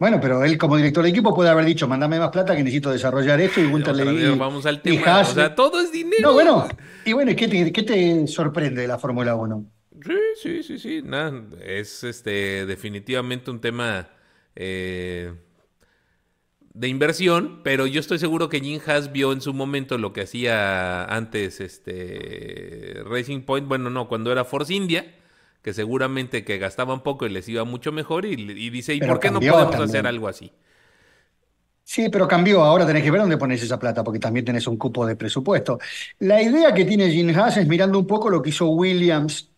Bueno, 0.00 0.18
pero 0.20 0.42
él 0.42 0.56
como 0.58 0.76
director 0.76 1.04
de 1.04 1.10
equipo 1.10 1.34
puede 1.34 1.50
haber 1.50 1.64
dicho, 1.66 1.86
mándame 1.86 2.18
más 2.18 2.30
plata 2.30 2.56
que 2.56 2.62
necesito 2.64 2.90
desarrollar 2.90 3.38
esto 3.40 3.60
y 3.60 3.72
Otra 3.72 3.92
le 3.92 4.04
vez 4.04 4.32
di- 4.32 4.38
vamos 4.38 4.64
al 4.66 4.80
tema. 4.82 5.02
Haas- 5.04 5.30
O 5.30 5.34
sea, 5.34 5.54
todo 5.54 5.78
es 5.80 5.92
dinero. 5.92 6.22
No, 6.22 6.32
bueno, 6.32 6.66
y 7.04 7.12
bueno, 7.12 7.30
¿y 7.32 7.36
qué 7.36 7.46
te, 7.46 7.70
qué 7.70 7.82
te 7.82 8.26
sorprende 8.26 8.80
de 8.80 8.88
la 8.88 8.98
Fórmula 8.98 9.34
1? 9.36 9.64
Sí, 10.02 10.14
sí, 10.42 10.62
sí, 10.62 10.78
sí. 10.78 11.02
Nada, 11.04 11.42
es 11.62 12.02
este 12.02 12.64
definitivamente 12.64 13.50
un 13.50 13.60
tema 13.60 14.08
eh, 14.56 15.34
de 16.72 16.88
inversión, 16.88 17.60
pero 17.62 17.86
yo 17.86 18.00
estoy 18.00 18.18
seguro 18.18 18.48
que 18.48 18.60
Jim 18.60 18.80
Haas 18.86 19.12
vio 19.12 19.32
en 19.32 19.42
su 19.42 19.52
momento 19.52 19.98
lo 19.98 20.14
que 20.14 20.22
hacía 20.22 21.04
antes 21.04 21.60
este 21.60 23.02
Racing 23.04 23.42
Point, 23.42 23.68
bueno, 23.68 23.90
no, 23.90 24.08
cuando 24.08 24.32
era 24.32 24.44
Force 24.46 24.72
India, 24.72 25.14
que 25.62 25.72
seguramente 25.74 26.44
que 26.44 26.58
gastaban 26.58 27.02
poco 27.02 27.26
y 27.26 27.30
les 27.30 27.48
iba 27.48 27.64
mucho 27.64 27.92
mejor 27.92 28.24
y, 28.26 28.32
y 28.34 28.70
dice, 28.70 28.94
¿y 28.94 29.00
Pero 29.00 29.02
por 29.02 29.20
qué 29.20 29.30
no 29.30 29.44
podemos 29.46 29.80
también. 29.80 29.80
hacer 29.80 30.06
algo 30.06 30.28
así? 30.28 30.52
Sí, 31.82 32.08
pero 32.08 32.28
cambió, 32.28 32.62
ahora 32.62 32.86
tenés 32.86 33.02
que 33.02 33.10
ver 33.10 33.20
dónde 33.20 33.36
pones 33.36 33.62
esa 33.62 33.78
plata, 33.78 34.04
porque 34.04 34.20
también 34.20 34.44
tenés 34.44 34.66
un 34.68 34.76
cupo 34.76 35.04
de 35.06 35.16
presupuesto. 35.16 35.78
La 36.20 36.40
idea 36.40 36.72
que 36.72 36.84
tiene 36.84 37.10
Jim 37.10 37.30
Haas 37.36 37.56
es 37.56 37.66
mirando 37.66 37.98
un 37.98 38.06
poco 38.06 38.30
lo 38.30 38.40
que 38.40 38.50
hizo 38.50 38.68
Williams 38.68 39.50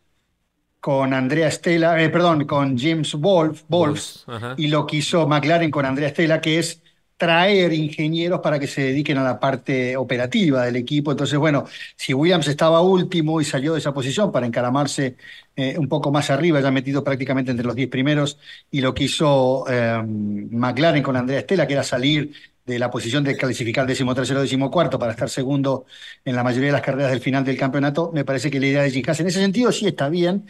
con 0.81 1.15
Andrea 1.15 1.51
Stella, 1.51 2.01
eh, 2.03 2.11
perdón, 2.11 2.47
con 2.47 2.79
James 2.79 3.15
Wolf, 3.15 3.65
Wolf, 3.69 4.25
Ajá. 4.27 4.57
y 4.57 4.69
lo 4.69 4.87
que 4.87 4.99
hizo 4.99 5.27
McLaren 5.29 5.71
con 5.71 5.87
Andrea 5.87 6.11
Stella, 6.11 6.41
que 6.41 6.59
es 6.61 6.82
traer 7.23 7.73
ingenieros 7.73 8.41
para 8.41 8.59
que 8.59 8.67
se 8.67 8.83
dediquen 8.83 9.17
a 9.17 9.23
la 9.23 9.39
parte 9.39 9.97
operativa 9.97 10.65
del 10.65 10.75
equipo. 10.75 11.13
Entonces, 11.13 11.39
bueno, 11.39 11.67
si 11.95 12.13
Williams 12.13 12.49
estaba 12.49 12.81
último 12.83 13.41
y 13.41 13.45
salió 13.45 13.75
de 13.75 13.79
esa 13.79 13.95
posición 13.95 14.33
para 14.33 14.45
encaramarse 14.45 15.17
eh, 15.55 15.77
un 15.79 15.89
poco 15.89 16.11
más 16.11 16.31
arriba, 16.31 16.61
ya 16.61 16.73
metido 16.73 17.05
prácticamente 17.05 17.53
entre 17.53 17.65
los 17.65 17.77
10 17.77 17.89
primeros, 17.89 18.39
y 18.73 18.81
lo 18.81 18.93
que 18.93 19.05
hizo 19.05 19.65
eh, 19.69 20.03
McLaren 20.05 21.01
con 21.05 21.15
Andrea 21.15 21.43
Stella, 21.43 21.65
que 21.65 21.75
era 21.75 21.85
salir 21.85 22.33
de 22.67 22.79
la 22.81 22.91
posición 22.91 23.23
de 23.23 23.37
clasificar 23.37 23.87
décimo 23.87 24.17
tercero, 24.17 24.41
décimo 24.41 24.69
cuarto 24.69 24.99
para 24.99 25.13
estar 25.13 25.31
segundo 25.31 25.87
en 26.25 26.35
la 26.35 26.43
mayoría 26.43 26.71
de 26.71 26.73
las 26.73 26.83
carreras 26.83 27.13
del 27.13 27.21
final 27.21 27.45
del 27.45 27.57
campeonato, 27.57 28.11
me 28.13 28.25
parece 28.25 28.51
que 28.51 28.59
la 28.59 28.67
idea 28.67 28.83
de 28.83 28.91
Jim 28.91 29.05
en 29.07 29.27
ese 29.29 29.41
sentido 29.41 29.71
sí 29.71 29.87
está 29.87 30.09
bien, 30.09 30.47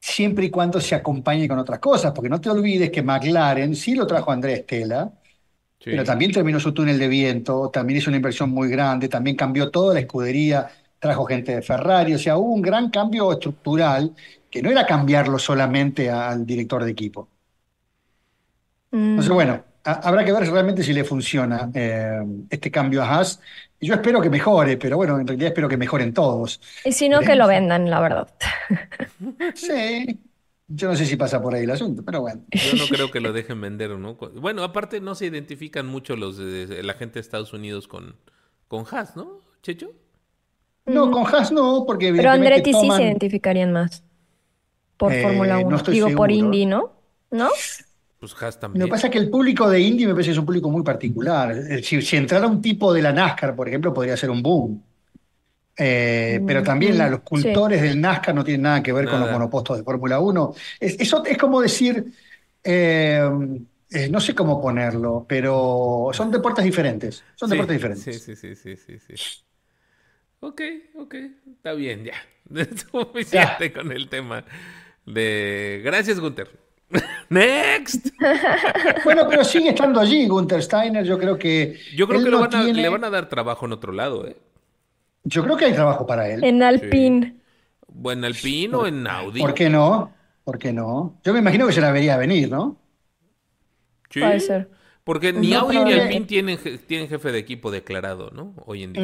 siempre 0.00 0.46
y 0.46 0.50
cuando 0.50 0.80
se 0.80 0.94
acompañe 0.94 1.46
con 1.48 1.58
otras 1.58 1.80
cosas, 1.80 2.12
porque 2.12 2.30
no 2.30 2.40
te 2.40 2.48
olvides 2.48 2.90
que 2.90 3.02
McLaren 3.02 3.76
sí 3.76 3.94
lo 3.94 4.06
trajo 4.06 4.32
Andrea 4.32 4.56
Stella, 4.62 5.12
Sí. 5.80 5.90
pero 5.90 6.04
también 6.04 6.32
terminó 6.32 6.60
su 6.60 6.72
túnel 6.74 6.98
de 6.98 7.08
viento, 7.08 7.70
también 7.70 7.98
hizo 7.98 8.10
una 8.10 8.16
inversión 8.16 8.50
muy 8.50 8.68
grande, 8.68 9.08
también 9.08 9.36
cambió 9.36 9.70
toda 9.70 9.94
la 9.94 10.00
escudería, 10.00 10.68
trajo 10.98 11.24
gente 11.26 11.54
de 11.56 11.62
Ferrari, 11.62 12.14
o 12.14 12.18
sea, 12.18 12.36
hubo 12.36 12.52
un 12.54 12.62
gran 12.62 12.90
cambio 12.90 13.32
estructural 13.32 14.14
que 14.50 14.62
no 14.62 14.70
era 14.70 14.86
cambiarlo 14.86 15.38
solamente 15.38 16.10
al 16.10 16.46
director 16.46 16.84
de 16.84 16.90
equipo. 16.92 17.28
Mm. 18.92 19.18
Entonces, 19.18 19.32
bueno, 19.32 19.64
ha- 19.84 19.92
habrá 20.08 20.24
que 20.24 20.32
ver 20.32 20.48
realmente 20.50 20.82
si 20.82 20.92
le 20.92 21.04
funciona 21.04 21.70
eh, 21.74 22.20
este 22.50 22.70
cambio 22.70 23.02
a 23.02 23.08
Haas. 23.18 23.40
Y 23.78 23.86
Yo 23.88 23.94
espero 23.94 24.20
que 24.20 24.30
mejore, 24.30 24.76
pero 24.76 24.96
bueno, 24.96 25.18
en 25.18 25.26
realidad 25.26 25.48
espero 25.48 25.68
que 25.68 25.76
mejoren 25.76 26.12
todos. 26.14 26.60
Y 26.84 26.92
si 26.92 27.08
no, 27.08 27.24
que 27.24 27.36
lo 27.36 27.46
vendan, 27.46 27.88
la 27.90 28.00
verdad. 28.00 28.28
Sí, 29.54 30.20
yo 30.72 30.88
no 30.88 30.96
sé 30.96 31.04
si 31.04 31.16
pasa 31.16 31.42
por 31.42 31.54
ahí 31.54 31.64
el 31.64 31.70
asunto, 31.70 32.02
pero 32.04 32.20
bueno. 32.20 32.42
Yo 32.50 32.76
no 32.76 32.86
creo 32.88 33.10
que 33.10 33.20
lo 33.20 33.32
dejen 33.32 33.60
vender, 33.60 33.90
¿no? 33.98 34.14
Bueno, 34.16 34.62
aparte 34.62 35.00
no 35.00 35.14
se 35.14 35.26
identifican 35.26 35.86
mucho 35.86 36.16
los 36.16 36.36
de, 36.38 36.66
de 36.66 36.82
la 36.82 36.94
gente 36.94 37.14
de 37.14 37.20
Estados 37.20 37.52
Unidos 37.52 37.88
con, 37.88 38.16
con 38.68 38.84
Haas, 38.90 39.16
¿no, 39.16 39.40
Checho? 39.62 39.92
No, 40.86 41.10
con 41.10 41.26
Haas 41.26 41.52
no, 41.52 41.84
porque 41.86 42.12
Pero 42.12 42.30
Andretti 42.30 42.72
sí 42.72 42.90
se 42.90 43.02
identificarían 43.02 43.72
más 43.72 44.02
por 44.96 45.12
Eh, 45.12 45.22
Fórmula 45.22 45.60
no 45.60 45.66
1. 45.68 45.76
estoy 45.76 45.94
Digo, 45.94 46.14
por. 46.14 46.30
Indy, 46.30 46.66
¿no? 46.66 46.92
¿No? 47.30 47.48
Pues 48.18 48.34
Haas 48.42 48.56
Lo 48.56 48.60
también. 48.60 48.84
que 48.86 48.90
pasa 48.90 49.06
es 49.06 49.12
que 49.12 49.18
el 49.18 49.30
público 49.30 49.68
de 49.68 49.80
Indy 49.80 50.06
me 50.06 50.12
parece 50.12 50.28
que 50.28 50.32
es 50.32 50.38
un 50.38 50.46
público 50.46 50.70
muy 50.70 50.82
particular. 50.82 51.54
Si, 51.82 52.02
si 52.02 52.16
entrara 52.16 52.46
un 52.46 52.60
tipo 52.60 52.92
de 52.92 53.02
la 53.02 53.12
NASCAR, 53.12 53.56
por 53.56 53.68
ejemplo, 53.68 53.94
podría 53.94 54.16
ser 54.16 54.30
un 54.30 54.42
boom. 54.42 54.84
Eh, 55.82 56.42
pero 56.46 56.62
también 56.62 56.98
la- 56.98 57.08
los 57.08 57.20
sí. 57.20 57.24
cultores 57.26 57.80
del 57.80 57.98
NASCAR 58.00 58.34
no 58.34 58.44
tienen 58.44 58.62
nada 58.62 58.82
que 58.82 58.92
ver 58.92 59.06
con 59.08 59.18
los 59.20 59.30
monopostos 59.30 59.78
de 59.78 59.82
Fórmula 59.84 60.20
1. 60.20 60.54
Es, 60.78 61.00
eso 61.00 61.24
es 61.24 61.38
como 61.38 61.60
decir, 61.62 62.04
eh, 62.62 63.22
eh, 63.90 64.08
no 64.10 64.20
sé 64.20 64.34
cómo 64.34 64.60
ponerlo, 64.60 65.24
pero 65.28 66.10
son 66.12 66.30
deportes 66.30 66.64
diferentes. 66.64 67.24
Son 67.34 67.48
Sí, 67.48 67.54
deportes 67.54 67.76
diferentes. 67.76 68.22
Sí, 68.22 68.36
sí, 68.36 68.54
sí, 68.54 68.76
sí, 68.76 68.76
sí, 68.76 69.16
sí. 69.16 69.42
Ok, 70.40 70.60
ok, 70.98 71.14
está 71.56 71.72
bien, 71.72 72.04
ya. 72.04 72.14
Suficiente 72.90 73.72
con 73.72 73.90
el 73.92 74.08
tema 74.08 74.44
de... 75.06 75.80
Gracias, 75.84 76.20
Gunther. 76.20 76.48
Next. 77.30 78.08
Bueno, 79.04 79.26
pero 79.28 79.44
sigue 79.44 79.70
estando 79.70 80.00
allí 80.00 80.26
Gunther 80.26 80.62
Steiner. 80.62 81.04
Yo 81.04 81.18
creo 81.18 81.38
que 81.38 81.78
Yo 81.96 82.06
creo 82.06 82.20
que 82.22 82.30
no 82.30 82.36
le 82.38 82.42
van, 82.48 82.54
a, 82.54 82.64
tiene- 82.64 82.82
le 82.82 82.88
van 82.88 83.04
a 83.04 83.10
dar 83.10 83.28
trabajo 83.28 83.64
en 83.66 83.72
otro 83.72 83.92
lado, 83.92 84.26
¿eh? 84.26 84.36
Yo 85.24 85.42
creo 85.44 85.56
que 85.56 85.66
hay 85.66 85.72
trabajo 85.74 86.06
para 86.06 86.28
él. 86.28 86.44
En 86.44 86.62
Alpine. 86.62 87.36
O 88.04 88.12
en 88.12 88.24
Alpine 88.24 88.74
o 88.76 88.86
en 88.86 89.06
Audi. 89.06 89.40
¿Por 89.40 89.54
qué 89.54 89.68
no? 89.70 90.12
¿Por 90.44 90.58
qué 90.58 90.72
no? 90.72 91.20
Yo 91.24 91.32
me 91.32 91.40
imagino 91.40 91.66
que 91.66 91.72
se 91.72 91.80
la 91.80 91.92
vería 91.92 92.16
venir, 92.16 92.50
¿no? 92.50 92.76
Sí, 94.10 94.20
Puede 94.20 94.40
ser. 94.40 94.70
Porque 95.04 95.32
ni 95.32 95.50
No, 95.50 95.60
Audi 95.60 95.84
ni 95.84 95.92
Alpine 95.92 96.26
tienen, 96.26 96.58
je- 96.58 96.78
tienen 96.86 97.08
jefe 97.08 97.32
de 97.32 97.38
equipo 97.38 97.70
declarado, 97.70 98.30
¿no? 98.32 98.54
Hoy 98.66 98.82
en 98.82 98.92
día. 98.92 99.02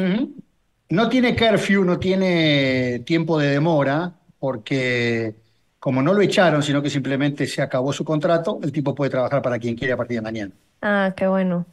No 0.89 1.09
tiene 1.09 1.35
curfew, 1.35 1.83
no 1.83 1.99
tiene 1.99 2.99
tiempo 3.05 3.39
de 3.39 3.47
demora, 3.49 4.13
porque 4.39 5.35
como 5.79 6.01
no 6.01 6.13
lo 6.13 6.21
echaron, 6.21 6.63
sino 6.63 6.81
que 6.81 6.89
simplemente 6.89 7.45
se 7.47 7.61
acabó 7.61 7.91
su 7.93 8.05
contrato, 8.05 8.59
el 8.63 8.71
tipo 8.71 8.95
puede 8.95 9.11
trabajar 9.11 9.41
para 9.41 9.59
quien 9.59 9.75
quiera 9.75 9.95
a 9.95 9.97
partir 9.97 10.17
de 10.17 10.21
mañana. 10.21 10.53
Ah, 10.81 11.13
qué 11.15 11.27
bueno. 11.27 11.65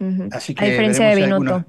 Ujú. 0.00 0.24
Así 0.30 0.54
A 0.56 0.60
que 0.60 0.66
diferencia 0.66 1.08
de 1.08 1.14
veremos 1.14 1.16
si 1.16 1.24
Binotto. 1.24 1.66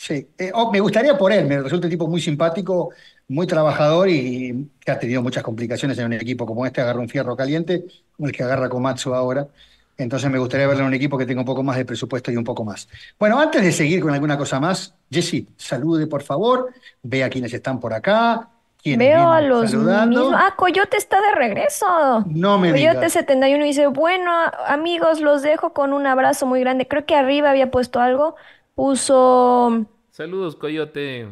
Sí, 0.00 0.28
Eh, 0.38 0.52
oh, 0.54 0.70
me 0.70 0.78
gustaría 0.78 1.18
por 1.18 1.32
él, 1.32 1.44
me 1.46 1.60
resulta 1.60 1.88
un 1.88 1.90
tipo 1.90 2.06
muy 2.06 2.20
simpático, 2.20 2.90
muy 3.26 3.46
trabajador 3.48 4.08
y 4.08 4.70
que 4.84 4.92
ha 4.92 4.98
tenido 4.98 5.22
muchas 5.22 5.42
complicaciones 5.42 5.98
en 5.98 6.06
un 6.06 6.12
equipo 6.12 6.46
como 6.46 6.64
este, 6.64 6.80
agarra 6.80 7.00
un 7.00 7.08
fierro 7.08 7.36
caliente, 7.36 7.84
como 8.16 8.28
el 8.28 8.32
que 8.34 8.44
agarra 8.44 8.68
Komatsu 8.68 9.12
ahora. 9.12 9.48
Entonces 9.96 10.30
me 10.30 10.38
gustaría 10.38 10.68
verlo 10.68 10.82
en 10.82 10.88
un 10.88 10.94
equipo 10.94 11.18
que 11.18 11.26
tenga 11.26 11.40
un 11.40 11.46
poco 11.46 11.64
más 11.64 11.76
de 11.76 11.84
presupuesto 11.84 12.30
y 12.30 12.36
un 12.36 12.44
poco 12.44 12.64
más. 12.64 12.88
Bueno, 13.18 13.40
antes 13.40 13.60
de 13.60 13.72
seguir 13.72 14.00
con 14.00 14.14
alguna 14.14 14.38
cosa 14.38 14.60
más, 14.60 14.94
Jessy, 15.10 15.48
salude 15.56 16.06
por 16.06 16.22
favor, 16.22 16.70
ve 17.02 17.24
a 17.24 17.28
quienes 17.28 17.52
están 17.52 17.80
por 17.80 17.92
acá, 17.92 18.48
Veo 18.84 19.30
a 19.32 19.40
los 19.42 19.72
saludando. 19.72 20.20
mismos. 20.20 20.40
Ah, 20.40 20.54
Coyote 20.56 20.96
está 20.96 21.20
de 21.20 21.34
regreso. 21.34 22.24
No 22.26 22.58
me 22.58 22.70
Coyote 22.70 22.98
digas. 22.98 23.12
71 23.12 23.64
dice, 23.64 23.88
bueno, 23.88 24.30
amigos, 24.66 25.20
los 25.20 25.42
dejo 25.42 25.72
con 25.74 25.92
un 25.92 26.06
abrazo 26.06 26.46
muy 26.46 26.60
grande. 26.60 26.86
Creo 26.86 27.04
que 27.04 27.16
arriba 27.16 27.50
había 27.50 27.70
puesto 27.70 28.00
algo. 28.00 28.36
Puso 28.78 29.86
Saludos, 30.12 30.54
Coyote. 30.54 31.26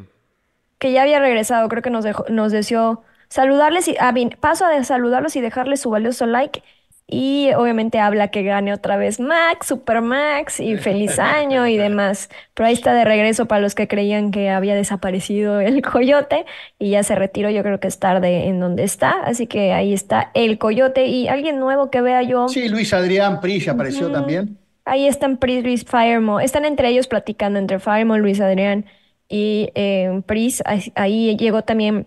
que 0.78 0.90
ya 0.90 1.02
había 1.02 1.20
regresado. 1.20 1.68
Creo 1.68 1.80
que 1.80 1.90
nos 1.90 2.02
dejó, 2.02 2.24
nos 2.28 2.50
deseó 2.50 3.04
saludarles 3.28 3.86
y 3.86 3.94
ah, 4.00 4.10
bien, 4.10 4.30
paso 4.40 4.64
a 4.64 4.82
saludarlos 4.82 5.36
y 5.36 5.40
dejarles 5.40 5.80
su 5.80 5.90
valioso 5.90 6.26
like. 6.26 6.64
Y 7.06 7.50
obviamente 7.56 8.00
habla 8.00 8.32
que 8.32 8.42
gane 8.42 8.72
otra 8.74 8.96
vez 8.96 9.20
Max, 9.20 9.68
Super 9.68 10.02
Max 10.02 10.58
y 10.58 10.76
feliz 10.76 11.18
año 11.20 11.68
y 11.68 11.76
demás. 11.76 12.30
Pero 12.54 12.66
ahí 12.66 12.72
está 12.72 12.94
de 12.94 13.04
regreso 13.04 13.46
para 13.46 13.60
los 13.60 13.76
que 13.76 13.86
creían 13.86 14.32
que 14.32 14.50
había 14.50 14.74
desaparecido 14.74 15.60
el 15.60 15.82
coyote 15.82 16.46
y 16.80 16.90
ya 16.90 17.04
se 17.04 17.14
retiró. 17.14 17.48
Yo 17.48 17.62
creo 17.62 17.78
que 17.78 17.86
es 17.86 18.00
tarde 18.00 18.48
en 18.48 18.58
donde 18.58 18.82
está. 18.82 19.22
Así 19.22 19.46
que 19.46 19.72
ahí 19.72 19.94
está 19.94 20.32
el 20.34 20.58
coyote 20.58 21.06
y 21.06 21.28
alguien 21.28 21.60
nuevo 21.60 21.92
que 21.92 22.00
vea 22.00 22.24
yo. 22.24 22.48
Sí, 22.48 22.68
Luis 22.68 22.92
Adrián 22.92 23.40
Prilla 23.40 23.70
apareció 23.70 24.10
también. 24.10 24.58
Ahí 24.86 25.06
están 25.06 25.36
Pris, 25.36 25.62
Luis, 25.62 25.84
Firemo. 25.84 26.40
Están 26.40 26.64
entre 26.64 26.88
ellos 26.88 27.08
platicando, 27.08 27.58
entre 27.58 27.78
Firemo, 27.80 28.16
Luis 28.18 28.40
Adrián 28.40 28.86
y 29.28 29.70
eh, 29.74 30.22
Pris. 30.26 30.62
Ahí, 30.64 30.92
ahí 30.94 31.36
llegó 31.36 31.62
también. 31.62 32.06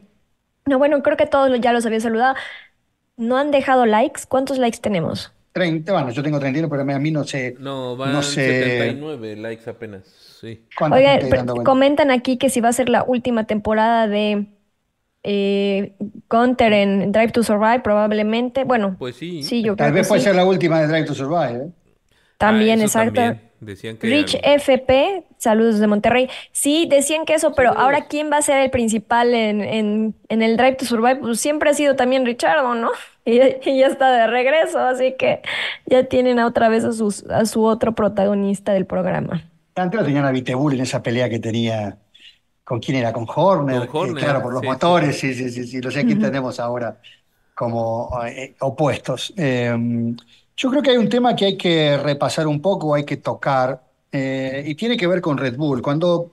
No, 0.66 0.78
bueno, 0.80 1.04
creo 1.04 1.18
que 1.18 1.26
todos 1.28 1.60
ya 1.60 1.74
los 1.74 1.86
había 1.86 2.00
saludado. 2.00 2.36
¿No 3.18 3.38
han 3.38 3.52
dejado 3.52 3.86
likes? 3.86 4.22
¿Cuántos 4.28 4.58
likes 4.58 4.80
tenemos? 4.80 5.34
30, 5.52 5.92
bueno, 5.92 6.12
yo 6.12 6.24
tengo 6.24 6.40
31, 6.40 6.70
pero 6.70 6.82
a 6.84 7.00
mí 7.00 7.12
no 7.12 7.24
sé. 7.26 7.56
No, 7.60 7.98
van 7.98 8.14
No 8.14 8.22
sé. 8.24 8.46
79 8.46 9.36
likes 9.36 9.70
apenas. 9.70 10.06
Sí. 10.40 10.66
Oigan, 10.80 11.20
comentan 11.66 12.12
aquí 12.12 12.38
que 12.38 12.50
si 12.50 12.62
va 12.62 12.70
a 12.70 12.74
ser 12.74 12.88
la 12.88 13.04
última 13.04 13.46
temporada 13.46 14.08
de 14.08 14.46
eh, 15.24 15.96
Gunter 16.30 16.72
en 16.72 17.12
Drive 17.12 17.32
to 17.34 17.44
Survive, 17.44 17.82
probablemente. 17.82 18.64
Bueno, 18.64 18.96
Pues 18.98 19.18
sí. 19.18 19.44
sí, 19.44 19.62
yo 19.64 19.76
Tal 19.76 19.88
creo 19.88 19.96
vez 19.96 20.04
que 20.04 20.10
puede 20.10 20.22
sí. 20.22 20.26
ser 20.28 20.36
la 20.36 20.46
última 20.46 20.80
de 20.80 20.88
Drive 20.88 21.06
to 21.08 21.14
Survive. 21.16 21.66
¿eh? 21.66 21.70
También, 22.40 22.82
Ah, 22.82 22.86
exacto. 22.86 23.22
también. 23.22 23.52
Decían 23.60 23.98
que 23.98 24.08
Rich 24.08 24.38
FP, 24.44 25.26
saludos 25.38 25.80
de 25.80 25.88
Monterrey. 25.88 26.30
Sí, 26.54 26.88
decían 26.90 27.26
que 27.26 27.34
eso, 27.36 27.54
pero 27.56 27.74
Saludos. 27.74 27.84
ahora 27.84 28.08
¿quién 28.08 28.32
va 28.32 28.38
a 28.38 28.42
ser 28.42 28.60
el 28.60 28.72
principal 28.72 29.34
en, 29.36 29.62
en, 29.62 30.16
en 30.30 30.42
el 30.42 30.58
Drive 30.58 30.76
to 30.78 30.86
Survive? 30.86 31.18
Pues 31.18 31.40
siempre 31.42 31.70
ha 31.72 31.74
sido 31.76 31.96
también 31.98 32.26
Richardo, 32.26 32.76
¿no? 32.76 32.92
Y, 33.26 33.40
y 33.70 33.80
ya 33.80 33.88
está 33.88 34.12
de 34.12 34.26
regreso, 34.28 34.80
así 34.80 35.14
que 35.16 35.42
ya 35.86 36.06
tienen 36.06 36.40
a 36.40 36.48
otra 36.48 36.68
vez 36.70 36.84
a, 36.86 36.94
sus, 36.94 37.24
a 37.26 37.46
su 37.46 37.64
otro 37.64 37.94
protagonista 37.94 38.74
del 38.74 38.88
programa. 38.88 39.44
Antes 39.76 40.00
lo 40.00 40.06
tenían 40.06 40.26
a 40.26 40.32
Vitebull 40.32 40.74
en 40.74 40.82
esa 40.82 41.02
pelea 41.02 41.30
que 41.30 41.40
tenía. 41.40 42.00
¿Con 42.64 42.80
quién 42.80 42.98
era? 42.98 43.14
Con 43.14 43.26
Horner. 43.34 43.88
Con 43.88 43.90
Horner, 43.90 44.26
eh, 44.26 44.26
claro, 44.26 44.42
por 44.42 44.54
los 44.54 44.62
sí, 44.62 44.68
motores. 44.68 45.20
Sí, 45.20 45.34
sí, 45.34 45.50
sí. 45.50 45.66
sí, 45.68 45.82
Lo 45.82 45.92
sé, 45.92 46.02
aquí 46.02 46.16
tenemos 46.16 46.60
ahora 46.60 47.00
como 47.56 48.10
eh, 48.28 48.56
opuestos. 48.62 49.34
Eh, 49.38 49.76
yo 50.60 50.70
creo 50.70 50.82
que 50.84 50.92
hay 50.92 50.98
un 50.98 51.10
tema 51.10 51.36
que 51.36 51.46
hay 51.46 51.58
que 51.58 51.98
repasar 51.98 52.48
un 52.48 52.62
poco, 52.62 52.94
hay 52.96 53.06
que 53.06 53.18
tocar, 53.18 53.82
eh, 54.12 54.64
y 54.68 54.76
tiene 54.76 54.98
que 54.98 55.08
ver 55.08 55.22
con 55.22 55.38
Red 55.38 55.56
Bull. 55.58 55.82
Cuando 55.82 56.32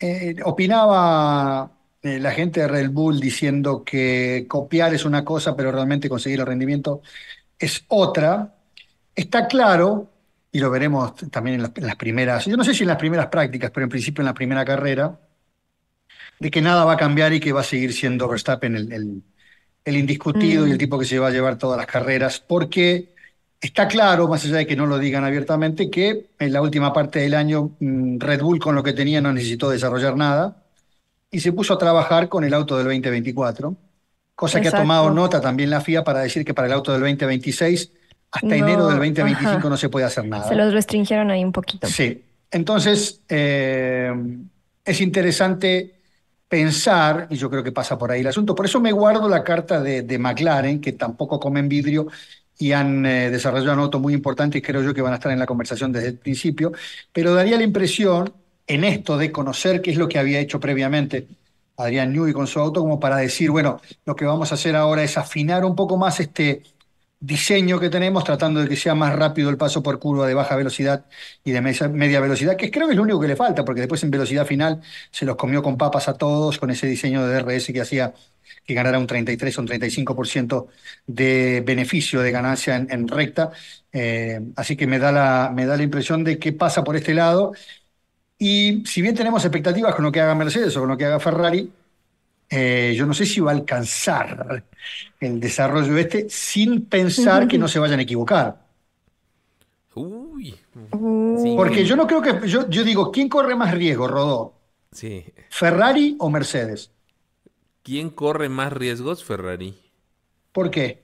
eh, 0.00 0.36
opinaba 0.44 1.70
eh, 2.02 2.18
la 2.20 2.32
gente 2.32 2.60
de 2.62 2.68
Red 2.68 2.90
Bull 2.90 3.20
diciendo 3.20 3.84
que 3.84 4.46
copiar 4.48 4.94
es 4.94 5.04
una 5.04 5.24
cosa, 5.24 5.56
pero 5.56 5.72
realmente 5.72 6.08
conseguir 6.08 6.40
el 6.40 6.46
rendimiento 6.46 7.02
es 7.58 7.84
otra, 7.88 8.54
está 9.14 9.46
claro, 9.48 10.10
y 10.52 10.58
lo 10.60 10.70
veremos 10.70 11.14
también 11.30 11.56
en 11.56 11.62
las, 11.62 11.72
en 11.76 11.86
las 11.86 11.96
primeras, 11.96 12.46
yo 12.46 12.56
no 12.56 12.64
sé 12.64 12.74
si 12.74 12.84
en 12.84 12.88
las 12.88 12.98
primeras 12.98 13.28
prácticas, 13.28 13.70
pero 13.72 13.84
en 13.84 13.90
principio 13.90 14.22
en 14.22 14.26
la 14.26 14.34
primera 14.34 14.64
carrera, 14.64 15.18
de 16.38 16.50
que 16.50 16.60
nada 16.62 16.84
va 16.84 16.94
a 16.94 16.96
cambiar 16.96 17.32
y 17.32 17.40
que 17.40 17.52
va 17.52 17.60
a 17.60 17.64
seguir 17.64 17.92
siendo 17.92 18.28
Verstappen 18.28 18.76
el, 18.76 18.92
el- 18.92 19.22
el 19.84 19.96
indiscutido 19.96 20.66
y 20.66 20.70
el 20.72 20.76
Mm. 20.76 20.78
tipo 20.78 20.98
que 20.98 21.04
se 21.06 21.18
va 21.18 21.28
a 21.28 21.30
llevar 21.30 21.58
todas 21.58 21.76
las 21.78 21.86
carreras, 21.86 22.40
porque 22.40 23.11
está 23.62 23.88
claro, 23.88 24.28
más 24.28 24.44
allá 24.44 24.58
de 24.58 24.66
que 24.68 24.76
no 24.76 24.86
lo 24.86 24.98
digan 24.98 25.24
abiertamente, 25.24 25.90
que 25.90 26.30
en 26.38 26.52
la 26.52 26.62
última 26.62 26.92
parte 26.92 27.20
del 27.20 27.34
año 27.34 27.72
mm, 27.80 28.18
Red 28.20 28.42
Bull 28.42 28.60
con 28.60 28.74
lo 28.74 28.82
que 28.82 28.92
tenía 28.94 29.20
no 29.22 29.32
necesitó 29.32 29.70
desarrollar 29.70 30.16
nada 30.16 30.64
y 31.30 31.40
se 31.40 31.52
puso 31.52 31.74
a 31.74 31.78
trabajar 31.78 32.28
con 32.28 32.44
el 32.44 32.54
auto 32.54 32.76
del 32.76 32.86
2024, 32.86 33.76
cosa 34.34 34.60
que 34.60 34.68
ha 34.68 34.72
tomado 34.72 35.10
nota 35.10 35.40
también 35.40 35.70
la 35.70 35.80
FIA 35.80 36.04
para 36.04 36.20
decir 36.20 36.44
que 36.44 36.54
para 36.54 36.68
el 36.68 36.74
auto 36.74 36.92
del 36.92 37.00
2026 37.02 37.92
hasta 38.32 38.46
No, 38.48 38.54
enero 38.56 38.86
del 38.88 38.96
2025 38.98 39.48
ajá. 39.58 39.70
no 39.70 39.76
se 39.76 39.88
puede 39.88 40.06
hacer 40.06 40.26
nada. 40.26 40.48
Se 40.48 40.54
los 40.54 40.72
restringieron 40.72 41.30
ahí 41.30 41.44
un 41.44 41.52
poquito. 41.52 41.86
Sí, 41.86 42.24
entonces 42.50 43.22
eh, 43.28 44.12
es 44.84 45.00
interesante 45.00 45.94
pensar, 46.48 47.28
y 47.30 47.36
yo 47.36 47.48
creo 47.48 47.62
que 47.62 47.72
pasa 47.72 47.96
por 47.96 48.10
ahí 48.10 48.20
el 48.20 48.26
asunto, 48.26 48.54
por 48.54 48.66
eso 48.66 48.80
me 48.80 48.92
guardo 48.92 49.28
la 49.28 49.42
carta 49.42 49.80
de, 49.80 50.02
de 50.02 50.18
McLaren, 50.18 50.80
que 50.80 50.92
tampoco 50.92 51.40
comen 51.40 51.68
vidrio 51.68 52.08
y 52.58 52.72
han 52.72 53.04
eh, 53.06 53.30
desarrollado 53.30 53.74
un 53.74 53.80
auto 53.80 53.98
muy 53.98 54.14
importante 54.14 54.58
y 54.58 54.62
creo 54.62 54.82
yo 54.82 54.94
que 54.94 55.02
van 55.02 55.12
a 55.12 55.16
estar 55.16 55.32
en 55.32 55.38
la 55.38 55.46
conversación 55.46 55.92
desde 55.92 56.08
el 56.08 56.18
principio, 56.18 56.72
pero 57.12 57.34
daría 57.34 57.56
la 57.56 57.64
impresión 57.64 58.32
en 58.66 58.84
esto 58.84 59.18
de 59.18 59.32
conocer 59.32 59.82
qué 59.82 59.90
es 59.90 59.96
lo 59.96 60.08
que 60.08 60.18
había 60.18 60.40
hecho 60.40 60.60
previamente 60.60 61.26
Adrián 61.76 62.12
Newey 62.12 62.32
con 62.32 62.46
su 62.46 62.60
auto, 62.60 62.80
como 62.80 63.00
para 63.00 63.16
decir, 63.16 63.50
bueno, 63.50 63.80
lo 64.04 64.14
que 64.14 64.24
vamos 64.24 64.52
a 64.52 64.54
hacer 64.54 64.76
ahora 64.76 65.02
es 65.02 65.18
afinar 65.18 65.64
un 65.64 65.74
poco 65.74 65.96
más 65.96 66.20
este 66.20 66.62
diseño 67.22 67.78
que 67.78 67.88
tenemos, 67.88 68.24
tratando 68.24 68.60
de 68.60 68.68
que 68.68 68.76
sea 68.76 68.94
más 68.96 69.14
rápido 69.14 69.48
el 69.48 69.56
paso 69.56 69.82
por 69.82 69.98
curva 70.00 70.26
de 70.26 70.34
baja 70.34 70.56
velocidad 70.56 71.06
y 71.44 71.52
de 71.52 71.60
media 71.60 72.20
velocidad, 72.20 72.56
que 72.56 72.70
creo 72.70 72.86
que 72.86 72.92
es 72.92 72.96
lo 72.96 73.04
único 73.04 73.20
que 73.20 73.28
le 73.28 73.36
falta, 73.36 73.64
porque 73.64 73.80
después 73.80 74.02
en 74.02 74.10
velocidad 74.10 74.44
final 74.44 74.82
se 75.10 75.24
los 75.24 75.36
comió 75.36 75.62
con 75.62 75.76
papas 75.78 76.08
a 76.08 76.14
todos 76.14 76.58
con 76.58 76.70
ese 76.70 76.88
diseño 76.88 77.24
de 77.24 77.42
DRS 77.42 77.66
que 77.66 77.80
hacía 77.80 78.12
que 78.64 78.74
ganara 78.74 78.98
un 78.98 79.06
33 79.06 79.58
o 79.58 79.60
un 79.62 79.66
35% 79.68 80.68
de 81.06 81.62
beneficio 81.66 82.20
de 82.20 82.30
ganancia 82.30 82.76
en, 82.76 82.88
en 82.90 83.08
recta. 83.08 83.52
Eh, 83.92 84.40
así 84.56 84.76
que 84.76 84.86
me 84.86 84.98
da, 84.98 85.12
la, 85.12 85.52
me 85.54 85.66
da 85.66 85.76
la 85.76 85.82
impresión 85.82 86.24
de 86.24 86.38
que 86.38 86.52
pasa 86.52 86.84
por 86.84 86.96
este 86.96 87.14
lado. 87.14 87.52
Y 88.38 88.82
si 88.86 89.02
bien 89.02 89.14
tenemos 89.14 89.44
expectativas 89.44 89.94
con 89.94 90.04
lo 90.04 90.12
que 90.12 90.20
haga 90.20 90.34
Mercedes 90.34 90.76
o 90.76 90.80
con 90.80 90.88
lo 90.88 90.96
que 90.96 91.04
haga 91.06 91.20
Ferrari, 91.20 91.70
eh, 92.50 92.92
yo 92.96 93.06
no 93.06 93.14
sé 93.14 93.24
si 93.24 93.40
va 93.40 93.50
a 93.50 93.54
alcanzar 93.54 94.64
el 95.20 95.40
desarrollo 95.40 95.96
este 95.96 96.28
sin 96.28 96.86
pensar 96.86 97.48
que 97.48 97.58
no 97.58 97.68
se 97.68 97.78
vayan 97.78 98.00
a 98.00 98.02
equivocar. 98.02 98.60
Uy. 99.94 100.54
Sí. 101.36 101.54
Porque 101.56 101.84
yo 101.84 101.96
no 101.96 102.06
creo 102.06 102.22
que, 102.22 102.48
yo, 102.48 102.68
yo 102.68 102.84
digo, 102.84 103.10
¿quién 103.10 103.28
corre 103.28 103.54
más 103.54 103.72
riesgo, 103.72 104.08
Rodó? 104.08 104.54
Sí. 104.90 105.24
¿Ferrari 105.48 106.16
o 106.18 106.28
Mercedes? 106.30 106.90
¿Quién 107.82 108.10
corre 108.10 108.48
más 108.48 108.72
riesgos? 108.72 109.24
Ferrari. 109.24 109.74
¿Por 110.52 110.70
qué? 110.70 111.02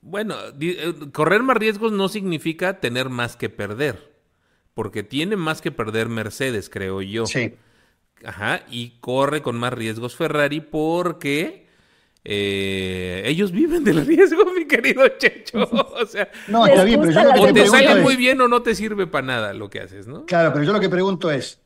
Bueno, 0.00 0.36
eh, 0.60 0.94
correr 1.12 1.42
más 1.42 1.56
riesgos 1.56 1.92
no 1.92 2.08
significa 2.08 2.80
tener 2.80 3.08
más 3.08 3.36
que 3.36 3.48
perder. 3.48 4.16
Porque 4.74 5.02
tiene 5.02 5.36
más 5.36 5.60
que 5.60 5.72
perder 5.72 6.08
Mercedes, 6.08 6.70
creo 6.70 7.02
yo. 7.02 7.26
Sí. 7.26 7.54
Ajá, 8.24 8.62
y 8.70 8.98
corre 9.00 9.42
con 9.42 9.56
más 9.56 9.72
riesgos 9.72 10.16
Ferrari 10.16 10.60
porque 10.60 11.66
eh, 12.24 13.22
ellos 13.26 13.52
viven 13.52 13.84
del 13.84 14.04
riesgo, 14.04 14.44
mi 14.56 14.66
querido 14.66 15.06
Checho. 15.18 15.68
O 15.70 16.06
sea, 16.06 16.28
No, 16.46 16.66
está 16.66 16.84
bien, 16.84 17.00
pero 17.00 17.12
yo 17.12 17.20
gusta 17.20 17.36
lo 17.36 17.42
la 17.42 17.52
que 17.52 17.60
o 17.60 17.64
te 17.64 17.66
sale 17.70 18.02
muy 18.02 18.16
bien 18.16 18.40
o 18.40 18.48
no 18.48 18.62
te 18.62 18.74
sirve 18.74 19.06
para 19.06 19.26
nada 19.26 19.54
lo 19.54 19.70
que 19.70 19.80
haces, 19.80 20.06
¿no? 20.06 20.26
Claro, 20.26 20.52
pero 20.52 20.64
yo 20.64 20.72
lo 20.72 20.80
que 20.80 20.88
pregunto 20.88 21.30
es, 21.30 21.60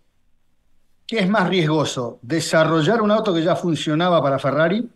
¿qué 1.12 1.18
es 1.18 1.28
más 1.28 1.46
riesgoso? 1.46 2.18
¿Desarrollar 2.22 3.02
un 3.02 3.10
auto 3.10 3.34
que 3.34 3.42
ya 3.42 3.54
funcionaba 3.54 4.22
para 4.22 4.38
Ferrari? 4.38 4.88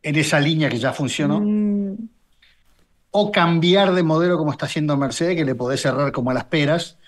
En 0.00 0.14
esa 0.14 0.38
línea 0.38 0.68
que 0.68 0.78
ya 0.78 0.92
funcionó. 0.92 1.40
mm, 1.40 2.08
o 3.10 3.32
cambiar 3.32 3.94
de 3.94 4.04
modelo 4.04 4.38
como 4.38 4.52
está 4.52 4.66
haciendo 4.66 4.96
Mercedes, 4.96 5.34
que 5.34 5.44
le 5.44 5.56
podés 5.56 5.80
cerrar 5.82 6.12
como 6.12 6.30
a 6.30 6.34
las 6.34 6.44
peras 6.44 6.98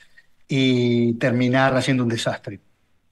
y 0.49 1.13
terminar 1.15 1.77
haciendo 1.77 2.03
un 2.03 2.09
desastre. 2.09 2.59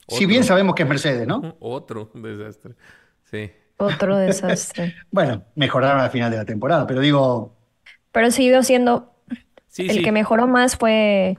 Si 0.09 0.27
bien 0.27 0.43
sabemos 0.43 0.75
que 0.75 0.83
es 0.83 0.89
Mercedes, 0.89 1.25
¿no? 1.25 1.57
Otro 1.61 2.11
desastre. 2.15 2.75
Sí. 3.31 3.53
otro 3.77 4.17
desastre. 4.17 4.97
Bueno, 5.13 5.45
mejoraron 5.55 6.01
al 6.01 6.11
final 6.11 6.33
de 6.33 6.39
la 6.39 6.45
temporada, 6.45 6.89
pero 6.89 7.01
digo, 7.01 7.55
Pero 8.11 8.33
siguió 8.33 8.65
siendo 8.65 9.15
Sí, 9.69 9.83
el 9.89 9.99
sí. 9.99 10.03
que 10.03 10.11
mejoró 10.11 10.49
más 10.49 10.77
fue, 10.77 11.39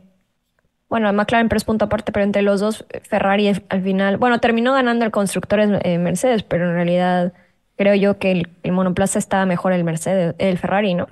bueno, 0.90 1.12
McLaren, 1.14 1.48
pero 1.50 1.58
es 1.58 1.64
punto 1.64 1.86
aparte, 1.86 2.12
pero 2.12 2.24
entre 2.26 2.42
los 2.42 2.60
dos, 2.60 2.86
Ferrari 3.04 3.52
al 3.70 3.82
final, 3.84 4.18
bueno, 4.18 4.40
terminó 4.40 4.74
ganando 4.74 5.06
el 5.06 5.12
constructor 5.12 5.60
eh, 5.84 5.98
Mercedes, 6.00 6.44
pero 6.44 6.68
en 6.68 6.74
realidad 6.76 7.34
creo 7.78 7.96
yo 7.96 8.18
que 8.18 8.32
el, 8.32 8.50
el 8.64 8.72
monoplaza 8.72 9.20
estaba 9.20 9.46
mejor 9.46 9.72
el 9.74 9.84
Mercedes, 9.84 10.36
el 10.40 10.58
Ferrari, 10.58 10.96
¿no? 10.96 11.08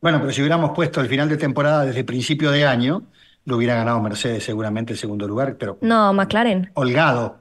bueno, 0.00 0.18
pero 0.20 0.32
si 0.32 0.42
hubiéramos 0.42 0.72
puesto 0.72 1.00
el 1.00 1.08
final 1.08 1.28
de 1.30 1.38
temporada 1.38 1.86
desde 1.86 2.04
principio 2.04 2.50
de 2.50 2.66
año, 2.66 3.04
lo 3.46 3.56
hubiera 3.56 3.74
ganado 3.74 4.00
Mercedes 4.02 4.44
seguramente 4.44 4.92
el 4.92 4.98
segundo 4.98 5.26
lugar, 5.26 5.56
pero 5.58 5.78
No, 5.80 6.12
McLaren. 6.12 6.70
holgado. 6.74 7.38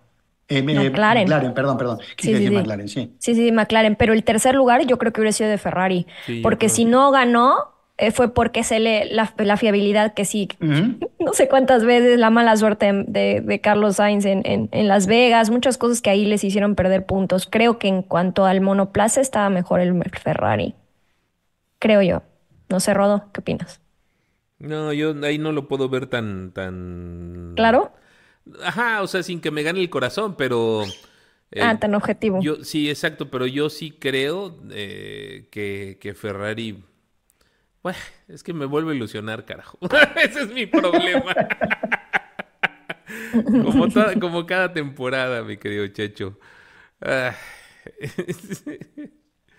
Eh, 0.48 0.60
eh, 0.60 0.64
McLaren. 0.64 1.54
perdón, 1.54 1.78
perdón. 1.78 1.98
Quise 2.16 2.16
Sí, 2.16 2.28
sí, 2.28 2.34
decir 2.34 2.50
sí. 2.50 2.56
McLaren, 2.56 2.88
sí. 2.88 3.14
Sí, 3.20 3.36
sí, 3.36 3.52
McLaren, 3.52 3.96
pero 3.98 4.14
el 4.14 4.24
tercer 4.24 4.56
lugar 4.56 4.86
yo 4.86 4.98
creo 4.98 5.12
que 5.12 5.20
hubiera 5.22 5.34
sido 5.34 5.50
de 5.50 5.58
Ferrari, 5.58 6.08
porque 6.42 6.70
si 6.70 6.86
no 6.86 7.12
ganó 7.12 7.73
eh, 8.08 8.12
fue 8.12 8.34
porque 8.34 8.64
se 8.64 8.80
le 8.80 9.06
la, 9.06 9.34
la 9.38 9.58
fiabilidad 9.58 10.14
que 10.14 10.26
sí, 10.26 10.50
no 11.20 11.34
sé 11.34 11.48
cuántas 11.48 11.86
veces 11.86 12.20
la 12.20 12.30
mala 12.30 12.58
suerte 12.58 12.92
de, 13.08 13.42
de 13.42 13.62
Carlos 13.62 13.96
Sainz 13.96 14.26
en, 14.26 14.42
en, 14.46 14.70
en 14.72 14.88
Las 14.88 15.08
Vegas, 15.08 15.50
muchas 15.50 15.78
cosas 15.78 16.02
que 16.02 16.10
ahí 16.10 16.26
les 16.26 16.44
hicieron 16.44 16.76
perder 16.76 17.06
puntos. 17.06 17.48
Creo 17.50 17.80
que 17.80 17.88
en 17.88 18.02
cuanto 18.02 18.46
al 18.46 18.62
monoplaza 18.62 19.22
estaba 19.22 19.50
mejor 19.50 19.80
el 19.80 19.94
Ferrari, 20.22 20.76
creo 21.80 22.02
yo. 22.02 22.24
No 22.70 22.80
sé, 22.80 22.94
Rodo, 22.94 23.30
¿qué 23.34 23.40
opinas? 23.42 23.80
No, 24.60 24.94
yo 24.94 25.14
ahí 25.24 25.38
no 25.38 25.52
lo 25.52 25.68
puedo 25.68 25.90
ver 25.90 26.08
tan, 26.08 26.52
tan... 26.54 27.54
¿Claro? 27.56 27.92
Ajá, 28.64 29.02
o 29.02 29.08
sea, 29.08 29.24
sin 29.24 29.40
que 29.42 29.52
me 29.52 29.64
gane 29.64 29.80
el 29.80 29.90
corazón, 29.90 30.36
pero... 30.38 30.84
eh, 31.52 31.62
ah, 31.62 31.78
tan 31.80 31.96
objetivo. 31.96 32.40
Yo, 32.42 32.64
sí, 32.64 32.90
exacto, 32.90 33.30
pero 33.30 33.46
yo 33.48 33.70
sí 33.70 33.92
creo 33.92 34.58
eh, 34.72 35.48
que, 35.52 35.98
que 36.02 36.14
Ferrari. 36.14 36.84
Bueno, 37.84 37.98
es 38.30 38.44
que 38.44 38.54
me 38.54 38.66
vuelve 38.66 38.94
a 38.94 38.96
ilusionar, 38.96 39.46
carajo. 39.46 39.78
Ese 40.16 40.42
es 40.44 40.54
mi 40.54 40.66
problema. 40.66 41.36
como, 43.64 43.88
toda- 43.90 44.20
como 44.20 44.46
cada 44.46 44.72
temporada, 44.74 45.44
mi 45.44 45.58
querido 45.58 45.88
Checho. 45.88 46.38
Ah. 47.02 47.36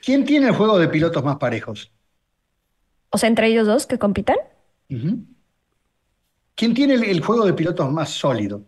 ¿Quién 0.05 0.25
tiene 0.25 0.49
el 0.49 0.55
juego 0.55 0.79
de 0.79 0.89
pilotos 0.89 1.25
más 1.25 1.37
parejos? 1.37 1.93
O 3.11 3.19
sea, 3.19 3.29
entre 3.29 3.47
ellos 3.49 3.67
dos 3.67 3.87
que 3.87 3.99
compitan. 3.99 4.37
¿Quién 6.55 6.75
tiene 6.75 6.95
el, 6.95 7.05
el 7.05 7.25
juego 7.25 7.45
de 7.47 7.53
pilotos 7.55 7.91
más 7.93 8.11
sólido? 8.11 8.65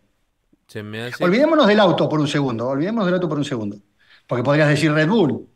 Se 0.68 0.82
me 0.82 1.02
hace. 1.02 1.24
Olvidémonos 1.24 1.66
del 1.66 1.80
auto 1.80 2.08
por 2.08 2.20
un 2.20 2.28
segundo, 2.28 2.68
olvidémonos 2.68 3.06
del 3.06 3.14
auto 3.14 3.28
por 3.28 3.38
un 3.38 3.44
segundo. 3.44 3.78
Porque 4.26 4.42
podrías 4.44 4.68
decir 4.68 4.92
Red 4.92 5.08
Bull, 5.08 5.48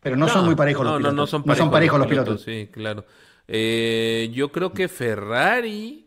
pero 0.00 0.16
no, 0.16 0.28
son 0.28 0.44
muy 0.44 0.54
parejos 0.56 0.84
los 0.84 0.94
no, 0.94 0.98
pilotos. 0.98 1.16
No, 1.16 1.22
no 1.22 1.26
son 1.26 1.44
No 1.44 1.46
parejos, 1.46 1.58
son 1.58 1.70
parejos 1.70 1.98
los 1.98 2.08
pilotos. 2.08 2.42
Sí, 2.42 2.68
claro. 2.72 3.04
Eh, 3.54 4.30
yo 4.32 4.50
creo 4.50 4.72
que 4.72 4.88
Ferrari 4.88 6.06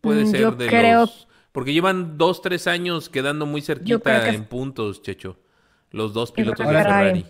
puede 0.00 0.24
Mm, 0.24 0.30
ser 0.30 0.40
yo 0.40 0.50
de 0.52 0.66
creo- 0.66 1.00
los. 1.00 1.26
Porque 1.52 1.72
llevan 1.72 2.16
dos, 2.18 2.40
tres 2.42 2.66
años 2.66 3.08
quedando 3.08 3.46
muy 3.46 3.62
cerquita 3.62 4.24
que- 4.24 4.30
en 4.30 4.44
puntos, 4.44 5.02
Checho. 5.02 5.38
Los 5.90 6.12
dos 6.14 6.32
pilotos 6.32 6.66
de 6.66 6.72
Ferrari. 6.74 7.26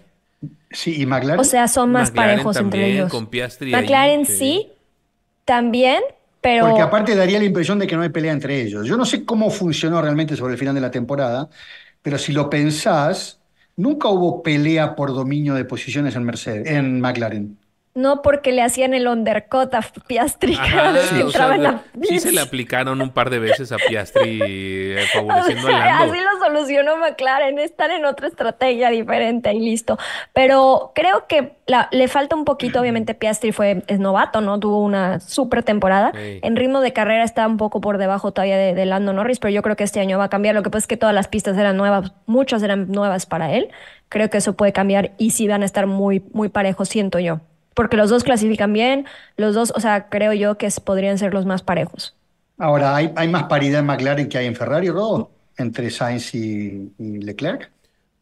Sí, 0.70 1.00
y 1.00 1.06
McLaren. 1.06 1.40
O 1.40 1.44
sea, 1.44 1.68
son 1.68 1.92
más 1.92 2.10
McLaren 2.10 2.30
parejos 2.36 2.56
entre 2.56 2.92
ellos. 2.92 3.10
con 3.10 3.26
Piastri 3.28 3.72
ahí, 3.74 3.82
McLaren 3.82 4.26
sí. 4.26 4.32
sí, 4.36 4.68
también, 5.44 6.02
pero 6.40 6.66
Porque 6.66 6.82
aparte 6.82 7.14
daría 7.14 7.38
la 7.38 7.44
impresión 7.44 7.78
de 7.78 7.86
que 7.86 7.94
no 7.96 8.02
hay 8.02 8.08
pelea 8.08 8.32
entre 8.32 8.60
ellos. 8.62 8.86
Yo 8.86 8.96
no 8.96 9.04
sé 9.04 9.24
cómo 9.24 9.50
funcionó 9.50 10.00
realmente 10.02 10.36
sobre 10.36 10.54
el 10.54 10.58
final 10.58 10.74
de 10.74 10.80
la 10.80 10.90
temporada, 10.90 11.48
pero 12.02 12.18
si 12.18 12.32
lo 12.32 12.48
pensás, 12.50 13.40
nunca 13.76 14.08
hubo 14.08 14.42
pelea 14.42 14.94
por 14.96 15.12
dominio 15.12 15.54
de 15.54 15.64
posiciones 15.64 16.16
en 16.16 16.24
Mercedes, 16.24 16.66
en 16.68 17.00
McLaren. 17.00 17.58
No 17.94 18.22
porque 18.22 18.52
le 18.52 18.62
hacían 18.62 18.94
el 18.94 19.06
undercut 19.06 19.74
a 19.74 19.82
Piastri 20.06 20.54
Ajá, 20.54 20.74
cada 20.74 20.92
vez 20.92 21.08
que 21.10 21.22
o 21.24 21.30
sea, 21.30 21.54
entraba 21.54 21.54
en 21.56 21.62
la 21.62 21.82
sí 22.08 22.20
se 22.20 22.32
le 22.32 22.40
aplicaron 22.40 23.00
un 23.02 23.10
par 23.10 23.28
de 23.28 23.38
veces 23.38 23.70
a 23.72 23.76
Piastri 23.76 24.40
eh, 24.42 25.04
O 25.14 25.18
favoreciendo 25.28 25.68
a 25.68 25.70
Lando. 25.72 26.12
así 26.12 26.22
lo 26.22 26.44
solucionó 26.46 26.96
McLaren, 26.96 27.58
están 27.58 27.90
en 27.90 28.04
otra 28.06 28.28
estrategia 28.28 28.88
diferente 28.90 29.52
y 29.52 29.60
listo. 29.60 29.98
Pero 30.32 30.92
creo 30.94 31.26
que 31.28 31.52
la- 31.66 31.88
le 31.92 32.08
falta 32.08 32.34
un 32.34 32.44
poquito, 32.44 32.80
obviamente 32.80 33.14
Piastri 33.14 33.52
fue, 33.52 33.82
es 33.86 33.98
novato, 34.00 34.40
¿no? 34.40 34.58
Tuvo 34.58 34.78
una 34.82 35.20
súper 35.20 35.62
temporada. 35.62 36.12
En 36.14 36.56
ritmo 36.56 36.80
de 36.80 36.92
carrera 36.92 37.24
está 37.24 37.46
un 37.46 37.56
poco 37.58 37.80
por 37.80 37.98
debajo 37.98 38.32
todavía 38.32 38.56
de, 38.56 38.74
de 38.74 38.86
Lando 38.86 39.12
Norris, 39.12 39.38
pero 39.38 39.52
yo 39.52 39.62
creo 39.62 39.76
que 39.76 39.84
este 39.84 40.00
año 40.00 40.18
va 40.18 40.24
a 40.24 40.28
cambiar. 40.30 40.54
Lo 40.54 40.62
que 40.62 40.70
pasa 40.70 40.84
es 40.84 40.86
que 40.88 40.96
todas 40.96 41.14
las 41.14 41.28
pistas 41.28 41.56
eran 41.58 41.76
nuevas, 41.76 42.12
muchas 42.26 42.62
eran 42.62 42.90
nuevas 42.90 43.26
para 43.26 43.52
él. 43.52 43.68
Creo 44.08 44.30
que 44.30 44.38
eso 44.38 44.54
puede 44.54 44.72
cambiar 44.72 45.12
y 45.18 45.30
sí 45.30 45.46
van 45.46 45.62
a 45.62 45.66
estar 45.66 45.86
muy, 45.86 46.22
muy 46.32 46.48
parejos, 46.48 46.88
siento 46.88 47.18
yo. 47.18 47.40
Porque 47.74 47.96
los 47.96 48.10
dos 48.10 48.24
clasifican 48.24 48.72
bien, 48.72 49.06
los 49.36 49.54
dos, 49.54 49.72
o 49.76 49.80
sea, 49.80 50.08
creo 50.08 50.32
yo 50.34 50.58
que 50.58 50.68
podrían 50.84 51.18
ser 51.18 51.34
los 51.34 51.46
más 51.46 51.62
parejos. 51.62 52.14
Ahora, 52.58 52.94
¿hay, 52.96 53.12
hay 53.16 53.28
más 53.28 53.44
paridad 53.44 53.80
en 53.80 53.86
McLaren 53.86 54.28
que 54.28 54.38
hay 54.38 54.46
en 54.46 54.54
Ferrari, 54.56 54.88
Rodo? 54.90 55.30
Entre 55.56 55.90
Sainz 55.90 56.34
y, 56.34 56.94
y 56.98 57.18
Leclerc. 57.18 57.70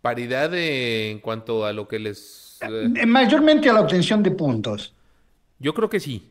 Paridad 0.01 0.51
de- 0.51 1.11
en 1.11 1.21
cuanto 1.21 1.65
a 1.67 1.73
lo 1.73 1.87
que 1.89 1.99
les... 1.99 2.65
eh, 2.69 2.91
Eh, 3.03 3.07
Mayormente 3.07 3.69
a 3.69 3.73
la 3.73 3.81
obtención 3.81 4.23
de 4.23 4.31
puntos. 4.33 4.95
Yo 5.59 5.75
creo 5.75 5.89
que 5.91 6.01
sí. 6.01 6.31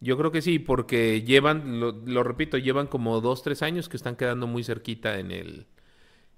Yo 0.00 0.18
creo 0.18 0.32
que 0.32 0.42
sí, 0.42 0.58
porque 0.60 1.22
llevan, 1.22 1.80
lo, 1.80 1.92
lo 1.92 2.24
repito, 2.24 2.58
llevan 2.58 2.88
como 2.88 3.20
dos, 3.20 3.42
tres 3.42 3.62
años 3.62 3.88
que 3.88 3.96
están 3.98 4.16
quedando 4.16 4.46
muy 4.46 4.64
cerquita 4.64 5.18
en 5.20 5.32
el, 5.32 5.66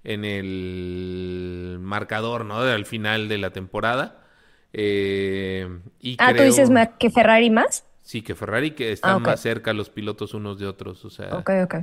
en 0.04 0.24
el 0.24 1.78
marcador, 1.80 2.44
¿no? 2.46 2.60
Al 2.60 2.86
final 2.86 3.28
de 3.28 3.38
la 3.38 3.52
temporada. 3.52 4.27
Eh, 4.72 5.66
y 6.00 6.16
Ah, 6.18 6.34
¿tú 6.34 6.42
dices 6.42 6.70
que 6.98 7.10
Ferrari 7.10 7.50
más? 7.50 7.84
Sí, 8.02 8.22
que 8.22 8.34
Ferrari 8.34 8.70
que 8.72 8.92
están 8.92 9.16
Ah, 9.16 9.18
más 9.18 9.40
cerca 9.40 9.72
los 9.72 9.90
pilotos 9.90 10.34
unos 10.34 10.58
de 10.58 10.66
otros. 10.66 11.04
O 11.04 11.10
sea, 11.10 11.34
Ok, 11.36 11.50
ok. 11.64 11.74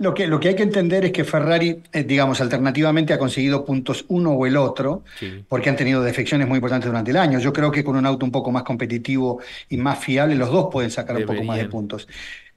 Lo 0.00 0.14
que, 0.14 0.28
lo 0.28 0.38
que 0.38 0.48
hay 0.50 0.54
que 0.54 0.62
entender 0.62 1.04
es 1.06 1.10
que 1.12 1.24
Ferrari, 1.24 1.82
eh, 1.92 2.04
digamos, 2.04 2.40
alternativamente 2.40 3.12
ha 3.12 3.18
conseguido 3.18 3.64
puntos 3.64 4.04
uno 4.08 4.30
o 4.30 4.46
el 4.46 4.56
otro, 4.56 5.02
Sí. 5.18 5.44
porque 5.48 5.70
han 5.70 5.76
tenido 5.76 6.02
defecciones 6.02 6.46
muy 6.46 6.58
importantes 6.58 6.86
durante 6.88 7.10
el 7.10 7.16
año. 7.16 7.40
Yo 7.40 7.52
creo 7.52 7.72
que 7.72 7.82
con 7.82 7.96
un 7.96 8.06
auto 8.06 8.24
un 8.24 8.30
poco 8.30 8.52
más 8.52 8.62
competitivo 8.62 9.40
y 9.68 9.76
más 9.76 9.98
fiable, 9.98 10.36
los 10.36 10.52
dos 10.52 10.68
pueden 10.70 10.92
sacar 10.92 11.16
un 11.16 11.26
poco 11.26 11.42
más 11.42 11.58
de 11.58 11.64
puntos. 11.68 12.06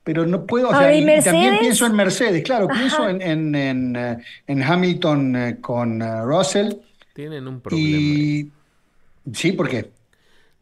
Pero 0.03 0.27
no 0.27 0.45
puedo, 0.45 0.69
o 0.69 0.71
sea, 0.77 0.93
¿y 0.93 0.99
y 0.99 1.05
también 1.05 1.15
Mercedes? 1.15 1.59
pienso 1.59 1.85
en 1.87 1.93
Mercedes, 1.95 2.43
claro, 2.43 2.67
Ajá. 2.69 2.79
pienso 2.79 3.09
en, 3.09 3.21
en, 3.23 3.55
en, 3.55 3.95
eh, 3.95 4.17
en 4.45 4.63
Hamilton 4.63 5.57
con 5.61 5.99
Russell 6.23 6.73
tienen 7.13 7.47
un 7.47 7.59
problema. 7.59 7.87
y... 7.87 8.51
Sí, 9.33 9.51
¿por 9.51 9.69
qué? 9.69 9.91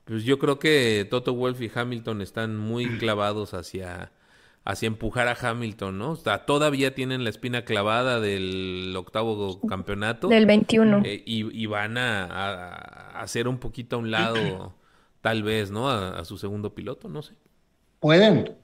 Pues 0.05 0.24
yo 0.24 0.39
creo 0.39 0.59
que 0.59 1.07
Toto 1.09 1.34
Wolff 1.34 1.61
y 1.61 1.72
Hamilton 1.74 2.22
están 2.22 2.57
muy 2.57 2.86
clavados 2.99 3.53
hacia, 3.53 4.11
hacia 4.65 4.88
empujar 4.88 5.28
a 5.28 5.38
Hamilton, 5.39 5.97
¿no? 5.99 6.11
O 6.11 6.15
sea, 6.15 6.45
todavía 6.45 6.95
tienen 6.95 7.24
la 7.24 7.30
espina 7.30 7.63
clavada 7.65 8.20
del 8.20 8.93
octavo 8.97 9.59
campeonato. 9.67 10.28
Del 10.28 10.45
21. 10.45 11.01
eh, 11.05 11.24
y, 11.26 11.61
y 11.61 11.65
van 11.67 11.97
a, 11.97 12.26
a- 12.26 13.20
a 13.20 13.22
hacer 13.22 13.47
un 13.47 13.59
poquito 13.59 13.97
a 13.97 13.99
un 13.99 14.11
lado, 14.11 14.76
tal 15.22 15.43
vez, 15.43 15.72
¿no? 15.72 15.89
A, 15.89 16.20
a 16.20 16.26
su 16.26 16.38
segundo 16.38 16.74
piloto, 16.74 17.07
no 17.09 17.22
sé. 17.22 17.36
¿Pueden? 17.99 18.55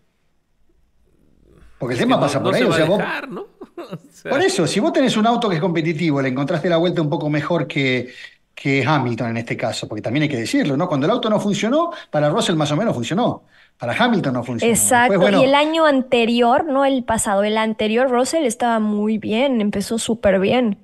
Porque 1.77 1.93
el 1.95 1.99
Es 1.99 2.05
tema 2.05 2.15
no- 2.15 2.21
pasa 2.21 2.39
no 2.39 2.45
por 2.45 2.55
ahí. 2.55 2.61
se 2.61 2.65
o 2.65 2.69
va 2.69 2.75
sea, 2.75 2.85
a 2.85 2.87
vos- 2.89 2.97
dejar, 2.99 3.29
¿no? 3.29 3.47
O 3.77 3.97
sea, 4.09 4.31
Por 4.31 4.41
eso, 4.41 4.65
si 4.65 4.79
vos 4.79 4.93
tenés 4.93 5.15
un 5.17 5.27
auto 5.27 5.47
que 5.49 5.55
es 5.55 5.61
competitivo, 5.61 6.21
le 6.21 6.29
encontraste 6.29 6.69
la 6.69 6.77
vuelta 6.77 7.01
un 7.01 7.09
poco 7.09 7.29
mejor 7.29 7.67
que, 7.67 8.11
que 8.55 8.83
Hamilton 8.85 9.31
en 9.31 9.37
este 9.37 9.57
caso, 9.57 9.87
porque 9.87 10.01
también 10.01 10.23
hay 10.23 10.29
que 10.29 10.37
decirlo, 10.37 10.77
¿no? 10.77 10.87
Cuando 10.87 11.05
el 11.05 11.11
auto 11.11 11.29
no 11.29 11.39
funcionó, 11.39 11.91
para 12.09 12.29
Russell 12.29 12.55
más 12.55 12.71
o 12.71 12.77
menos 12.77 12.95
funcionó, 12.95 13.43
para 13.77 13.93
Hamilton 13.93 14.33
no 14.33 14.43
funcionó. 14.43 14.73
Exacto. 14.73 15.11
Después, 15.13 15.31
bueno, 15.31 15.41
Y 15.41 15.45
el 15.45 15.53
año 15.55 15.85
anterior, 15.85 16.65
no 16.65 16.85
el 16.85 17.03
pasado, 17.03 17.43
el 17.43 17.57
anterior, 17.57 18.09
Russell 18.09 18.45
estaba 18.45 18.79
muy 18.79 19.17
bien, 19.17 19.59
empezó 19.61 19.99
súper 19.99 20.39
bien. 20.39 20.79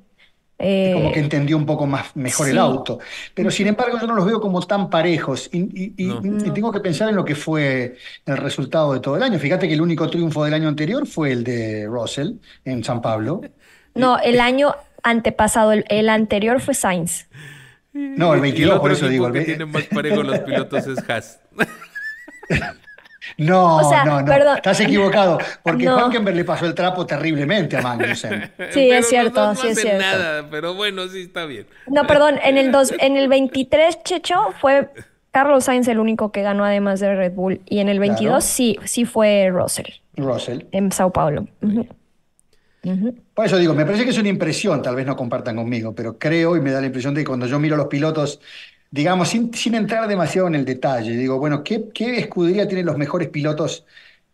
Eh, 0.64 0.92
como 0.94 1.12
que 1.12 1.20
entendió 1.22 1.58
un 1.58 1.66
poco 1.66 1.88
más 1.88 2.16
mejor 2.16 2.48
el 2.50 2.60
auto. 2.60 3.00
Pero 3.34 3.50
sin 3.50 3.66
embargo, 3.66 3.98
yo 4.00 4.06
no 4.06 4.14
los 4.14 4.26
veo 4.28 4.40
como 4.40 4.62
tan 4.62 4.92
parejos. 4.92 5.50
Y, 5.52 5.60
y- 5.60 5.94
y- 5.98 6.06
No. 6.06 6.22
y 6.46 6.52
tengo 6.52 6.72
que 6.72 6.82
pensar 6.82 7.10
en 7.10 7.16
lo 7.16 7.26
que 7.26 7.34
fue 7.34 7.96
el 8.28 8.38
resultado 8.38 8.94
de 8.94 9.00
todo 9.00 9.16
el 9.16 9.24
año. 9.24 9.40
Fíjate 9.40 9.68
que 9.68 9.74
el 9.74 9.82
único 9.82 10.08
triunfo 10.08 10.44
del 10.44 10.54
año 10.54 10.68
anterior 10.68 11.08
fue 11.08 11.32
el 11.32 11.44
de 11.44 11.88
Russell 11.88 12.34
en 12.64 12.84
San 12.84 13.02
Pablo. 13.02 13.42
no, 13.96 14.20
el 14.20 14.40
año 14.40 14.76
antepasado, 15.02 15.72
el, 15.72 15.84
el 15.90 16.10
anterior 16.10 16.60
fue 16.62 16.76
Sainz. 16.76 17.28
No, 17.94 18.34
el 18.34 18.40
y 18.40 18.42
22, 18.44 18.80
por 18.80 18.92
otro 18.92 18.94
eso 18.94 19.08
digo. 19.10 19.28
el 19.28 19.34
que 19.34 19.42
tiene 19.42 19.66
más 19.66 19.84
parejo 19.84 20.24
los 20.24 20.40
pilotos 20.46 20.88
es 20.88 21.10
Haas. 21.10 21.40
No, 23.38 23.78
O 23.78 23.90
sea, 23.90 24.04
no, 24.04 24.20
no, 24.22 24.26
perdón. 24.26 24.58
estás 24.58 24.80
equivocado, 24.82 25.38
porque 25.64 25.86
No. 25.86 26.06
Hulkenberg 26.06 26.36
le 26.36 26.44
pasó 26.44 26.66
el 26.66 26.74
trapo 26.76 27.06
terriblemente 27.06 27.78
a 27.78 27.82
Magnussen. 27.82 28.42
Sí, 28.72 28.88
Pero 28.90 28.96
es 28.96 29.08
cierto, 29.10 29.46
dos 29.46 29.60
sí 29.60 29.68
no 29.68 29.72
es 29.74 29.80
cierto. 29.82 30.02
nada, 30.02 30.48
pero 30.50 30.74
bueno, 30.74 31.08
sí 31.08 31.22
está 31.22 31.46
bien. 31.46 31.66
No, 31.88 32.06
perdón, 32.08 32.40
en 32.44 32.58
el, 32.58 32.72
dos, 32.72 32.94
en 33.00 33.16
el 33.18 33.28
23, 33.30 34.04
Checho, 34.04 34.36
fue 34.60 34.90
Carlos 35.32 35.64
Sainz 35.66 35.88
el 35.88 36.00
único 36.00 36.32
que 36.32 36.42
ganó 36.42 36.66
además 36.66 37.00
de 37.00 37.16
Red 37.16 37.34
Bull. 37.34 37.62
Y 37.68 37.80
en 37.80 37.90
el 37.90 38.00
22 38.00 38.28
Claro. 38.30 38.42
sí, 38.42 38.78
sí 38.84 39.06
fue 39.06 39.50
Russell, 39.52 39.88
Russell. 40.18 40.64
en 40.72 40.92
Sao 40.92 41.12
Paulo. 41.14 41.48
Por 43.34 43.46
eso 43.46 43.58
digo, 43.58 43.74
me 43.74 43.86
parece 43.86 44.04
que 44.04 44.10
es 44.12 44.18
una 44.18 44.30
impresión, 44.30 44.82
tal 44.82 44.96
vez 44.96 45.06
no 45.06 45.16
compartan 45.16 45.56
conmigo, 45.56 45.96
pero 45.96 46.18
creo 46.18 46.56
y 46.58 46.62
me 46.62 46.72
da 46.72 46.80
la 46.82 46.88
impresión 46.88 47.14
de 47.14 47.22
que 47.22 47.28
cuando 47.28 47.48
yo 47.48 47.60
miro 47.60 47.76
a 47.76 47.78
los 47.78 47.88
pilotos, 47.88 48.42
digamos, 48.90 49.30
sin, 49.30 49.52
entrar 49.76 50.08
demasiado 50.08 50.48
en 50.48 50.56
el 50.56 50.66
detalle, 50.66 51.16
digo, 51.16 51.40
bueno, 51.40 51.64
¿qué, 51.64 51.90
qué 51.94 52.18
escudería 52.20 52.68
tienen 52.68 52.86
los 52.86 52.98
mejores 52.98 53.30
pilotos 53.30 53.86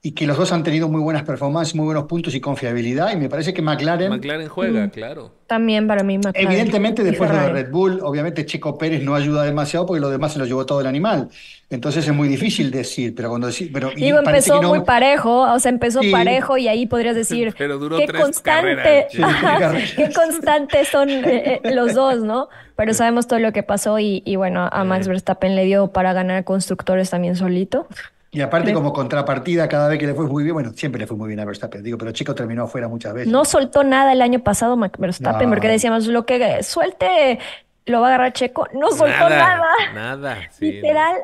y 0.08 0.12
que 0.12 0.26
los 0.26 0.38
dos 0.38 0.52
han 0.54 0.64
tenido 0.64 0.88
muy 0.88 1.02
buenas 1.02 1.24
performances, 1.24 1.76
muy 1.76 1.86
buenos 1.86 2.06
puntos 2.06 2.34
y 2.34 2.40
confiabilidad? 2.40 3.12
Y 3.12 3.18
me 3.18 3.28
parece 3.30 3.54
que 3.54 3.62
McLaren, 3.62 4.10
McLaren 4.10 4.48
juega, 4.48 4.90
claro. 4.90 5.32
También 5.48 5.86
para 5.88 6.04
mí 6.04 6.18
McLaren. 6.18 6.48
evidentemente 6.50 7.04
después 7.04 7.30
de. 7.32 7.50
Red 7.50 7.72
Bull, 7.72 8.00
obviamente 8.04 8.46
Checo 8.46 8.78
Pérez 8.78 9.02
no 9.04 9.16
ayuda 9.16 9.44
demasiado 9.44 9.86
porque 9.86 10.00
lo 10.00 10.10
demás 10.10 10.34
se 10.34 10.40
lo 10.40 10.46
llevó 10.46 10.66
todo 10.66 10.80
el 10.82 10.88
animal. 10.88 11.30
Entonces 11.70 12.08
es 12.08 12.14
muy 12.14 12.30
difícil 12.30 12.72
decir, 12.72 13.14
pero 13.16 13.28
cuando 13.30 13.48
decís, 13.48 13.70
pero 13.74 13.92
y 13.92 13.96
Digo, 13.96 14.20
empezó 14.20 14.56
que 14.56 14.62
no- 14.62 14.70
muy 14.70 14.82
parejo, 14.82 15.42
o 15.52 15.60
sea, 15.60 15.70
empezó 15.70 16.02
Sí. 16.02 16.12
parejo 16.12 16.58
y 16.58 16.68
ahí 16.70 16.86
podrías 16.86 17.16
decir 17.24 17.54
Pero 17.58 17.78
duró 17.78 17.98
qué 17.98 18.08
tres 18.08 18.22
constante, 18.22 19.08
carreras. 19.18 19.92
Qué 19.94 20.10
constante 20.14 20.86
son 20.86 21.10
eh, 21.10 21.60
eh, 21.64 21.72
los 21.76 21.94
dos, 21.94 22.20
¿no? 22.24 22.48
Pero 22.78 22.94
sabemos 22.94 23.28
todo 23.28 23.40
lo 23.40 23.52
que 23.52 23.64
pasó 23.64 24.00
y, 24.00 24.22
y 24.26 24.36
bueno, 24.38 24.70
a 24.72 24.84
Max 24.86 25.08
Verstappen 25.10 25.56
le 25.56 25.66
dio 25.66 25.88
para 25.92 26.14
ganar 26.14 26.44
constructores 26.46 27.10
también 27.10 27.36
solito. 27.36 27.88
Y 28.32 28.42
aparte, 28.42 28.74
como 28.74 28.92
contrapartida, 28.94 29.68
cada 29.70 29.88
vez 29.88 30.00
que 30.00 30.06
le 30.08 30.14
fue 30.14 30.28
muy 30.28 30.44
bien, 30.44 30.54
bueno, 30.54 30.72
siempre 30.76 31.00
le 31.00 31.08
fue 31.08 31.16
muy 31.16 31.28
bien 31.30 31.40
a 31.40 31.46
Verstappen, 31.46 31.82
digo, 31.82 31.98
pero 31.98 32.12
Checo 32.12 32.36
terminó 32.36 32.64
afuera 32.64 32.88
muchas 32.88 33.14
veces. 33.14 33.32
No 33.32 33.46
soltó 33.46 33.84
nada 33.84 34.12
el 34.12 34.22
año 34.22 34.40
pasado 34.44 34.76
Verstappen 34.78 35.48
No. 35.50 35.56
porque 35.56 35.70
decíamos 35.70 36.08
lo 36.08 36.26
que 36.26 36.62
suelte 36.64 37.40
lo 37.86 38.02
va 38.02 38.08
a 38.08 38.10
agarrar 38.10 38.34
Checo, 38.34 38.68
no 38.74 38.90
soltó 38.92 39.30
nada. 39.30 39.66
Nada, 39.94 40.38
sí. 40.52 40.74
Literal. 40.74 41.16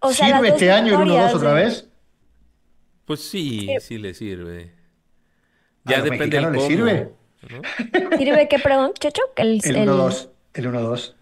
O 0.00 0.12
sea, 0.12 0.26
¿Sirve 0.36 0.48
este 0.48 0.70
año 0.70 0.88
el 0.88 0.94
1-2 0.98 1.04
victorias 1.04 1.34
otra 1.34 1.52
vez? 1.54 1.88
Pues 3.06 3.20
sí, 3.22 3.68
sí 3.80 3.96
le 3.98 4.12
sirve. 4.12 4.74
¿A 5.86 5.90
Ya 5.92 5.98
los 5.98 6.10
depende 6.10 6.36
del 6.40 6.46
cómo. 6.54 6.60
sirve? 6.66 7.12
¿no? 7.50 8.16
¿Sirve 8.18 8.48
qué, 8.48 8.58
perdón, 8.58 8.92
Checho? 9.00 9.22
El, 9.34 9.60
El 9.64 9.76
el- 9.76 9.88
1-2, 9.88 10.28
el 10.54 10.66
1-2. 10.72 11.14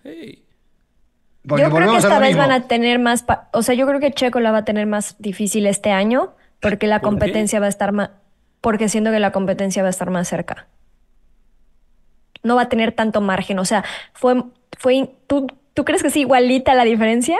Porque 1.46 1.62
Yo 1.64 1.70
creo 1.70 1.90
que 1.92 1.98
esta 1.98 2.18
vez 2.18 2.30
mismo. 2.30 2.42
van 2.42 2.50
a 2.52 2.66
tener 2.68 2.98
más, 2.98 3.22
pa- 3.22 3.48
o 3.52 3.62
sea, 3.62 3.74
yo 3.74 3.86
creo 3.86 4.00
que 4.00 4.10
Checo 4.12 4.40
la 4.40 4.50
va 4.52 4.58
a 4.58 4.64
tener 4.64 4.86
más 4.86 5.14
difícil 5.18 5.66
este 5.66 5.90
año 5.92 6.34
porque 6.60 6.86
la 6.86 7.00
¿Por 7.00 7.10
qué? 7.10 7.18
competencia 7.20 7.60
va 7.60 7.66
a 7.66 7.68
estar 7.68 7.92
más, 7.92 8.10
porque 8.60 8.88
siento 8.88 9.10
que 9.12 9.20
la 9.20 9.30
competencia 9.32 9.82
va 9.82 9.88
a 9.88 9.90
estar 9.90 10.10
más 10.10 10.26
cerca. 10.28 10.66
No 12.42 12.56
va 12.56 12.62
a 12.62 12.68
tener 12.68 12.92
tanto 12.92 13.20
margen, 13.20 13.58
o 13.58 13.64
sea, 13.64 13.84
fue, 14.12 14.42
fue, 14.78 15.10
¿tú, 15.26 15.46
tú 15.74 15.84
crees 15.84 16.02
que 16.02 16.08
es 16.08 16.16
igualita 16.16 16.74
la 16.74 16.84
diferencia? 16.84 17.36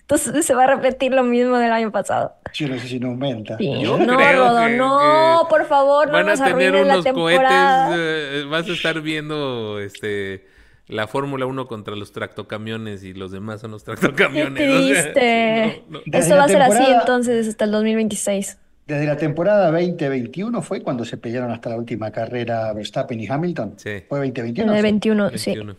Entonces 0.00 0.44
se 0.44 0.54
va 0.54 0.64
a 0.64 0.66
repetir 0.66 1.12
lo 1.12 1.22
mismo 1.22 1.56
del 1.58 1.70
año 1.72 1.92
pasado. 1.92 2.34
Yo 2.54 2.66
no 2.66 2.78
sé 2.80 2.88
si 2.88 2.98
no 2.98 3.08
aumenta. 3.10 3.56
Sí. 3.58 3.80
Yo 3.80 3.96
no, 3.96 4.16
creo 4.16 4.44
Rodo, 4.48 4.66
que- 4.66 4.76
no, 4.76 5.40
que 5.44 5.50
por 5.50 5.66
favor, 5.66 6.08
no 6.08 6.12
Van 6.14 6.26
a 6.26 6.30
nos 6.30 6.38
tener 6.40 6.54
arruines 6.74 6.86
la 6.86 6.92
unos 6.94 7.04
temporada. 7.04 7.86
cohetes, 7.86 8.42
eh, 8.42 8.44
vas 8.48 8.68
a 8.68 8.72
estar 8.72 9.00
viendo 9.00 9.78
este 9.78 10.48
la 10.90 11.06
Fórmula 11.06 11.46
1 11.46 11.66
contra 11.66 11.96
los 11.96 12.12
tractocamiones 12.12 13.02
y 13.04 13.14
los 13.14 13.30
demás 13.30 13.60
son 13.60 13.70
los 13.72 13.84
Qué 13.84 13.92
tractocamiones. 13.96 14.68
o 14.68 14.82
sea, 14.82 15.02
triste. 15.02 15.84
no, 15.88 15.98
no. 15.98 16.04
La 16.06 16.36
va 16.36 16.44
a 16.44 16.48
ser 16.48 16.62
así 16.62 16.84
entonces 16.92 17.48
hasta 17.48 17.64
el 17.64 17.70
2026. 17.72 18.58
Desde 18.86 19.06
la 19.06 19.16
temporada 19.16 19.70
2021 19.70 20.62
fue 20.62 20.82
cuando 20.82 21.04
se 21.04 21.16
pelearon 21.16 21.50
hasta 21.52 21.70
la 21.70 21.76
última 21.76 22.10
carrera 22.10 22.72
Verstappen 22.72 23.20
y 23.20 23.26
Hamilton. 23.28 23.74
Sí. 23.76 24.02
Fue 24.08 24.26
En 24.26 24.32
2021. 24.34 24.72
el 24.72 24.78
sí. 24.78 24.82
21, 24.82 25.30
sí. 25.38 25.50
21. 25.52 25.76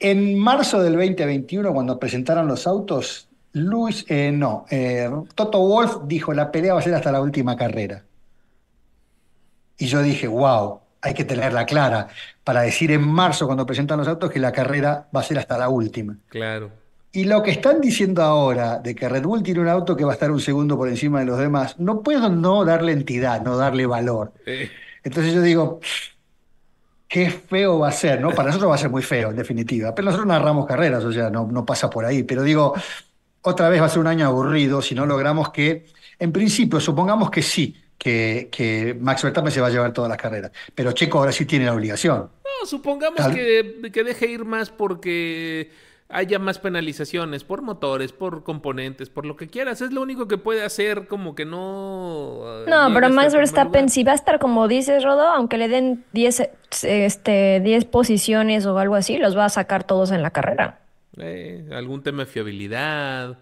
En 0.00 0.38
marzo 0.38 0.82
del 0.82 0.94
2021, 0.94 1.72
cuando 1.72 1.98
presentaron 1.98 2.46
los 2.48 2.66
autos, 2.66 3.28
Luis, 3.52 4.04
eh, 4.08 4.30
no, 4.32 4.64
eh, 4.70 5.08
Toto 5.34 5.60
Wolf 5.60 5.98
dijo 6.06 6.32
la 6.32 6.50
pelea 6.52 6.74
va 6.74 6.80
a 6.80 6.82
ser 6.82 6.94
hasta 6.94 7.10
la 7.12 7.20
última 7.20 7.56
carrera. 7.56 8.04
Y 9.78 9.86
yo 9.86 10.02
dije, 10.02 10.26
wow, 10.26 10.80
hay 11.00 11.14
que 11.14 11.24
tenerla 11.24 11.66
clara 11.66 12.08
para 12.44 12.62
decir 12.62 12.90
en 12.92 13.06
marzo, 13.06 13.46
cuando 13.46 13.66
presentan 13.66 13.98
los 13.98 14.08
autos, 14.08 14.30
que 14.30 14.38
la 14.38 14.52
carrera 14.52 15.08
va 15.14 15.20
a 15.20 15.24
ser 15.24 15.38
hasta 15.38 15.58
la 15.58 15.68
última. 15.68 16.16
Claro. 16.28 16.70
Y 17.12 17.24
lo 17.24 17.42
que 17.42 17.50
están 17.52 17.80
diciendo 17.80 18.22
ahora 18.22 18.78
de 18.78 18.94
que 18.94 19.08
Red 19.08 19.22
Bull 19.22 19.42
tiene 19.42 19.60
un 19.60 19.68
auto 19.68 19.96
que 19.96 20.04
va 20.04 20.12
a 20.12 20.14
estar 20.14 20.30
un 20.30 20.40
segundo 20.40 20.76
por 20.76 20.88
encima 20.88 21.20
de 21.20 21.26
los 21.26 21.38
demás, 21.38 21.78
no 21.78 22.02
puedo 22.02 22.28
no 22.28 22.64
darle 22.64 22.92
entidad, 22.92 23.42
no 23.42 23.56
darle 23.56 23.86
valor. 23.86 24.32
Eh, 24.44 24.70
Entonces 25.02 25.32
yo 25.32 25.40
digo, 25.40 25.80
qué 27.08 27.30
feo 27.30 27.78
va 27.78 27.88
a 27.88 27.92
ser, 27.92 28.20
¿no? 28.20 28.30
Para 28.32 28.48
nosotros 28.48 28.70
va 28.70 28.74
a 28.74 28.78
ser 28.78 28.90
muy 28.90 29.02
feo, 29.02 29.30
en 29.30 29.36
definitiva. 29.36 29.94
Pero 29.94 30.06
nosotros 30.06 30.28
narramos 30.28 30.66
carreras, 30.66 31.02
o 31.04 31.12
sea, 31.12 31.30
no, 31.30 31.48
no 31.50 31.64
pasa 31.64 31.88
por 31.88 32.04
ahí. 32.04 32.24
Pero 32.24 32.42
digo, 32.42 32.74
otra 33.40 33.68
vez 33.70 33.80
va 33.80 33.86
a 33.86 33.88
ser 33.88 34.00
un 34.00 34.06
año 34.06 34.26
aburrido 34.26 34.82
si 34.82 34.94
no 34.94 35.06
logramos 35.06 35.50
que, 35.50 35.86
en 36.18 36.30
principio, 36.30 36.78
supongamos 36.78 37.30
que 37.30 37.40
sí, 37.40 37.74
que, 37.98 38.48
que 38.50 38.96
Max 38.98 39.22
Verstappen 39.22 39.52
se 39.52 39.60
va 39.60 39.66
a 39.66 39.70
llevar 39.70 39.92
todas 39.92 40.08
las 40.08 40.18
carreras. 40.18 40.52
Pero 40.74 40.92
Checo 40.92 41.18
ahora 41.18 41.32
sí 41.32 41.44
tiene 41.44 41.66
la 41.66 41.74
obligación. 41.74 42.30
no, 42.44 42.66
supongamos 42.66 43.26
que, 43.28 43.90
que 43.92 44.04
deje 44.04 44.26
ir 44.26 44.44
más 44.44 44.70
porque 44.70 45.70
haya 46.10 46.38
más 46.38 46.58
penalizaciones 46.58 47.44
por 47.44 47.60
motores, 47.60 48.12
por 48.12 48.42
componentes, 48.42 49.10
por 49.10 49.26
lo 49.26 49.36
que 49.36 49.48
quieras. 49.48 49.82
Es 49.82 49.92
lo 49.92 50.00
único 50.00 50.26
que 50.26 50.38
puede 50.38 50.64
hacer, 50.64 51.06
como 51.06 51.34
que 51.34 51.44
no. 51.44 52.62
eh, 52.62 52.64
No, 52.66 52.92
pero 52.94 53.06
hasta 53.06 53.10
Max 53.10 53.34
Verstappen 53.34 53.88
sí 53.90 54.04
va 54.04 54.12
a 54.12 54.14
estar 54.14 54.38
como 54.38 54.68
dices, 54.68 55.04
Rodo, 55.04 55.28
aunque 55.28 55.58
le 55.58 55.68
den 55.68 56.04
10 56.12 56.48
este, 56.84 57.60
10 57.60 57.84
posiciones 57.86 58.64
o 58.64 58.78
algo 58.78 58.94
así, 58.94 59.18
los 59.18 59.36
va 59.36 59.44
a 59.44 59.50
sacar 59.50 59.84
todos 59.84 60.10
en 60.10 60.22
la 60.22 60.30
carrera. 60.30 60.80
Eh, 61.18 61.68
algún 61.72 62.02
tema 62.02 62.24
de 62.24 62.30
fiabilidad. 62.30 63.36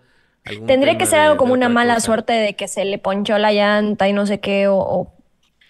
Tendría 0.66 0.96
que 0.98 1.06
ser 1.06 1.20
algo 1.20 1.36
como 1.36 1.52
una 1.52 1.68
mala 1.68 1.94
cosa. 1.94 2.06
suerte 2.06 2.32
de 2.32 2.54
que 2.54 2.68
se 2.68 2.84
le 2.84 2.98
ponchó 2.98 3.38
la 3.38 3.52
llanta 3.52 4.08
y 4.08 4.12
no 4.12 4.26
sé 4.26 4.40
qué, 4.40 4.68
o, 4.68 4.76
o 4.76 5.12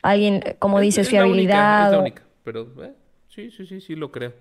alguien, 0.03 0.43
como 0.59 0.79
Es- 0.79 0.85
dices, 0.85 1.07
es 1.09 1.13
la 1.13 1.21
única, 1.27 1.33
fiabilidad. 1.35 1.87
es 1.87 1.93
la 1.93 1.99
única, 2.01 2.23
pero 2.45 2.69
eh, 2.85 2.93
sí, 3.29 3.51
sí, 3.51 3.67
sí, 3.67 3.81
sí 3.81 3.95
lo 3.97 4.11
creo. 4.13 4.33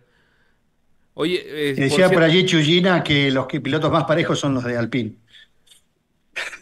Oye, 1.13 1.41
eh, 1.45 1.73
decía 1.75 2.07
por 2.09 2.17
cierto, 2.19 2.25
allí 2.25 2.45
Chuyina 2.45 3.01
que 3.03 3.31
los 3.31 3.47
que- 3.47 3.61
pilotos 3.61 3.91
más 3.91 4.03
parejos 4.03 4.37
son 4.39 4.53
los 4.55 4.63
de 4.65 4.77
Alpine. 4.77 5.13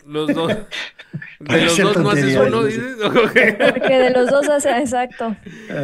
los 0.05 0.31
dos, 0.33 0.49
de 1.39 1.61
los 1.63 1.77
dos 1.77 1.97
no 1.97 2.11
haces 2.11 2.35
uno. 2.37 2.61
Porque 2.61 3.97
de 3.97 4.09
los 4.11 4.29
dos 4.29 4.47
hace, 4.49 4.69
exacto, 4.77 5.35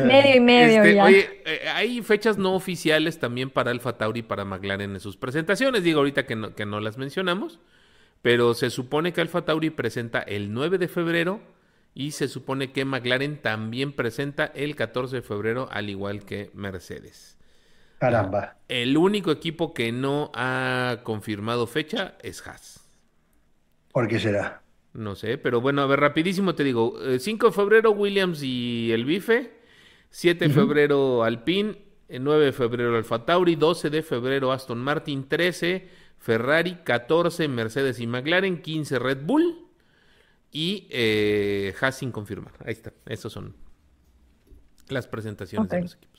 medio 0.05 0.35
y 0.35 0.39
medio 0.39 0.83
Este, 0.83 0.95
ya. 0.95 1.05
oye, 1.05 1.41
eh, 1.45 1.61
hay 1.73 2.01
fechas 2.03 2.37
no 2.37 2.53
oficiales 2.53 3.17
también 3.19 3.49
para 3.49 3.71
Alfa 3.71 3.97
Tauri 3.97 4.19
y 4.19 4.23
para 4.23 4.45
McLaren 4.45 4.91
en 4.91 4.99
sus 4.99 5.17
presentaciones. 5.17 5.83
Digo 5.83 5.99
ahorita 5.99 6.27
que 6.27 6.35
no, 6.35 6.53
que 6.53 6.65
no 6.67 6.79
las 6.79 6.97
mencionamos, 6.99 7.59
pero 8.21 8.53
se 8.53 8.69
supone 8.69 9.13
que 9.13 9.21
Alfa 9.21 9.45
Tauri 9.45 9.69
presenta 9.69 10.19
el 10.21 10.53
9 10.53 10.77
de 10.77 10.87
febrero 10.87 11.39
y 11.93 12.11
se 12.11 12.27
supone 12.27 12.71
que 12.71 12.85
McLaren 12.85 13.41
también 13.41 13.93
presenta 13.93 14.45
el 14.45 14.75
14 14.75 15.17
de 15.17 15.21
febrero, 15.21 15.67
al 15.71 15.89
igual 15.89 16.23
que 16.25 16.51
Mercedes. 16.53 17.37
Caramba. 17.97 18.57
El 18.69 18.95
único 18.97 19.31
equipo 19.31 19.73
que 19.73 19.91
no 19.91 20.31
ha 20.33 20.99
confirmado 21.03 21.67
fecha 21.67 22.15
es 22.21 22.45
Haas. 22.47 22.87
¿Por 23.91 24.07
qué 24.07 24.19
será? 24.19 24.61
No 24.93 25.15
sé, 25.15 25.37
pero 25.37 25.61
bueno, 25.61 25.81
a 25.81 25.85
ver, 25.85 25.99
rapidísimo 25.99 26.55
te 26.55 26.63
digo. 26.63 26.99
eh, 27.03 27.19
5 27.19 27.47
de 27.47 27.51
febrero 27.53 27.91
Williams 27.91 28.41
y 28.43 28.91
el 28.91 29.05
Bife. 29.05 29.51
7 30.09 30.47
de 30.47 30.53
febrero 30.53 31.23
Alpine. 31.23 31.77
eh, 32.07 32.19
9 32.19 32.45
de 32.45 32.51
febrero 32.53 32.95
Alfa 32.97 33.25
Tauri. 33.25 33.55
12 33.55 33.89
de 33.89 34.01
febrero 34.01 34.51
Aston 34.51 34.79
Martin. 34.79 35.27
13 35.27 35.87
Ferrari. 36.19 36.77
14 36.83 37.47
Mercedes 37.47 37.99
y 37.99 38.07
McLaren. 38.07 38.61
15 38.61 38.99
Red 38.99 39.19
Bull. 39.23 39.65
Y 40.51 40.87
eh, 40.89 41.73
Haas 41.79 41.97
sin 41.97 42.11
confirmar. 42.11 42.53
Ahí 42.65 42.73
está. 42.73 42.93
Esos 43.05 43.33
son 43.33 43.55
las 44.89 45.07
presentaciones 45.07 45.69
de 45.69 45.81
los 45.81 45.95
equipos. 45.95 46.09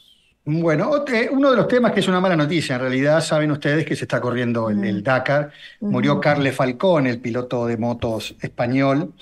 Bueno, 0.44 1.04
uno 1.32 1.50
de 1.50 1.56
los 1.56 1.68
temas 1.68 1.92
que 1.92 2.00
es 2.00 2.08
una 2.08 2.20
mala 2.20 2.34
noticia, 2.34 2.76
en 2.76 2.80
realidad 2.80 3.20
saben 3.20 3.50
ustedes 3.50 3.84
que 3.84 3.94
se 3.94 4.04
está 4.04 4.20
corriendo 4.20 4.70
el, 4.70 4.82
el 4.84 5.02
Dakar. 5.02 5.52
Murió 5.80 6.18
Carle 6.18 6.50
Falcón, 6.50 7.06
el 7.06 7.20
piloto 7.20 7.66
de 7.66 7.76
motos 7.76 8.34
español, 8.40 9.12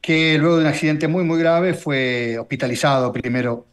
que 0.00 0.36
luego 0.38 0.56
de 0.56 0.62
un 0.62 0.68
accidente 0.68 1.08
muy, 1.08 1.24
muy 1.24 1.38
grave 1.38 1.72
fue 1.72 2.36
hospitalizado 2.38 3.12
primero 3.12 3.66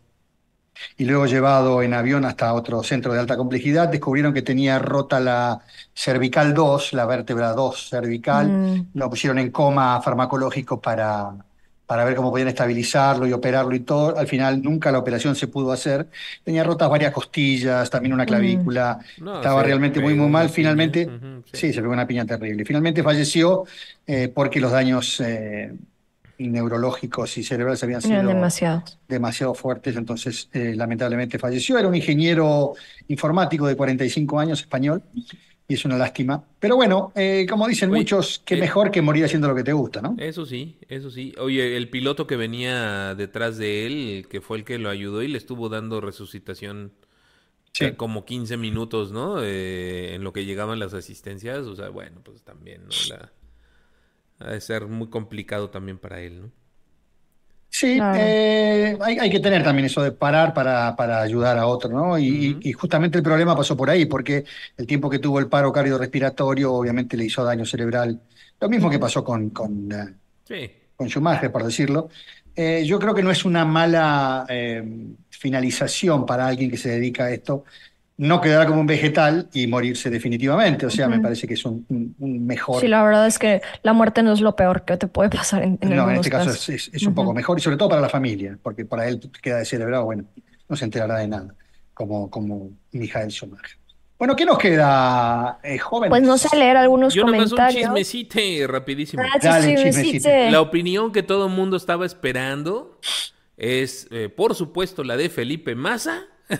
y 0.97 1.05
luego 1.05 1.25
llevado 1.25 1.82
en 1.82 1.93
avión 1.93 2.25
hasta 2.25 2.53
otro 2.53 2.84
centro 2.84 3.13
de 3.13 3.19
alta 3.19 3.38
complejidad. 3.38 3.89
Descubrieron 3.89 4.34
que 4.34 4.41
tenía 4.41 4.80
rota 4.80 5.19
la 5.19 5.61
cervical 5.93 6.53
2, 6.53 6.93
la 6.93 7.05
vértebra 7.05 7.53
2 7.53 7.89
cervical. 7.89 8.47
Mm. 8.47 8.88
Lo 8.93 9.09
pusieron 9.09 9.39
en 9.39 9.51
coma 9.51 10.01
farmacológico 10.01 10.80
para, 10.80 11.34
para 11.89 12.03
ver 12.03 12.15
cómo 12.15 12.30
podían 12.30 12.49
estabilizarlo 12.49 13.25
y 13.25 13.34
operarlo 13.34 13.73
y 13.73 13.80
todo. 13.80 14.15
Al 14.15 14.27
final 14.27 14.61
nunca 14.61 14.91
la 14.91 14.99
operación 14.99 15.36
se 15.36 15.47
pudo 15.47 15.71
hacer. 15.71 16.07
Tenía 16.43 16.63
rotas 16.63 16.88
varias 16.88 17.11
costillas, 17.11 17.89
también 17.89 18.13
una 18.13 18.27
clavícula. 18.27 18.99
No, 19.17 19.38
Estaba 19.38 19.63
realmente 19.63 19.99
muy, 19.99 20.13
muy 20.13 20.30
mal. 20.30 20.49
Finalmente, 20.49 21.09
sí, 21.51 21.73
se 21.73 21.82
pegó 21.82 21.91
una 21.91 22.05
piña 22.05 22.25
terrible. 22.25 22.63
Finalmente 22.63 23.01
falleció 23.01 23.65
eh, 24.05 24.32
porque 24.32 24.59
los 24.59 24.71
daños 24.71 25.19
eh, 25.19 25.73
neurológicos 26.47 27.37
y 27.37 27.43
cerebrales 27.43 27.83
habían 27.83 28.01
sido 28.01 28.23
demasiados. 28.23 28.97
demasiado 29.07 29.53
fuertes, 29.53 29.95
entonces 29.97 30.49
eh, 30.53 30.73
lamentablemente 30.75 31.37
falleció. 31.37 31.77
Era 31.77 31.87
un 31.87 31.95
ingeniero 31.95 32.73
informático 33.07 33.67
de 33.67 33.75
45 33.75 34.39
años, 34.39 34.61
español, 34.61 35.03
y 35.67 35.73
es 35.73 35.85
una 35.85 35.97
lástima. 35.97 36.43
Pero 36.59 36.75
bueno, 36.77 37.11
eh, 37.15 37.45
como 37.49 37.67
dicen 37.67 37.91
Oye, 37.91 37.99
muchos, 37.99 38.41
qué 38.45 38.55
eh, 38.55 38.59
mejor 38.59 38.89
que 38.89 39.01
morir 39.01 39.25
haciendo 39.25 39.47
lo 39.47 39.55
que 39.55 39.63
te 39.63 39.73
gusta, 39.73 40.01
¿no? 40.01 40.15
Eso 40.17 40.45
sí, 40.45 40.77
eso 40.87 41.11
sí. 41.11 41.33
Oye, 41.37 41.75
el 41.77 41.89
piloto 41.89 42.25
que 42.25 42.37
venía 42.37 43.13
detrás 43.15 43.57
de 43.57 43.85
él, 43.85 44.27
que 44.29 44.41
fue 44.41 44.57
el 44.57 44.63
que 44.63 44.79
lo 44.79 44.89
ayudó 44.89 45.21
y 45.21 45.27
le 45.27 45.37
estuvo 45.37 45.69
dando 45.69 46.01
resucitación 46.01 46.93
Sí. 47.71 47.85
eh, 47.85 47.95
como 47.95 48.25
15 48.25 48.57
minutos, 48.57 49.11
¿no? 49.11 49.43
Eh, 49.43 50.15
en 50.15 50.23
lo 50.23 50.33
que 50.33 50.43
llegaban 50.45 50.79
las 50.79 50.93
asistencias. 50.95 51.67
O 51.67 51.75
sea, 51.75 51.89
bueno, 51.89 52.19
pues 52.23 52.41
también, 52.43 52.83
¿no? 52.85 52.89
La... 53.09 53.31
Ha 54.39 54.51
de 54.51 54.59
ser 54.61 54.87
muy 54.87 55.09
complicado 55.09 55.69
también 55.69 55.97
para 55.99 56.19
él, 56.21 56.41
¿no? 56.41 56.51
Sí, 57.71 57.95
Claro. 57.97 58.19
eh, 58.19 58.97
hay, 59.01 59.19
hay 59.19 59.29
que 59.29 59.39
tener 59.39 59.63
también 59.63 59.85
eso 59.85 60.01
de 60.01 60.11
parar 60.11 60.53
para, 60.53 60.95
para 60.95 61.21
ayudar 61.21 61.57
a 61.57 61.67
otro, 61.67 61.89
¿no? 61.89 62.17
Y 62.17 62.73
justamente 62.73 63.17
el 63.19 63.23
problema 63.23 63.55
pasó 63.55 63.77
por 63.77 63.89
ahí, 63.89 64.05
porque 64.05 64.43
el 64.75 64.87
tiempo 64.87 65.09
que 65.09 65.19
tuvo 65.19 65.39
el 65.39 65.47
paro 65.47 65.71
cardiorrespiratorio 65.71 66.73
obviamente 66.73 67.15
le 67.15 67.25
hizo 67.25 67.43
daño 67.43 67.65
cerebral. 67.65 68.21
Lo 68.59 68.69
mismo 68.69 68.89
que 68.89 68.99
pasó 68.99 69.23
con, 69.23 69.51
con, 69.51 69.91
eh, 69.91 70.15
Sí. 70.43 70.69
con 70.95 71.07
Schumacher, 71.09 71.51
por 71.51 71.63
decirlo. 71.63 72.09
Eh, 72.55 72.83
yo 72.85 72.99
creo 72.99 73.13
que 73.15 73.23
no 73.23 73.31
es 73.31 73.45
una 73.45 73.63
mala 73.65 74.45
eh, 74.49 74.83
finalización 75.29 76.25
para 76.25 76.47
alguien 76.47 76.69
que 76.71 76.77
se 76.77 76.89
dedica 76.89 77.25
a 77.25 77.31
esto 77.31 77.63
no 78.22 78.41
quedar 78.41 78.67
como 78.67 78.82
un 78.82 78.86
vegetal 78.86 79.47
y 79.53 79.65
morirse 79.67 80.09
definitivamente. 80.09 80.86
O 80.86 80.89
sea, 80.89 81.07
me 81.07 81.20
parece 81.22 81.47
que 81.47 81.53
es 81.53 81.63
un, 81.63 81.86
un- 81.88 82.15
un 82.20 82.45
mejor. 82.45 82.82
Sí, 82.82 82.88
la 82.89 83.01
verdad 83.01 83.26
es 83.26 83.39
que 83.39 83.61
la 83.82 83.93
muerte 83.93 84.22
no 84.24 84.34
es 84.34 84.41
lo 84.41 84.55
peor 84.57 84.84
que 84.84 84.97
te 84.97 85.07
puede 85.07 85.30
pasar 85.30 85.63
en, 85.63 85.80
en 85.82 85.95
no, 85.95 86.09
en 86.09 86.17
este 86.17 86.30
caso 86.30 86.49
es, 86.49 86.67
es- 86.67 86.89
es 86.93 87.03
un 87.03 87.15
poco 87.15 87.34
mejor 87.34 87.57
y 87.57 87.61
sobre 87.61 87.78
todo 87.78 87.88
para 87.89 88.01
la 88.01 88.09
familia, 88.09 88.57
porque 88.61 88.84
para 88.84 89.07
él 89.07 89.22
queda 89.41 89.59
descerebrado, 89.59 90.03
bueno, 90.03 90.26
no 90.67 90.76
se 90.76 90.84
enterará 90.84 91.15
de 91.20 91.30
nada, 91.30 91.55
como, 91.93 92.30
como 92.30 92.72
Michael 92.91 93.32
Schumacher. 93.32 93.78
Bueno, 94.17 94.36
¿qué 94.36 94.43
nos 94.43 94.57
queda, 94.57 95.59
eh, 95.63 95.78
jóvenes? 95.78 96.09
Pues 96.09 96.22
no 96.24 96.38
sé 96.38 96.53
leer 96.57 96.76
algunos 96.76 97.13
Yo 97.13 97.24
nomás 97.24 97.53
un 97.53 97.57
comentarios. 97.57 97.84
chismecito 97.84 98.39
rapidísimo. 98.67 99.24
Ah, 99.24 99.39
Dale, 99.41 99.93
sí. 99.93 100.20
La 100.51 100.59
opinión 100.59 101.13
que 101.13 101.24
todo 101.24 101.45
el 101.47 101.53
mundo 101.53 101.78
estaba 101.78 102.05
esperando 102.05 102.99
es, 103.55 104.09
eh, 104.11 104.28
por 104.28 104.55
supuesto, 104.55 105.05
la 105.05 105.15
de 105.15 105.30
Felipe 105.30 105.74
Massa. 105.74 106.24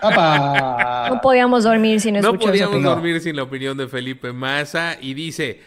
¡Apa! 0.00 1.08
No 1.10 1.20
podíamos 1.20 1.64
dormir 1.64 2.00
sin 2.00 2.14
No 2.14 2.20
escuchar 2.20 2.54
esa 2.54 2.66
podíamos 2.66 2.82
dormir 2.82 3.20
sin 3.20 3.36
la 3.36 3.42
opinión 3.42 3.76
de 3.76 3.88
Felipe 3.88 4.32
Massa 4.32 4.96
y 5.00 5.14
dice, 5.14 5.60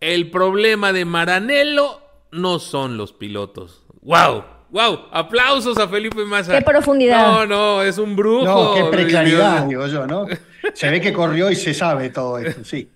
el 0.00 0.30
problema 0.30 0.92
de 0.92 1.04
Maranello 1.04 2.00
no 2.32 2.58
son 2.58 2.96
los 2.96 3.12
pilotos. 3.12 3.84
¡Wow! 4.02 4.44
¡Wow! 4.70 5.00
Aplausos 5.10 5.76
a 5.78 5.88
Felipe 5.88 6.24
Massa. 6.24 6.56
Qué 6.56 6.64
profundidad. 6.64 7.22
No, 7.22 7.46
no, 7.46 7.82
es 7.82 7.98
un 7.98 8.14
brujo. 8.14 8.44
No, 8.44 8.74
qué 8.74 8.84
preclaridad, 8.84 9.66
Dios. 9.66 9.68
digo 9.68 9.86
yo, 9.86 10.06
¿no? 10.06 10.26
Se 10.74 10.90
ve 10.90 11.00
que 11.00 11.12
corrió 11.12 11.50
y 11.50 11.56
se 11.56 11.74
sabe 11.74 12.10
todo 12.10 12.38
esto, 12.38 12.64
sí. 12.64 12.88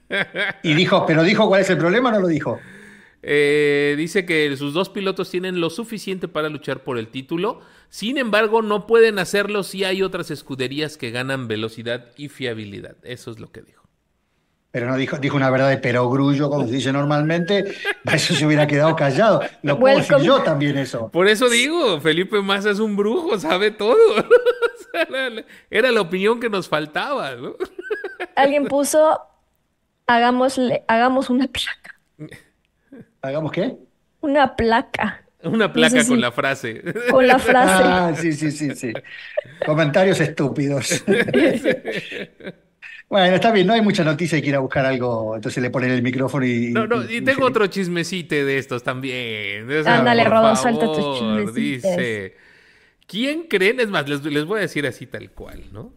Y 0.62 0.74
dijo, 0.74 1.04
pero 1.06 1.22
dijo 1.22 1.48
cuál 1.48 1.62
es 1.62 1.70
el 1.70 1.78
problema, 1.78 2.12
no 2.12 2.20
lo 2.20 2.28
dijo. 2.28 2.60
Eh, 3.26 3.94
dice 3.96 4.26
que 4.26 4.54
sus 4.56 4.74
dos 4.74 4.90
pilotos 4.90 5.30
tienen 5.30 5.58
lo 5.58 5.70
suficiente 5.70 6.28
para 6.28 6.48
luchar 6.50 6.84
por 6.84 6.98
el 6.98 7.08
título. 7.08 7.60
Sin 7.94 8.18
embargo, 8.18 8.60
no 8.60 8.88
pueden 8.88 9.20
hacerlo 9.20 9.62
si 9.62 9.84
hay 9.84 10.02
otras 10.02 10.32
escuderías 10.32 10.96
que 10.96 11.12
ganan 11.12 11.46
velocidad 11.46 12.06
y 12.16 12.28
fiabilidad. 12.28 12.96
Eso 13.04 13.30
es 13.30 13.38
lo 13.38 13.52
que 13.52 13.62
dijo. 13.62 13.84
Pero 14.72 14.88
no 14.88 14.96
dijo, 14.96 15.18
dijo 15.18 15.36
una 15.36 15.48
verdad 15.48 15.68
de 15.68 15.76
perogrullo, 15.76 16.50
como 16.50 16.66
se 16.66 16.72
dice 16.72 16.92
normalmente. 16.92 17.72
Para 18.02 18.16
eso 18.16 18.34
se 18.34 18.44
hubiera 18.44 18.66
quedado 18.66 18.96
callado. 18.96 19.42
Lo 19.62 19.78
puedo 19.78 19.96
decir 19.96 20.16
yo 20.24 20.42
también 20.42 20.76
eso. 20.76 21.08
Por 21.08 21.28
eso 21.28 21.48
digo, 21.48 22.00
Felipe 22.00 22.42
Massa 22.42 22.70
es 22.70 22.80
un 22.80 22.96
brujo, 22.96 23.38
sabe 23.38 23.70
todo. 23.70 23.94
Era 25.70 25.92
la 25.92 26.00
opinión 26.00 26.40
que 26.40 26.50
nos 26.50 26.68
faltaba. 26.68 27.36
¿no? 27.36 27.54
Alguien 28.34 28.66
puso, 28.66 29.20
hagámosle, 30.08 30.82
hagamos 30.88 31.30
una 31.30 31.46
placa. 31.46 32.00
¿Hagamos 33.22 33.52
qué? 33.52 33.76
Una 34.20 34.56
placa. 34.56 35.23
Una 35.44 35.72
placa 35.72 36.04
con 36.06 36.20
la 36.20 36.32
frase. 36.32 36.82
Con 37.10 37.26
la 37.26 37.38
frase. 37.38 37.82
Ah, 37.84 38.12
sí, 38.16 38.32
sí, 38.32 38.50
sí, 38.50 38.74
sí. 38.74 38.92
Comentarios 39.64 40.20
estúpidos. 40.20 41.04
Bueno, 43.06 43.36
está 43.36 43.52
bien, 43.52 43.66
no 43.66 43.74
hay 43.74 43.82
mucha 43.82 44.02
noticia 44.02 44.38
y 44.38 44.42
quiere 44.42 44.58
buscar 44.58 44.86
algo, 44.86 45.36
entonces 45.36 45.62
le 45.62 45.70
ponen 45.70 45.90
el 45.90 46.02
micrófono 46.02 46.44
y... 46.46 46.72
No, 46.72 46.86
no, 46.86 47.08
y, 47.08 47.20
tengo 47.20 47.44
otro 47.44 47.66
chismecito 47.66 48.34
de 48.34 48.58
estos 48.58 48.82
también. 48.82 49.70
Ándale, 49.86 50.24
Rodo, 50.24 50.56
suelta 50.56 50.86
tus 50.86 51.18
chismecitos. 51.18 51.54
Dice, 51.54 52.36
¿quién 53.06 53.42
creen? 53.42 53.78
Es 53.78 53.88
más, 53.88 54.08
les, 54.08 54.24
les 54.24 54.44
voy 54.46 54.58
a 54.58 54.62
decir 54.62 54.86
así 54.86 55.06
tal 55.06 55.30
cual, 55.30 55.64
¿no? 55.70 55.92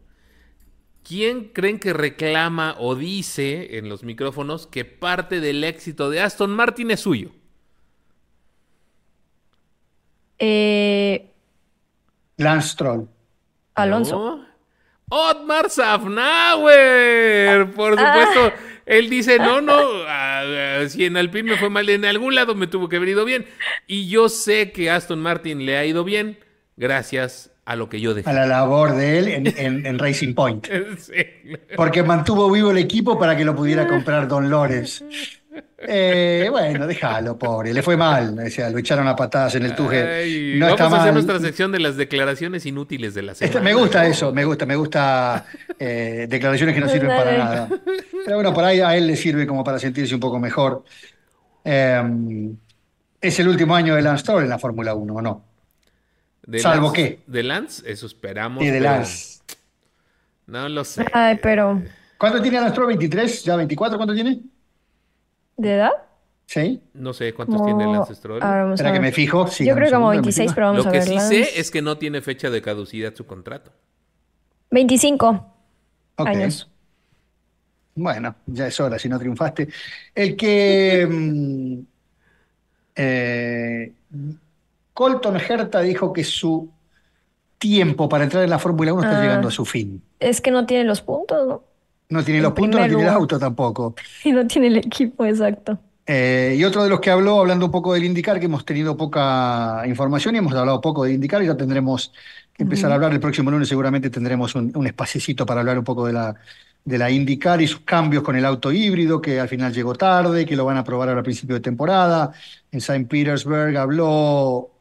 ¿Quién 1.08 1.46
creen 1.46 1.80
que 1.80 1.94
reclama 1.94 2.76
o 2.78 2.94
dice 2.94 3.78
en 3.78 3.88
los 3.88 4.04
micrófonos 4.04 4.68
que 4.68 4.84
parte 4.84 5.40
del 5.40 5.64
éxito 5.64 6.10
de 6.10 6.20
Aston 6.20 6.52
Martin 6.52 6.92
es 6.92 7.00
suyo? 7.00 7.32
Eh, 10.40 11.28
Lance 12.38 12.70
Stroll. 12.70 13.08
Alonso. 13.76 14.16
¿No? 14.38 14.48
Otmar 15.10 15.70
Safnauer, 15.70 17.72
por 17.72 17.98
supuesto. 17.98 18.52
Él 18.86 19.10
dice, 19.10 19.38
no, 19.38 19.60
no, 19.62 19.78
ah, 20.08 20.82
si 20.88 21.06
en 21.06 21.18
Alpine 21.18 21.52
me 21.52 21.58
fue 21.58 21.70
mal, 21.70 21.90
en 21.90 22.06
algún 22.06 22.36
lado 22.36 22.56
me 22.56 22.68
tuvo 22.68 22.88
que 22.88 22.96
haber 22.98 23.10
ido 23.10 23.26
bien. 23.26 23.46
Y 23.86 24.08
yo 24.08 24.30
sé 24.30 24.72
que 24.72 24.90
Aston 24.90 25.20
Martin 25.20 25.66
le 25.66 25.78
ha 25.78 25.86
ido 25.86 26.04
bien 26.06 26.40
gracias 26.78 27.52
a 27.66 27.76
lo 27.76 27.90
que 27.90 28.00
yo 28.00 28.14
dejé. 28.14 28.30
A 28.30 28.34
la 28.34 28.46
labor 28.46 28.96
de 28.96 29.20
él 29.20 29.28
en, 29.28 29.48
en- 29.58 29.86
en 29.86 30.00
Racing 30.00 30.34
Point. 30.34 30.68
Sí. 31.00 31.14
Porque 31.76 32.02
mantuvo 32.04 32.50
vivo 32.50 32.72
el 32.72 32.78
equipo 32.78 33.20
para 33.20 33.36
que 33.36 33.44
lo 33.44 33.56
pudiera 33.56 33.88
comprar 33.88 34.28
Don 34.30 34.50
Lores. 34.50 35.04
Eh, 35.80 36.48
bueno, 36.50 36.88
déjalo, 36.88 37.38
pobre. 37.38 37.74
Le 37.74 37.82
fue 37.84 37.96
mal. 37.98 38.38
O 38.46 38.50
sea, 38.50 38.70
lo 38.70 38.78
echaron 38.78 39.08
a 39.08 39.16
patadas 39.16 39.56
en 39.56 39.64
el 39.66 39.76
tuje. 39.76 40.02
Ay, 40.04 40.54
No 40.58 40.66
vamos 40.66 40.80
está 40.82 40.84
a 40.86 40.88
hacer 41.02 41.06
mal. 41.06 41.14
nuestra 41.14 41.40
sección 41.40 41.72
de 41.72 41.80
las 41.80 41.98
declaraciones 41.98 42.66
inútiles 42.66 43.14
de 43.14 43.22
la 43.22 43.32
Este- 43.34 43.48
semana. 43.48 43.64
me 43.64 43.74
gusta 43.74 44.06
eso, 44.08 44.34
me 44.34 44.44
gusta, 44.46 44.66
me 44.66 44.76
gusta 44.76 45.46
eh, 45.80 46.28
declaraciones 46.30 46.74
que 46.76 46.82
no 46.82 46.90
sirven 46.90 47.10
para 47.10 47.38
nada. 47.38 47.70
Pero 48.26 48.38
bueno, 48.38 48.54
por 48.54 48.64
ahí 48.64 48.80
a 48.82 48.96
él 48.96 49.08
le 49.08 49.16
sirve 49.16 49.46
como 49.48 49.64
para 49.64 49.80
sentirse 49.80 50.14
un 50.16 50.20
poco 50.22 50.40
mejor. 50.40 50.84
Eh, 51.64 52.50
es 53.22 53.40
el 53.40 53.48
último 53.48 53.76
año 53.76 53.96
de 53.96 54.02
Lance 54.02 54.22
Stroll 54.22 54.44
en 54.44 54.50
la 54.50 54.60
Fórmula 54.60 54.94
1, 54.96 55.14
¿o 55.14 55.22
no? 55.22 55.44
De 56.46 56.60
¿Salvo 56.60 56.88
Lance- 56.90 56.94
qué? 56.96 57.20
De 57.28 57.44
Lance, 57.44 57.84
eso 57.92 58.06
esperamos. 58.08 58.64
Y 58.64 58.68
de 58.68 58.80
pero 58.80 58.84
Lance. 58.84 59.40
No 60.48 60.70
lo 60.70 60.84
sé. 60.86 61.06
Ay, 61.14 61.38
pero. 61.42 61.82
¿Cuánto 62.18 62.42
tiene 62.42 62.58
Lance 62.60 62.72
Stroll? 62.72 62.94
¿23? 62.98 63.44
¿Ya 63.44 63.56
24? 63.58 63.98
¿Cuánto 63.98 64.16
tiene? 64.16 64.40
¿De 65.58 65.74
edad? 65.76 65.92
¿Sí? 66.46 66.82
No 66.94 67.12
sé 67.14 67.34
cuántos 67.34 67.62
tiene 67.64 67.84
Como- 67.84 67.96
Lance 67.96 68.16
Stroll. 68.16 68.42
ahora 68.42 68.64
vamos 68.64 68.76
Espera 68.80 68.90
a 68.92 68.94
que 68.94 69.00
ver. 69.00 69.08
me 69.10 69.12
fijo. 69.12 69.48
Sí, 69.48 69.66
Yo 69.66 69.72
dame 69.72 69.80
creo 69.82 69.90
que 69.90 69.96
como 69.96 70.06
segundo, 70.06 70.10
me 70.10 70.16
26, 70.18 70.46
fijo. 70.46 70.56
pero 70.56 70.68
vamos 70.68 70.84
Lo 70.86 70.90
a 70.90 70.92
que 70.94 71.00
ver. 71.00 71.08
sí 71.08 71.20
sé 71.20 71.60
es 71.60 71.72
que 71.72 71.82
no 71.82 71.98
tiene 71.98 72.22
fecha 72.22 72.50
de 72.50 72.62
caducidad 72.62 73.14
su 73.16 73.26
contrato. 73.26 73.72
25 74.72 75.46
Ok. 76.18 76.28
años. 76.28 76.70
Bueno, 77.96 78.36
ya 78.46 78.68
es 78.68 78.80
hora 78.80 78.98
si 79.00 79.10
no 79.10 79.18
triunfaste. 79.20 79.68
El 80.16 80.36
que. 80.38 81.08
mm, 81.10 81.80
eh, 82.96 83.92
Colton 84.94 85.38
Herta 85.38 85.82
dijo 85.82 86.14
que 86.14 86.24
su 86.24 86.70
tiempo 87.58 88.08
para 88.08 88.24
entrar 88.24 88.44
en 88.44 88.50
la 88.50 88.60
Fórmula 88.60 88.94
1 88.94 89.04
está 89.04 89.20
Ah. 89.20 89.22
llegando 89.22 89.48
a 89.48 89.52
su 89.52 89.66
fin. 89.66 90.02
Es 90.20 90.42
que 90.42 90.52
no 90.52 90.66
tiene 90.66 90.84
los 90.86 91.02
puntos, 91.02 91.48
¿no? 91.48 91.64
No 92.10 92.24
tiene 92.24 92.38
En 92.38 92.44
los 92.44 92.54
puntos, 92.54 92.80
no 92.80 92.88
tiene 92.88 93.04
el 93.04 93.10
auto 93.10 93.38
tampoco. 93.38 93.96
Y 94.24 94.32
no 94.34 94.48
tiene 94.48 94.68
el 94.68 94.78
equipo, 94.78 95.26
exacto. 95.26 95.80
Eh, 96.06 96.56
y 96.58 96.64
otro 96.64 96.84
de 96.84 96.90
los 96.90 97.02
que 97.02 97.10
habló, 97.10 97.40
hablando 97.42 97.66
un 97.66 97.72
poco 97.72 97.94
del 97.94 98.06
IndyCar, 98.06 98.40
que 98.40 98.46
hemos 98.46 98.64
tenido 98.64 98.96
poca 98.96 99.84
información 99.86 100.36
y 100.36 100.38
hemos 100.38 100.54
hablado 100.54 100.80
poco 100.80 101.04
de 101.04 101.14
IndyCar, 101.14 101.44
y 101.44 101.48
ya 101.48 101.58
tendremos 101.58 102.14
que 102.54 102.64
empezar 102.64 102.92
a 102.92 102.96
hablar. 102.96 103.12
El 103.12 103.20
próximo 103.20 103.52
lunes 103.52 103.68
seguramente 103.68 104.10
tendremos 104.10 104.56
un, 104.56 104.72
un 104.74 104.88
espaciecito 104.88 105.46
para 105.46 105.60
hablar 105.60 105.78
un 105.78 105.84
poco 105.84 106.08
de 106.08 106.14
la, 106.14 106.36
de 106.86 106.98
la 106.98 107.12
IndyCar 107.12 107.62
y 107.62 107.68
sus 107.68 107.82
cambios 107.82 108.24
con 108.24 108.38
el 108.38 108.46
auto 108.46 108.72
híbrido, 108.72 109.22
que 109.22 109.42
al 109.42 109.50
final 109.50 109.74
llegó 109.74 109.94
tarde, 109.94 110.46
que 110.46 110.56
lo 110.56 110.64
van 110.64 110.78
a 110.78 110.84
probar 110.86 111.10
ahora 111.10 111.20
a 111.20 111.24
principio 111.24 111.56
de 111.56 111.62
temporada. 111.62 112.32
En 112.72 112.80
St. 112.80 113.06
Petersburg 113.08 113.76
habló, 113.78 114.72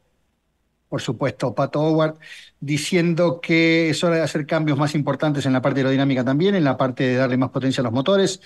por 0.87 1.01
supuesto, 1.01 1.53
Pato 1.53 1.81
Howard, 1.81 2.17
diciendo 2.59 3.39
que 3.41 3.89
es 3.89 4.03
hora 4.03 4.17
de 4.17 4.21
hacer 4.23 4.45
cambios 4.45 4.77
más 4.77 4.95
importantes 4.95 5.45
en 5.45 5.53
la 5.53 5.61
parte 5.61 5.79
aerodinámica 5.81 6.23
también, 6.23 6.55
en 6.55 6.63
la 6.63 6.77
parte 6.77 7.03
de 7.03 7.15
darle 7.15 7.37
más 7.37 7.49
potencia 7.49 7.81
a 7.81 7.85
los 7.85 7.93
motores. 7.93 8.41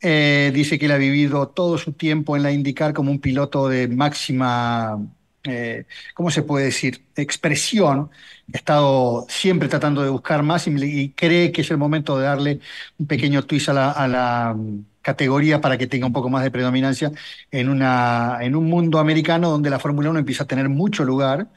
Eh, 0.00 0.50
dice 0.54 0.78
que 0.78 0.86
él 0.86 0.92
ha 0.92 0.96
vivido 0.96 1.48
todo 1.48 1.76
su 1.78 1.92
tiempo 1.92 2.36
en 2.36 2.42
la 2.42 2.52
IndyCar 2.52 2.94
como 2.94 3.10
un 3.10 3.20
piloto 3.20 3.68
de 3.68 3.88
máxima, 3.88 4.98
eh, 5.44 5.84
¿cómo 6.14 6.30
se 6.30 6.42
puede 6.42 6.66
decir? 6.66 7.04
Expresión. 7.16 8.10
Ha 8.52 8.56
estado 8.56 9.26
siempre 9.28 9.68
tratando 9.68 10.02
de 10.02 10.10
buscar 10.10 10.42
más 10.42 10.66
y, 10.66 11.10
cree 11.10 11.52
que 11.52 11.60
es 11.62 11.70
el 11.70 11.76
momento 11.78 12.18
de 12.18 12.24
darle 12.24 12.60
un 12.98 13.06
pequeño 13.06 13.44
twist 13.44 13.68
a 13.68 13.72
la, 13.74 13.90
a 13.92 14.08
la, 14.08 14.54
mm, 14.56 14.84
categoría 15.02 15.60
para 15.60 15.78
que 15.78 15.86
tenga 15.86 16.06
un 16.06 16.12
poco 16.12 16.28
más 16.28 16.42
de 16.42 16.50
predominancia 16.50 17.12
en, 17.50 17.68
una, 17.68 18.38
en 18.40 18.54
un 18.54 18.66
mundo 18.68 18.98
americano 18.98 19.50
donde 19.50 19.70
la 19.70 19.78
Fórmula 19.78 20.10
1 20.10 20.18
empieza 20.18 20.44
a 20.44 20.46
tener 20.46 20.68
mucho 20.68 21.04
lugar. 21.04 21.48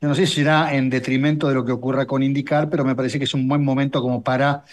Yo 0.00 0.08
no 0.08 0.14
sé 0.14 0.26
si 0.26 0.34
será 0.36 0.74
en 0.74 0.90
detrimento 0.90 1.48
de 1.48 1.54
lo 1.54 1.64
que 1.64 1.72
ocurra 1.72 2.06
con 2.06 2.22
IndyCar, 2.22 2.70
pero 2.70 2.84
me 2.84 2.94
parece 2.94 3.18
que 3.18 3.24
es 3.24 3.34
un 3.34 3.48
buen 3.48 3.64
momento 3.64 4.00
como 4.00 4.22
para 4.22 4.64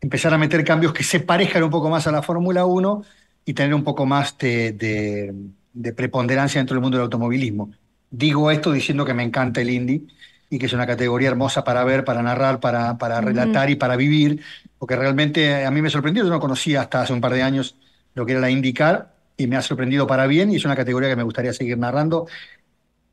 empezar 0.00 0.34
a 0.34 0.38
meter 0.38 0.64
cambios 0.64 0.92
que 0.94 1.04
se 1.04 1.20
parezcan 1.20 1.62
un 1.64 1.70
poco 1.70 1.90
más 1.90 2.06
a 2.06 2.12
la 2.12 2.22
Fórmula 2.22 2.66
1 2.66 3.02
y 3.44 3.54
tener 3.54 3.74
un 3.74 3.84
poco 3.84 4.06
más 4.06 4.38
de, 4.38 4.72
de- 4.72 5.34
de 5.72 5.92
preponderancia 5.94 6.60
dentro 6.60 6.74
del 6.76 6.82
mundo 6.82 6.98
del 6.98 7.04
automovilismo. 7.04 7.70
Digo 8.10 8.50
esto 8.50 8.72
diciendo 8.72 9.04
que 9.04 9.14
me 9.14 9.22
encanta 9.24 9.60
el 9.62 9.70
Indy 9.70 10.06
y 10.50 10.58
que 10.58 10.66
es 10.66 10.72
una 10.74 10.86
categoría 10.86 11.28
hermosa 11.30 11.64
para 11.64 11.84
ver, 11.84 12.04
para 12.04 12.22
narrar, 12.22 12.60
para, 12.60 12.98
para 12.98 13.20
relatar 13.20 13.70
y 13.70 13.76
para 13.76 13.96
vivir, 13.96 14.42
porque 14.78 14.96
realmente 14.96 15.64
a 15.66 15.70
mí 15.70 15.82
me 15.82 15.90
sorprendió, 15.90 16.24
yo 16.24 16.30
no 16.30 16.40
conocía 16.40 16.82
hasta 16.82 17.02
hace 17.02 17.12
un 17.12 17.20
par 17.22 17.32
de 17.34 17.42
años 17.42 17.76
lo 18.14 18.26
que 18.26 18.32
era 18.32 18.40
la 18.40 18.50
IndyCar 18.50 19.14
y 19.36 19.46
me 19.46 19.56
ha 19.56 19.62
sorprendido 19.62 20.06
para 20.06 20.26
bien 20.26 20.50
y 20.52 20.56
es 20.56 20.64
una 20.64 20.76
categoría 20.76 21.08
que 21.08 21.16
me 21.16 21.22
gustaría 21.22 21.52
seguir 21.54 21.78
narrando. 21.78 22.26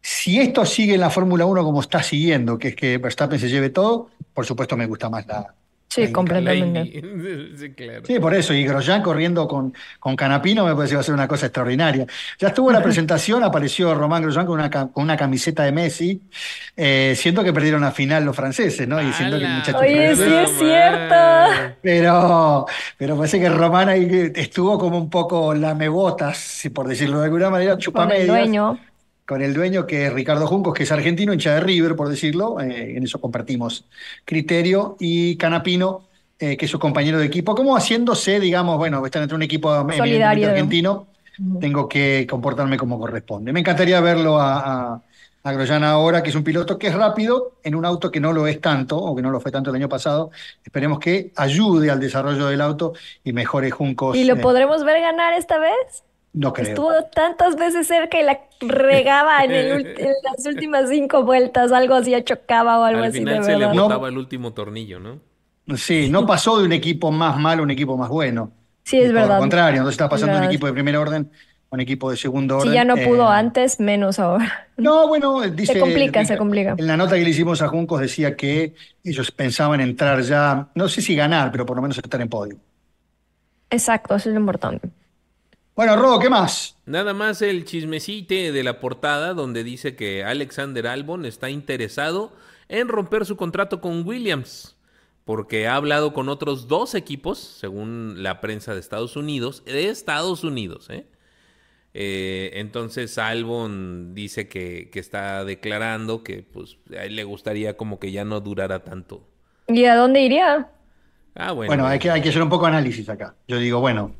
Si 0.01 0.39
esto 0.39 0.65
sigue 0.65 0.95
en 0.95 1.01
la 1.01 1.09
Fórmula 1.09 1.45
1 1.45 1.63
como 1.63 1.81
está 1.81 2.01
siguiendo, 2.03 2.57
que 2.57 2.69
es 2.69 2.75
que 2.75 2.97
Verstappen 2.97 3.39
se 3.39 3.49
lleve 3.49 3.69
todo, 3.69 4.09
por 4.33 4.45
supuesto 4.45 4.77
me 4.77 4.85
gusta 4.85 5.09
más 5.09 5.27
la, 5.27 5.53
Sí, 5.89 6.11
completamente. 6.11 7.01
Sí, 7.59 7.71
claro. 7.73 8.03
Sí, 8.05 8.19
por 8.19 8.33
eso. 8.33 8.53
Y 8.53 8.63
Grosjean 8.63 9.01
corriendo 9.01 9.47
con, 9.47 9.73
con 9.99 10.15
Canapino 10.15 10.65
me 10.65 10.75
parece 10.75 10.91
que 10.91 10.95
va 10.95 11.01
a 11.01 11.03
ser 11.03 11.13
una 11.13 11.27
cosa 11.27 11.47
extraordinaria. 11.47 12.05
Ya 12.37 12.49
estuvo 12.49 12.69
en 12.69 12.75
la 12.75 12.83
presentación, 12.83 13.43
apareció 13.43 13.93
Román 13.95 14.21
Grosjean 14.21 14.45
con 14.45 14.59
una, 14.59 14.69
con 14.69 15.03
una 15.03 15.17
camiseta 15.17 15.63
de 15.63 15.71
Messi, 15.71 16.21
eh, 16.77 17.13
siento 17.17 17.43
que 17.43 17.51
perdieron 17.51 17.81
la 17.81 17.91
final 17.91 18.23
los 18.23 18.35
franceses, 18.35 18.87
¿no? 18.87 19.01
Y 19.01 19.11
siento 19.13 19.37
que 19.37 19.45
el 19.45 19.51
muchacho 19.51 19.79
Oye, 19.79 20.15
sí 20.15 20.23
es 20.23 20.57
cierto. 20.57 21.15
Pero, 21.81 22.65
pero 22.97 23.17
parece 23.17 23.39
que 23.39 23.49
Román 23.49 23.89
ahí 23.89 24.31
estuvo 24.35 24.77
como 24.77 24.97
un 24.97 25.09
poco 25.09 25.53
lamebotas, 25.53 26.37
si 26.37 26.69
por 26.69 26.87
decirlo 26.87 27.19
de 27.19 27.25
alguna 27.25 27.49
manera, 27.49 27.71
Con 27.71 27.79
el 27.79 27.83
chupamedias, 27.83 28.27
dueño. 28.27 28.79
Con 29.29 29.43
el 29.43 29.53
dueño 29.53 29.85
que 29.85 30.07
es 30.07 30.11
Ricardo 30.11 30.47
Juncos, 30.47 30.73
que 30.73 30.81
es 30.81 30.91
argentino, 30.91 31.31
hincha 31.31 31.53
de 31.53 31.59
River, 31.59 31.95
por 31.95 32.09
decirlo, 32.09 32.59
eh, 32.59 32.97
en 32.97 33.03
eso 33.03 33.21
compartimos 33.21 33.85
criterio, 34.25 34.97
y 34.99 35.35
Canapino, 35.35 36.07
eh, 36.39 36.57
que 36.57 36.65
es 36.65 36.71
su 36.71 36.79
compañero 36.79 37.19
de 37.19 37.27
equipo, 37.27 37.53
como 37.53 37.77
haciéndose, 37.77 38.39
digamos, 38.39 38.79
bueno, 38.79 39.05
están 39.05 39.21
entre 39.21 39.35
un 39.35 39.43
equipo 39.43 39.71
argentino, 39.71 41.05
tengo 41.61 41.87
que 41.87 42.25
comportarme 42.27 42.75
como 42.75 42.99
corresponde. 42.99 43.53
Me 43.53 43.59
encantaría 43.59 44.01
verlo 44.01 44.39
a, 44.39 44.93
a, 44.93 45.01
a 45.43 45.51
Grosjean 45.53 45.83
ahora, 45.83 46.23
que 46.23 46.31
es 46.31 46.35
un 46.35 46.43
piloto 46.43 46.79
que 46.79 46.87
es 46.87 46.95
rápido 46.95 47.51
en 47.61 47.75
un 47.75 47.85
auto 47.85 48.09
que 48.09 48.19
no 48.19 48.33
lo 48.33 48.47
es 48.47 48.59
tanto, 48.59 48.97
o 48.97 49.15
que 49.15 49.21
no 49.21 49.29
lo 49.29 49.39
fue 49.39 49.51
tanto 49.51 49.69
el 49.69 49.75
año 49.75 49.89
pasado. 49.89 50.31
Esperemos 50.65 50.97
que 50.97 51.31
ayude 51.35 51.91
al 51.91 51.99
desarrollo 51.99 52.47
del 52.47 52.61
auto 52.61 52.93
y 53.23 53.31
mejore 53.31 53.69
Juncos. 53.69 54.17
¿Y 54.17 54.23
lo 54.23 54.37
eh, 54.37 54.39
podremos 54.39 54.83
ver 54.83 54.99
ganar 55.01 55.33
esta 55.33 55.59
vez? 55.59 56.03
No 56.33 56.53
creo. 56.53 56.67
Estuvo 56.69 57.03
tantas 57.13 57.55
veces 57.55 57.87
cerca 57.87 58.19
y 58.19 58.23
la 58.23 58.39
regaba 58.61 59.43
en, 59.43 59.51
el 59.51 59.71
ult- 59.79 59.99
en 59.99 60.13
las 60.23 60.45
últimas 60.45 60.89
cinco 60.89 61.23
vueltas, 61.23 61.71
algo 61.71 61.95
así, 61.95 62.13
chocaba 62.23 62.79
o 62.79 62.83
algo 62.83 63.03
Al 63.03 63.09
así, 63.09 63.19
de 63.19 63.25
final 63.25 63.43
se 63.43 63.51
le 63.51 63.57
verdad. 63.59 63.73
No. 63.73 63.83
botaba 63.83 64.09
el 64.09 64.17
último 64.17 64.53
tornillo, 64.53 64.99
¿no? 64.99 65.19
Sí, 65.75 66.09
no 66.09 66.25
pasó 66.25 66.57
de 66.59 66.65
un 66.65 66.71
equipo 66.73 67.11
más 67.11 67.37
malo 67.39 67.61
a 67.61 67.63
un 67.65 67.71
equipo 67.71 67.95
más 67.97 68.09
bueno. 68.09 68.51
Sí, 68.83 68.99
es 68.99 69.13
verdad. 69.13 69.35
Al 69.35 69.39
contrario, 69.41 69.77
entonces 69.77 69.93
está 69.93 70.09
pasando 70.09 70.33
de 70.33 70.39
un 70.39 70.47
equipo 70.47 70.65
de 70.65 70.73
primer 70.73 70.97
orden 70.97 71.31
a 71.71 71.75
un 71.75 71.79
equipo 71.81 72.09
de 72.09 72.17
segundo 72.17 72.57
orden. 72.57 72.69
Si 72.69 72.73
ya 72.75 72.83
no 72.85 72.95
pudo 72.95 73.31
Eh, 73.31 73.35
antes, 73.35 73.79
menos 73.79 74.17
ahora. 74.19 74.67
No, 74.77 75.07
bueno, 75.07 75.41
dice. 75.41 75.79
complica, 75.79 76.25
se 76.25 76.37
complica. 76.37 76.73
En 76.77 76.87
la 76.87 76.97
nota 76.97 77.15
que 77.15 77.21
le 77.23 77.29
hicimos 77.29 77.61
a 77.61 77.67
Juncos 77.67 78.01
decía 78.01 78.35
que 78.35 78.73
ellos 79.03 79.31
pensaban 79.31 79.79
entrar 79.81 80.21
ya, 80.21 80.69
no 80.73 80.89
sé 80.89 81.01
si 81.01 81.15
ganar, 81.15 81.51
pero 81.51 81.65
por 81.67 81.75
lo 81.75 81.83
menos 81.83 81.97
estar 81.99 82.19
en 82.21 82.29
podio. 82.29 82.57
Exacto, 83.69 84.15
eso 84.15 84.29
es 84.29 84.33
lo 84.33 84.39
importante. 84.39 84.89
Bueno, 85.75 85.95
Rodo, 85.95 86.19
¿qué 86.19 86.29
más? 86.29 86.75
Nada 86.85 87.13
más 87.13 87.41
el 87.41 87.65
chismecite 87.65 88.51
de 88.51 88.63
la 88.63 88.79
portada 88.79 89.33
donde 89.33 89.63
dice 89.63 89.95
que 89.95 90.23
Alexander 90.23 90.87
Albon 90.87 91.25
está 91.25 91.49
interesado 91.49 92.33
en 92.67 92.87
romper 92.87 93.25
su 93.25 93.37
contrato 93.37 93.79
con 93.79 94.05
Williams 94.05 94.75
porque 95.29 95.67
ha 95.67 95.75
hablado 95.75 96.11
con 96.11 96.27
otros 96.27 96.67
dos 96.67 96.95
equipos, 96.95 97.37
según 97.37 98.23
la 98.23 98.41
prensa 98.41 98.73
de 98.73 98.79
Estados 98.79 99.15
Unidos, 99.15 99.63
de 99.63 99.89
Estados 99.89 100.43
Unidos, 100.43 100.89
¿eh? 100.89 101.05
Eh, 101.93 102.49
entonces 102.55 103.15
Albon 103.19 104.15
dice 104.15 104.47
que, 104.47 104.89
que 104.91 104.99
está 104.99 105.45
declarando 105.45 106.23
que 106.23 106.41
pues 106.41 106.77
a 106.97 107.03
él 107.03 107.15
le 107.15 107.25
gustaría 107.25 107.77
como 107.77 107.99
que 107.99 108.11
ya 108.11 108.25
no 108.25 108.41
durara 108.41 108.83
tanto. 108.83 109.27
¿Y 109.67 109.85
a 109.85 109.95
dónde 109.95 110.21
iría? 110.21 110.71
Ah, 111.35 111.51
bueno. 111.51 111.69
Bueno, 111.69 111.85
hay 111.85 111.99
que, 111.99 112.09
hay 112.09 112.21
que 112.23 112.29
hacer 112.29 112.41
un 112.41 112.49
poco 112.49 112.65
de 112.65 112.71
análisis 112.71 113.07
acá. 113.07 113.35
Yo 113.47 113.59
digo, 113.59 113.79
bueno, 113.81 114.15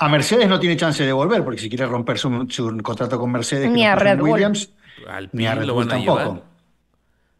a 0.00 0.08
Mercedes 0.08 0.48
no 0.48 0.58
tiene 0.58 0.76
chance 0.76 1.04
de 1.04 1.12
volver, 1.12 1.44
porque 1.44 1.60
si 1.60 1.68
quiere 1.68 1.86
romper 1.86 2.18
su, 2.18 2.46
su 2.48 2.76
contrato 2.82 3.18
con 3.18 3.30
Mercedes, 3.30 3.70
Ni 3.70 3.84
a 3.86 3.94
Red 3.94 4.18
Bull. 4.18 4.30
Williams, 4.30 4.70
Al 5.08 5.28
ni 5.32 5.46
a 5.46 5.54
Red 5.54 5.64
lo 5.66 5.74
Bull 5.74 5.88
tampoco. 5.88 6.18
llevar. 6.18 6.42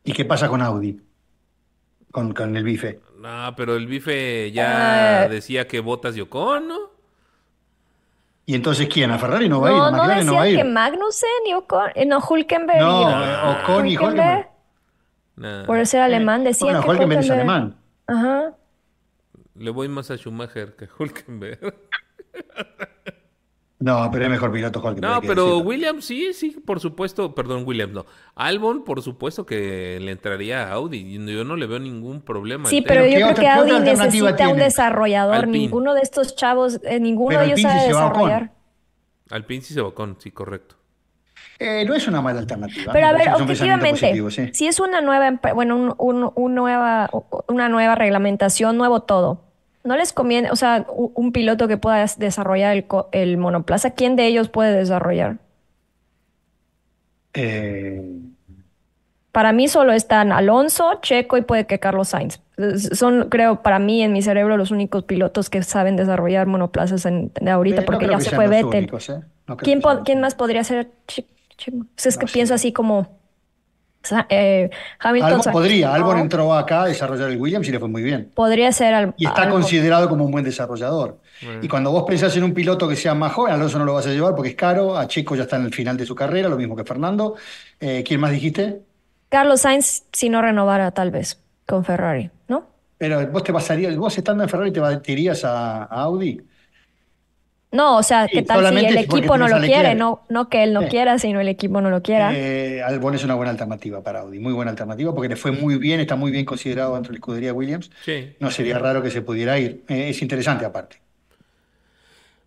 ¿Y 0.05 0.13
qué 0.13 0.25
pasa 0.25 0.49
con 0.49 0.63
Audi? 0.63 1.01
Con, 2.11 2.33
con 2.35 2.57
el 2.57 2.65
bife. 2.65 3.01
No, 3.19 3.55
pero 3.57 3.77
el 3.77 3.87
bife 3.87 4.51
ya 4.53 5.23
Ah. 5.25 5.29
decía 5.29 5.67
que 5.69 5.81
botas 5.81 6.17
y 6.17 6.21
Ocon, 6.23 6.69
¿no? 6.69 6.79
¿Y 8.47 8.55
entonces 8.55 8.89
quién? 8.89 9.11
¿A 9.13 9.19
Ferrari 9.19 9.49
no 9.49 9.61
va 9.61 9.69
a 9.69 9.71
ir? 9.73 9.77
No, 9.79 9.85
¿A 9.85 9.91
no 9.93 9.99
va 9.99 10.05
a 10.13 10.17
decían 10.17 10.47
ir? 10.49 10.57
que 10.57 10.65
Magnussen 10.65 11.29
y 11.47 11.55
Ocon, 11.55 11.91
eh, 11.95 12.05
no, 12.07 12.19
Hulkenberg 12.19 12.81
No, 12.81 13.01
y 13.03 13.13
eh, 13.13 13.63
Ocon 13.63 13.87
y 13.87 13.97
Hulkenberg. 13.97 14.49
Nah, 15.37 15.65
por 15.67 15.87
ser 15.87 16.01
alemán, 16.03 16.43
decían 16.45 16.73
Bueno, 16.73 16.83
que 16.83 16.91
Hulkenberg 16.91 17.21
es 17.21 17.27
Hulkenberg- 17.31 17.33
alemán. 17.35 17.77
Ajá. 18.07 18.53
Le 19.55 19.71
voy 19.71 19.89
más 19.89 20.11
a 20.11 20.17
Schumacher 20.17 20.75
que 20.77 20.87
a 20.87 20.89
Hulkenberg. 20.99 21.61
No, 23.83 24.11
pero 24.12 24.24
es 24.26 24.31
mejor 24.31 24.53
piloto 24.53 24.78
Hulkenberg. 24.81 25.11
No, 25.14 25.20
pero 25.22 25.45
decirlo. 25.47 25.59
Williams 25.61 26.05
sí, 26.05 26.35
sí, 26.35 26.51
por 26.51 26.81
supuesto, 26.81 27.35
perdón, 27.35 27.62
Williams 27.66 27.95
no. 27.95 28.05
Albon, 28.35 28.85
por 28.85 29.01
supuesto 29.01 29.47
que 29.47 29.99
le 30.03 30.11
entraría 30.12 30.64
a 30.68 30.72
Audi. 30.72 30.99
y 30.99 31.33
Yo 31.33 31.45
no 31.45 31.57
le 31.57 31.66
veo 31.66 31.78
ningún 31.78 32.20
problema. 32.20 32.68
Sí, 32.68 32.83
pero 32.83 33.05
tema. 33.05 33.18
yo 33.18 33.28
¿qué 33.28 33.35
creo 33.37 33.41
que 33.41 33.49
Audi 33.72 33.81
necesita 33.81 34.49
un 34.51 34.59
desarrollador. 34.59 35.35
Alpine. 35.35 35.59
Ninguno 35.59 35.95
de 35.95 36.03
estos 36.03 36.37
chavos, 36.37 36.78
eh, 36.85 37.01
ninguno 37.01 37.28
Pero 37.31 37.41
de 37.41 37.47
ellos 37.47 37.59
Alpine 37.64 37.72
sabe 37.72 37.87
desarrollar. 37.89 38.53
Alpine 39.31 39.62
sí 39.62 39.72
se 39.72 39.81
va 39.81 39.95
con, 39.95 40.20
sí, 40.20 40.31
correcto. 40.31 40.74
Eh, 41.59 41.85
no 41.87 41.95
es 41.95 42.07
una 42.07 42.20
mala 42.20 42.41
alternativa. 42.41 42.93
Pero 42.93 43.07
a 43.07 43.12
ver, 43.12 43.28
objetivamente, 43.31 44.01
positivo, 44.01 44.31
sí. 44.31 44.51
si 44.53 44.66
es 44.66 44.78
una 44.78 45.01
nueva, 45.01 45.41
bueno, 45.55 45.76
un, 45.76 45.95
un- 45.97 46.33
un 46.35 46.55
nueva, 46.55 47.09
una 47.49 47.68
nueva 47.70 47.95
reglamentación, 47.95 48.76
nuevo 48.76 49.01
todo, 49.05 49.45
¿no 49.85 49.97
les 49.97 50.12
conviene, 50.12 50.51
o 50.51 50.57
sea, 50.57 50.87
un 50.91 51.33
piloto 51.33 51.68
que 51.68 51.76
pueda 51.78 52.01
des- 52.01 52.18
desarrollar 52.18 52.85
el, 53.12 53.37
monoplaza, 53.39 53.91
¿quién 53.93 54.16
de 54.16 54.26
ellos 54.26 54.49
puede 54.49 54.74
desarrollar? 54.74 55.39
Eh, 57.35 58.01
Para 59.33 59.53
mí 59.53 59.68
solo 59.68 59.93
están 59.93 60.33
Alonso, 60.33 60.99
Checo 61.03 61.37
y 61.37 61.43
puede 61.43 61.66
que 61.66 61.78
Carlos 61.78 62.09
Sainz. 62.09 62.41
Son, 62.93 63.28
creo, 63.31 63.62
para 63.62 63.78
mí 63.78 64.03
en 64.03 64.12
mi 64.12 64.22
cerebro 64.22 64.57
los 64.57 64.72
únicos 64.72 65.05
pilotos 65.05 65.49
que 65.51 65.62
saben 65.62 65.95
desarrollar 65.97 66.47
monoplazas 66.49 67.07
en, 67.07 67.33
de 67.41 67.51
ahorita, 67.51 67.83
no 67.83 67.87
porque 67.87 68.09
ya 68.09 68.18
se 68.20 68.31
fue 68.33 68.49
Vettel. 68.49 68.81
únicos, 68.81 69.09
¿eh? 69.09 69.20
No 69.47 69.57
¿Quién, 69.57 69.81
más 70.20 70.35
podría 70.35 70.64
ser? 70.64 70.91
Che- 71.07 71.26
Checo. 71.57 71.78
O 71.78 71.85
sea, 71.97 72.11
es 72.11 72.18
que 72.18 72.26
pienso 72.26 72.55
así 72.55 72.72
como 72.72 73.20
eh, 74.28 74.70
Hamilton. 74.98 75.28
Albon 75.30 75.42
sa- 75.44 75.53
podría, 75.53 75.94
Albon 75.94 76.18
entró 76.18 76.53
acá 76.55 76.82
a 76.82 76.86
desarrollar 76.86 77.30
el 77.30 77.36
Williams 77.40 77.68
y 77.68 77.70
le 77.72 77.78
fue 77.78 77.88
muy 77.88 78.03
bien. 78.03 78.30
Podría 78.34 78.72
ser 78.72 78.94
al- 78.94 79.14
Y 79.16 79.26
está 79.26 79.42
algo. 79.42 79.55
considerado 79.57 80.09
como 80.09 80.24
un 80.24 80.30
buen 80.32 80.44
desarrollador. 80.44 81.18
Y 81.62 81.68
cuando 81.68 81.90
vos 81.90 82.05
pensás 82.07 82.36
en 82.36 82.44
un 82.44 82.53
piloto 82.53 82.86
que 82.88 82.96
sea 82.96 83.14
más 83.14 83.32
joven, 83.32 83.55
Alonso 83.55 83.78
no 83.78 83.84
lo 83.86 83.94
vas 83.94 84.07
a 84.07 84.11
llevar 84.11 84.34
porque 84.34 84.51
es 84.51 84.57
caro, 84.57 84.98
a 84.98 85.07
Checo 85.07 85.34
ya 85.36 85.44
está 85.44 85.57
en 85.57 85.64
el 85.64 85.74
final 85.74 85.96
de 85.96 86.05
su 86.05 86.14
carrera, 86.14 86.48
lo 86.48 86.57
mismo 86.57 86.76
que 86.76 86.84
Fernando. 86.84 87.34
Eh, 87.78 88.03
¿quién 88.07 88.20
más 88.20 88.30
dijiste? 88.30 88.80
Carlos 89.30 89.61
Sainz, 89.62 90.03
si 90.12 90.28
no 90.28 90.42
renovara, 90.42 90.90
tal 90.90 91.11
vez, 91.11 91.40
con 91.66 91.84
Ferrari, 91.84 92.30
¿no? 92.48 92.64
Pero 92.98 93.26
vos 93.28 93.42
te 93.42 93.53
pasarías, 93.53 93.96
vos 93.96 94.16
estando 94.18 94.42
en 94.42 94.48
Ferrari 94.51 94.70
te, 94.72 94.80
te 94.98 95.12
irías 95.12 95.44
a, 95.44 95.84
a 95.84 96.03
Audi. 96.03 96.40
No, 97.73 97.99
o 97.99 98.03
sea, 98.03 98.27
Sí, 98.27 98.33
¿qué 98.33 98.43
tal 98.43 98.66
si 98.77 98.85
el 98.85 98.99
equipo 98.99 99.39
no 99.39 99.47
lo 99.47 99.61
quiere? 99.61 99.95
No, 99.95 100.23
no 100.29 100.49
que 100.49 100.64
él 100.64 100.73
no 100.73 100.83
Sí. 100.83 100.89
quiera, 100.89 101.18
sino 101.18 101.41
el 101.41 101.49
equipo 101.49 101.81
no 101.81 101.89
lo 101.89 102.03
quiera. 102.03 102.33
Eh, 102.35 102.83
Albon 102.83 103.14
es 103.14 103.23
una 103.23 103.35
buena 103.37 103.51
alternativa 103.53 104.03
para 104.03 104.21
Audi, 104.21 104.41
muy 104.41 104.53
buena 104.53 104.73
alternativa 104.73 105.14
porque 105.14 105.29
le 105.29 105.37
fue 105.37 105.53
muy 105.53 105.77
bien, 105.77 106.01
está 106.01 106.16
muy 106.16 106.33
bien 106.33 106.45
considerado 106.45 106.95
dentro 106.95 107.11
de 107.11 107.14
la 107.14 107.18
escudería 107.21 107.53
Williams. 107.53 107.91
Sí. 108.05 108.33
No 108.41 108.51
sería 108.51 108.79
raro 108.79 109.03
que 109.03 109.11
se 109.11 109.23
pudiera 109.23 109.59
ir. 109.59 109.85
Eh, 109.89 110.09
es 110.09 110.21
interesante 110.21 110.64
aparte. 110.64 111.01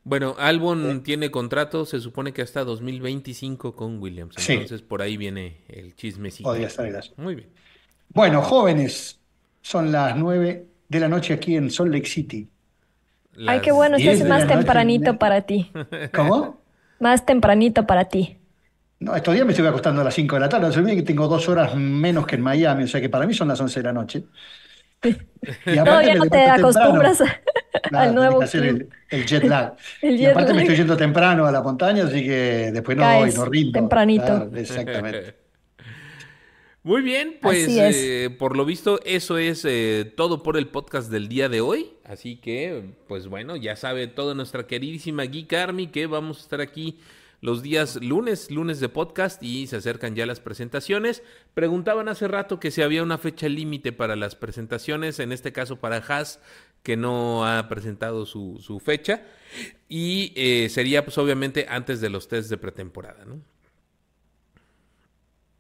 Bueno, 0.06 0.36
Albon 0.38 1.02
tiene 1.04 1.32
contrato, 1.32 1.86
se 1.86 2.02
supone 2.02 2.34
que 2.34 2.42
hasta 2.42 2.66
2025 2.66 3.74
con 3.74 4.02
Williams. 4.02 4.36
Sí. 4.38 4.54
Entonces 4.54 4.82
por 4.82 5.02
ahí 5.02 5.16
viene 5.16 5.58
el 5.70 5.96
chismecito. 5.96 6.50
Podría 6.50 6.68
estar. 6.68 6.90
Muy 7.16 7.36
bien. 7.36 7.50
Bueno, 8.10 8.42
jóvenes, 8.42 9.20
son 9.62 9.94
las 9.94 10.18
9 10.18 10.66
de 10.90 11.00
la 11.00 11.08
noche 11.08 11.34
aquí 11.34 11.56
en 11.56 11.72
Salt 11.72 11.94
Lake 11.94 12.08
City. 12.08 12.50
Ay, 13.48 13.60
qué 13.62 13.72
bueno, 13.72 13.98
10 13.98 14.22
es 14.22 14.28
más 14.28 14.44
noche, 14.44 14.56
tempranito 14.56 15.18
para 15.18 15.42
ti. 15.42 15.72
¿Cómo? 16.14 16.62
Más 17.00 17.26
tempranito 17.26 17.86
para 17.86 18.06
ti. 18.06 18.38
No, 19.00 19.16
estos 19.16 19.34
días 19.34 19.46
me 19.46 19.52
estoy 19.52 19.68
acostando 19.68 20.02
a 20.02 20.04
las 20.06 20.14
5 20.14 20.36
de 20.36 20.40
la 20.42 20.50
tarde. 20.50 20.72
Se 20.72 20.96
que 20.96 21.02
tengo 21.02 21.28
dos 21.28 21.50
horas 21.50 21.76
menos 21.76 22.26
que 22.26 22.36
en 22.36 22.42
Miami, 22.42 22.84
o 22.84 22.88
sea 22.88 23.02
que 23.02 23.10
para 23.10 23.26
mí 23.26 23.34
son 23.34 23.50
las 23.50 23.60
11 23.60 23.80
de 23.82 23.84
la 23.84 23.94
noche. 23.94 24.24
Y 25.04 25.72
No, 25.72 26.02
ya 26.02 26.16
no 26.16 26.26
te 26.28 26.46
acostumbras 26.46 27.22
a- 27.22 27.42
Claro, 27.90 28.10
al 28.10 28.16
nuevo 28.16 28.40
tenés 28.40 28.52
que 28.52 28.58
hacer 28.60 28.88
el, 29.10 29.26
jet 29.26 29.44
lag. 29.44 29.74
El 30.02 30.22
y 30.22 30.26
aparte 30.26 30.54
me 30.54 30.62
estoy 30.62 30.78
yendo 30.78 30.96
temprano 30.96 31.46
a 31.46 31.52
la 31.52 31.62
montaña, 31.62 32.06
así 32.06 32.24
que 32.24 32.72
después 32.72 32.96
no 32.96 33.04
Caes 33.04 33.36
voy, 33.36 33.46
no 33.46 33.52
rindo. 33.52 33.80
tempranito. 33.80 34.26
Claro, 34.26 34.52
exactamente. 34.56 35.43
Muy 36.84 37.02
bien, 37.02 37.38
pues 37.42 37.68
eh, 37.70 38.30
por 38.38 38.58
lo 38.58 38.66
visto 38.66 39.00
eso 39.06 39.38
es 39.38 39.64
eh, 39.64 40.12
todo 40.18 40.44
por 40.44 40.58
el 40.58 40.68
podcast 40.68 41.10
del 41.10 41.30
día 41.30 41.48
de 41.48 41.62
hoy. 41.62 41.94
Así 42.04 42.36
que, 42.36 42.94
pues 43.08 43.28
bueno, 43.28 43.56
ya 43.56 43.78
sabe 43.78 44.08
toda 44.08 44.36
nuestra 44.36 44.68
queridísima 44.68 45.24
Geek 45.24 45.54
Army 45.54 45.88
que 45.88 46.08
vamos 46.08 46.40
a 46.40 46.42
estar 46.42 46.60
aquí 46.60 47.00
los 47.40 47.62
días 47.62 47.98
lunes, 48.02 48.52
lunes 48.52 48.82
de 48.82 48.90
podcast 48.90 49.42
y 49.44 49.68
se 49.68 49.78
acercan 49.78 50.16
ya 50.16 50.26
las 50.26 50.42
presentaciones. 50.42 51.24
Preguntaban 51.54 52.10
hace 52.10 52.28
rato 52.28 52.60
que 52.60 52.70
si 52.70 52.82
había 52.82 53.02
una 53.02 53.18
fecha 53.18 53.48
límite 53.48 53.94
para 53.94 54.18
las 54.18 54.36
presentaciones, 54.36 55.20
en 55.20 55.32
este 55.32 55.54
caso 55.54 55.78
para 55.78 55.98
Haas, 55.98 56.42
que 56.84 56.98
no 56.98 57.46
ha 57.46 57.70
presentado 57.70 58.26
su, 58.26 58.60
su 58.62 58.82
fecha. 58.82 59.24
Y 59.88 60.34
eh, 60.36 60.68
sería 60.70 61.06
pues 61.06 61.18
obviamente 61.18 61.66
antes 61.70 62.02
de 62.02 62.10
los 62.10 62.28
test 62.28 62.50
de 62.50 62.58
pretemporada, 62.58 63.24
¿no? 63.26 63.42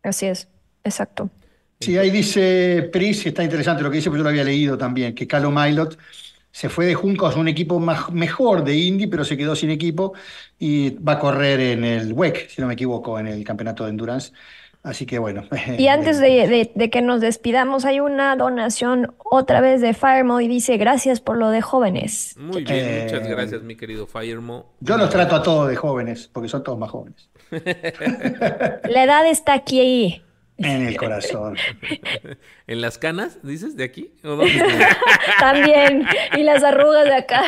Así 0.03 0.26
es, 0.26 0.49
exacto. 0.84 1.29
Sí, 1.79 1.97
ahí 1.97 2.09
dice 2.11 2.89
Pris, 2.93 3.25
y 3.25 3.29
está 3.29 3.43
interesante 3.43 3.84
lo 3.84 3.89
que 3.91 3.97
dice, 3.97 4.09
porque 4.09 4.19
yo 4.19 4.23
lo 4.23 4.29
había 4.29 4.43
leído 4.45 4.77
también, 4.77 5.13
que 5.13 5.27
Calo 5.27 5.51
Milot 5.51 5.97
se 6.51 6.69
fue 6.69 6.86
de 6.86 6.95
Juncos 6.95 7.36
a 7.36 7.39
un 7.39 7.47
equipo 7.49 7.79
más, 7.79 8.11
mejor 8.11 8.63
de 8.63 8.75
Indy, 8.77 9.07
pero 9.07 9.25
se 9.25 9.36
quedó 9.36 9.55
sin 9.55 9.69
equipo 9.69 10.13
y 10.59 10.91
va 10.91 11.13
a 11.13 11.19
correr 11.19 11.59
en 11.59 11.84
el 11.84 12.13
WEC, 12.13 12.49
si 12.49 12.61
no 12.61 12.67
me 12.67 12.73
equivoco, 12.75 13.19
en 13.19 13.27
el 13.27 13.43
campeonato 13.43 13.84
de 13.84 13.89
endurance. 13.89 14.31
Así 14.84 15.05
que 15.05 15.17
bueno. 15.19 15.43
Y 15.77 15.88
antes 15.88 16.19
de, 16.19 16.47
de- 16.47 16.71
de 16.73 16.89
que 16.89 17.01
nos 17.01 17.21
despidamos, 17.21 17.86
hay 17.86 17.99
una 17.99 18.36
donación 18.36 19.13
otra 19.17 19.59
vez 19.61 19.81
de 19.81 19.93
Firemo 19.93 20.41
y 20.41 20.47
dice 20.47 20.77
gracias 20.77 21.19
por 21.21 21.38
lo 21.38 21.49
de 21.49 21.61
jóvenes. 21.61 22.36
Muy 22.38 22.63
bien, 22.63 22.79
Eh, 22.86 23.03
muchas 23.05 23.27
gracias, 23.27 23.63
mi 23.63 23.75
querido 23.75 24.07
Firemo. 24.07 24.73
Yo 24.79 24.97
los 24.97 25.09
trato 25.09 25.36
a 25.36 25.43
todos 25.43 25.69
de 25.69 25.75
jóvenes, 25.75 26.29
porque 26.31 26.49
son 26.49 26.63
todos 26.63 26.77
más 26.79 26.91
jóvenes. 26.91 27.29
La 28.89 29.03
edad 29.03 29.25
está 29.27 29.53
aquí. 29.53 30.21
En 30.58 30.88
el 30.88 30.97
corazón. 30.97 31.58
¿En 32.68 32.82
las 32.82 32.97
canas, 32.97 33.39
dices, 33.43 33.76
de 33.76 33.84
aquí? 33.84 34.12
¿O 34.24 34.36
dónde? 34.36 34.64
También. 35.39 36.06
Y 36.38 36.43
las 36.43 36.64
arrugas 36.64 37.06
de 37.06 37.16
acá. 37.16 37.43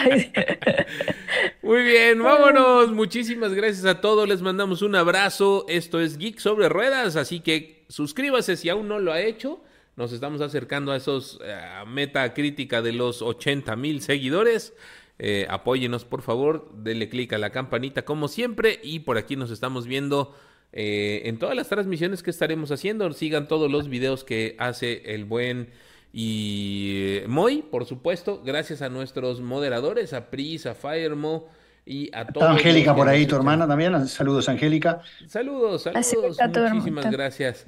Muy 1.62 1.84
bien, 1.84 2.22
vámonos. 2.22 2.92
Muchísimas 2.92 3.54
gracias 3.54 3.86
a 3.86 4.02
todos. 4.02 4.28
Les 4.28 4.42
mandamos 4.42 4.82
un 4.82 4.96
abrazo. 4.96 5.66
Esto 5.68 6.00
es 6.00 6.18
Geek 6.18 6.40
sobre 6.40 6.70
Ruedas, 6.70 7.16
así 7.16 7.40
que 7.40 7.86
suscríbase 7.90 8.58
si 8.58 8.70
aún 8.70 8.88
no 8.88 9.00
lo 9.00 9.12
ha 9.12 9.22
hecho. 9.22 9.62
Nos 9.96 10.12
estamos 10.12 10.42
acercando 10.42 10.92
a 10.92 10.98
esos 10.98 11.40
eh, 11.44 11.58
meta 11.88 12.34
crítica 12.34 12.82
de 12.82 12.92
los 12.92 13.22
80 13.22 13.76
mil 13.76 14.02
seguidores. 14.02 14.74
Eh, 15.20 15.48
apóyenos, 15.50 16.04
por 16.04 16.22
favor. 16.22 16.70
Denle 16.74 17.08
click 17.08 17.32
a 17.34 17.38
la 17.38 17.52
campanita 17.52 18.04
como 18.04 18.28
siempre. 18.28 18.80
Y 18.84 19.00
por 19.00 19.18
aquí 19.18 19.36
nos 19.36 19.52
estamos 19.52 19.88
viendo 19.88 20.36
eh, 20.76 21.22
en 21.26 21.40
todas 21.40 21.56
las 21.56 21.70
transmisiones 21.70 22.22
que 22.22 22.30
estaremos 22.30 22.70
haciendo. 22.70 23.12
Sigan 23.14 23.48
todos 23.48 23.72
los 23.72 23.88
videos 23.88 24.24
que 24.24 24.56
hace 24.60 25.02
el 25.16 25.24
buen 25.26 25.70
y 26.18 27.20
Moy, 27.28 27.62
por 27.62 27.86
supuesto, 27.86 28.42
gracias 28.42 28.82
a 28.82 28.90
nuestros 28.90 29.42
moderadores, 29.42 30.14
a 30.14 30.30
Pris, 30.30 30.66
a 30.66 30.74
Firemo 30.74 31.50
y 31.86 32.10
a 32.16 32.26
todos. 32.26 32.50
Angélica 32.50 32.96
por 32.96 33.10
ahí, 33.10 33.26
tu 33.26 33.36
hermana 33.36 33.68
también. 33.68 34.08
Saludos, 34.08 34.48
Angélica. 34.48 35.02
Saludos, 35.28 35.84
saludos. 35.84 36.38
Muchísimas 36.74 37.12
gracias. 37.12 37.66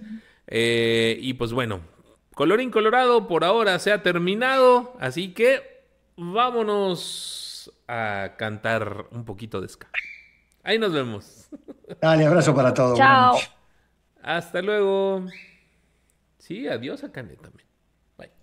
Eh, 0.47 1.17
y 1.21 1.33
pues 1.33 1.51
bueno, 1.51 1.81
colorín 2.35 2.71
colorado, 2.71 3.27
por 3.27 3.43
ahora 3.43 3.79
se 3.79 3.91
ha 3.91 4.01
terminado, 4.01 4.95
así 5.01 5.33
que 5.33 5.83
vámonos 6.15 7.73
a 7.87 8.35
cantar 8.37 9.07
un 9.11 9.25
poquito 9.25 9.59
de 9.59 9.67
ska. 9.67 9.89
Ahí 10.63 10.79
nos 10.79 10.93
vemos. 10.93 11.36
Dale, 12.01 12.25
abrazo 12.25 12.53
para 12.53 12.73
todos. 12.73 12.97
Chao. 12.97 13.37
Hasta 14.21 14.61
luego. 14.61 15.25
Sí, 16.37 16.67
adiós 16.67 17.03
a 17.03 17.11
Canet 17.11 17.41
también. 17.41 17.67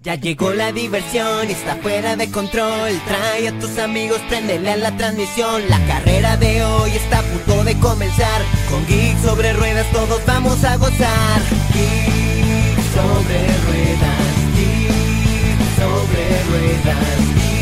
Ya 0.01 0.15
llegó 0.15 0.53
la 0.53 0.71
diversión, 0.71 1.49
está 1.49 1.77
fuera 1.77 2.15
de 2.15 2.31
control. 2.31 2.93
Trae 3.07 3.49
a 3.49 3.59
tus 3.59 3.79
amigos, 3.79 4.21
préndele 4.29 4.71
a 4.71 4.77
la 4.77 4.97
transmisión. 4.97 5.63
La 5.69 5.85
carrera 5.87 6.37
de 6.37 6.63
hoy 6.63 6.91
está 6.91 7.21
a 7.21 7.23
punto 7.23 7.65
de 7.65 7.75
comenzar. 7.81 8.43
Con 8.71 8.87
Geek 8.87 9.19
sobre 9.19 9.53
ruedas 9.55 9.91
todos 9.91 10.25
vamos 10.27 10.63
a 10.63 10.77
gozar. 10.77 11.41
Geek 11.73 12.79
sobre 12.95 13.39
ruedas, 13.67 14.35
Geek 14.55 15.59
sobre 15.77 16.43
ruedas, 16.51 17.35
Geek 17.35 17.54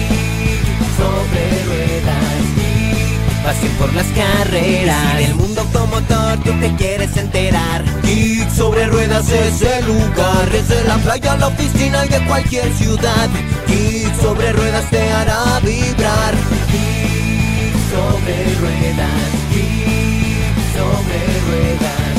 Pasión 3.52 3.72
por 3.74 3.92
las 3.92 4.06
carreras. 4.06 5.20
Y 5.20 5.24
del 5.24 5.34
mundo 5.34 5.60
automotor 5.60 6.38
tú 6.38 6.52
te 6.58 6.74
quieres 6.76 7.14
enterar. 7.18 7.84
Geek 8.02 8.50
sobre 8.50 8.86
ruedas 8.86 9.28
es 9.28 9.60
el 9.60 9.84
lugar. 9.84 10.50
Desde 10.50 10.82
la 10.84 10.96
playa 10.96 11.32
a 11.32 11.36
la 11.36 11.48
oficina 11.48 12.06
y 12.06 12.08
de 12.08 12.24
cualquier 12.24 12.72
ciudad. 12.72 13.28
Geek 13.66 14.14
sobre 14.22 14.52
ruedas 14.54 14.88
te 14.88 15.02
hará 15.12 15.60
vibrar. 15.60 16.34
Geek 16.72 17.74
sobre 17.92 18.36
ruedas. 18.62 19.30
Geek 19.52 20.56
sobre 20.72 21.20
ruedas. 21.48 22.16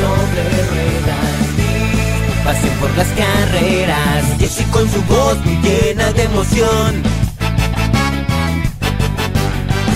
Sobre 0.00 0.42
ruedas. 0.72 2.44
Pasión 2.44 2.74
por 2.80 2.96
las 2.96 3.08
carreras. 3.10 4.24
Jesse 4.40 4.64
con 4.72 4.90
su 4.90 5.00
voz 5.02 5.38
muy 5.44 5.56
llena 5.62 6.10
de 6.10 6.22
emoción. 6.24 7.23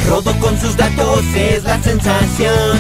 Rodo 0.09 0.33
con 0.41 0.59
sus 0.59 0.75
datos 0.77 1.23
es 1.35 1.65
la 1.65 1.81
sensación. 1.83 2.79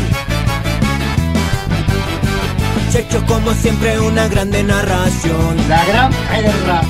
Checho 2.91 3.25
como 3.27 3.53
siempre 3.53 4.01
una 4.01 4.29
grande 4.29 4.63
narración. 4.63 5.57
La 5.69 5.85
gran 5.85 6.11
guerra. 6.11 6.81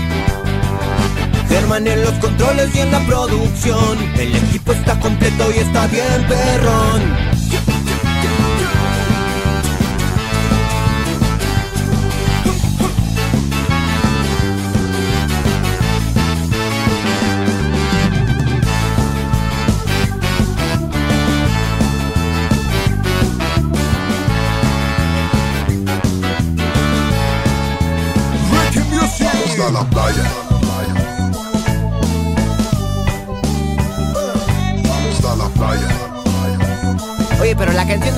Germán 1.49 1.89
en 1.89 2.03
los 2.03 2.13
controles 2.15 2.73
y 2.75 2.81
en 2.81 2.93
la 2.93 3.01
producción. 3.01 3.99
El 4.17 4.37
equipo 4.37 4.73
está 4.73 4.99
completo 5.01 5.51
y 5.55 5.59
está 5.59 5.87
bien 5.89 6.27
perrón. 6.29 7.28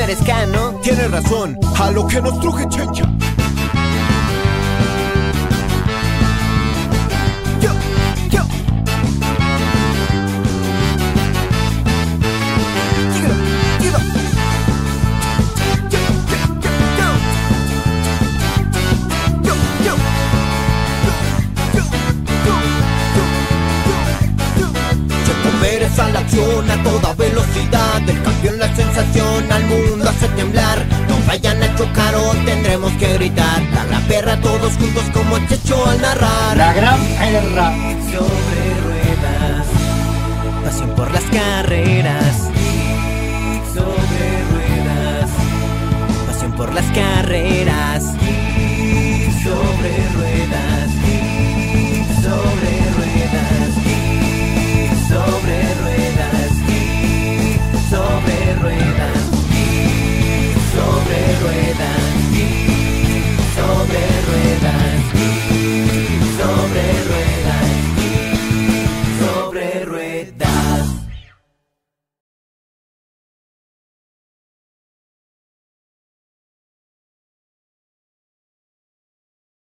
Eres. 0.01 0.19
Tienes 0.83 1.11
razón, 1.11 1.59
a 1.79 1.91
lo 1.91 2.07
que 2.07 2.21
nos 2.21 2.41
truje 2.41 2.69
chencha. 2.69 3.05
A 25.99 26.09
la 26.09 26.21
acción 26.21 26.71
a 26.71 26.83
toda 26.83 27.13
velocidad 27.15 28.09
El 28.09 28.23
campeón 28.23 28.59
la 28.59 28.75
sensación 28.75 29.30
temblar. 30.41 30.79
No 31.09 31.17
vayan 31.27 31.63
a 31.63 31.77
chocar 31.77 32.15
o 32.15 32.33
tendremos 32.45 32.93
que 32.93 33.15
gritar. 33.15 33.63
La 33.75 33.85
gran 33.85 34.03
perra 34.05 34.41
todos 34.41 34.73
juntos 34.75 35.05
como 35.13 35.37
el 35.37 35.47
checho 35.49 35.77
al 35.87 36.01
narrar. 36.01 36.57
La 36.57 36.73
gran 36.73 37.01
perra. 37.19 37.69
Sobre 38.15 38.65
ruedas 38.85 39.67
Pasión 40.65 40.91
por 40.97 41.11
las 41.13 41.25
carreras. 41.25 42.37
Sobre 43.75 44.27
ruedas 44.51 45.31
Pasión 46.27 46.53
por 46.53 46.75
las 46.75 46.87
carreras. 47.01 48.03
Sobre 49.45 49.93
ruedas 50.17 50.91
Sobre 52.25 52.73
ruedas. 52.97 53.60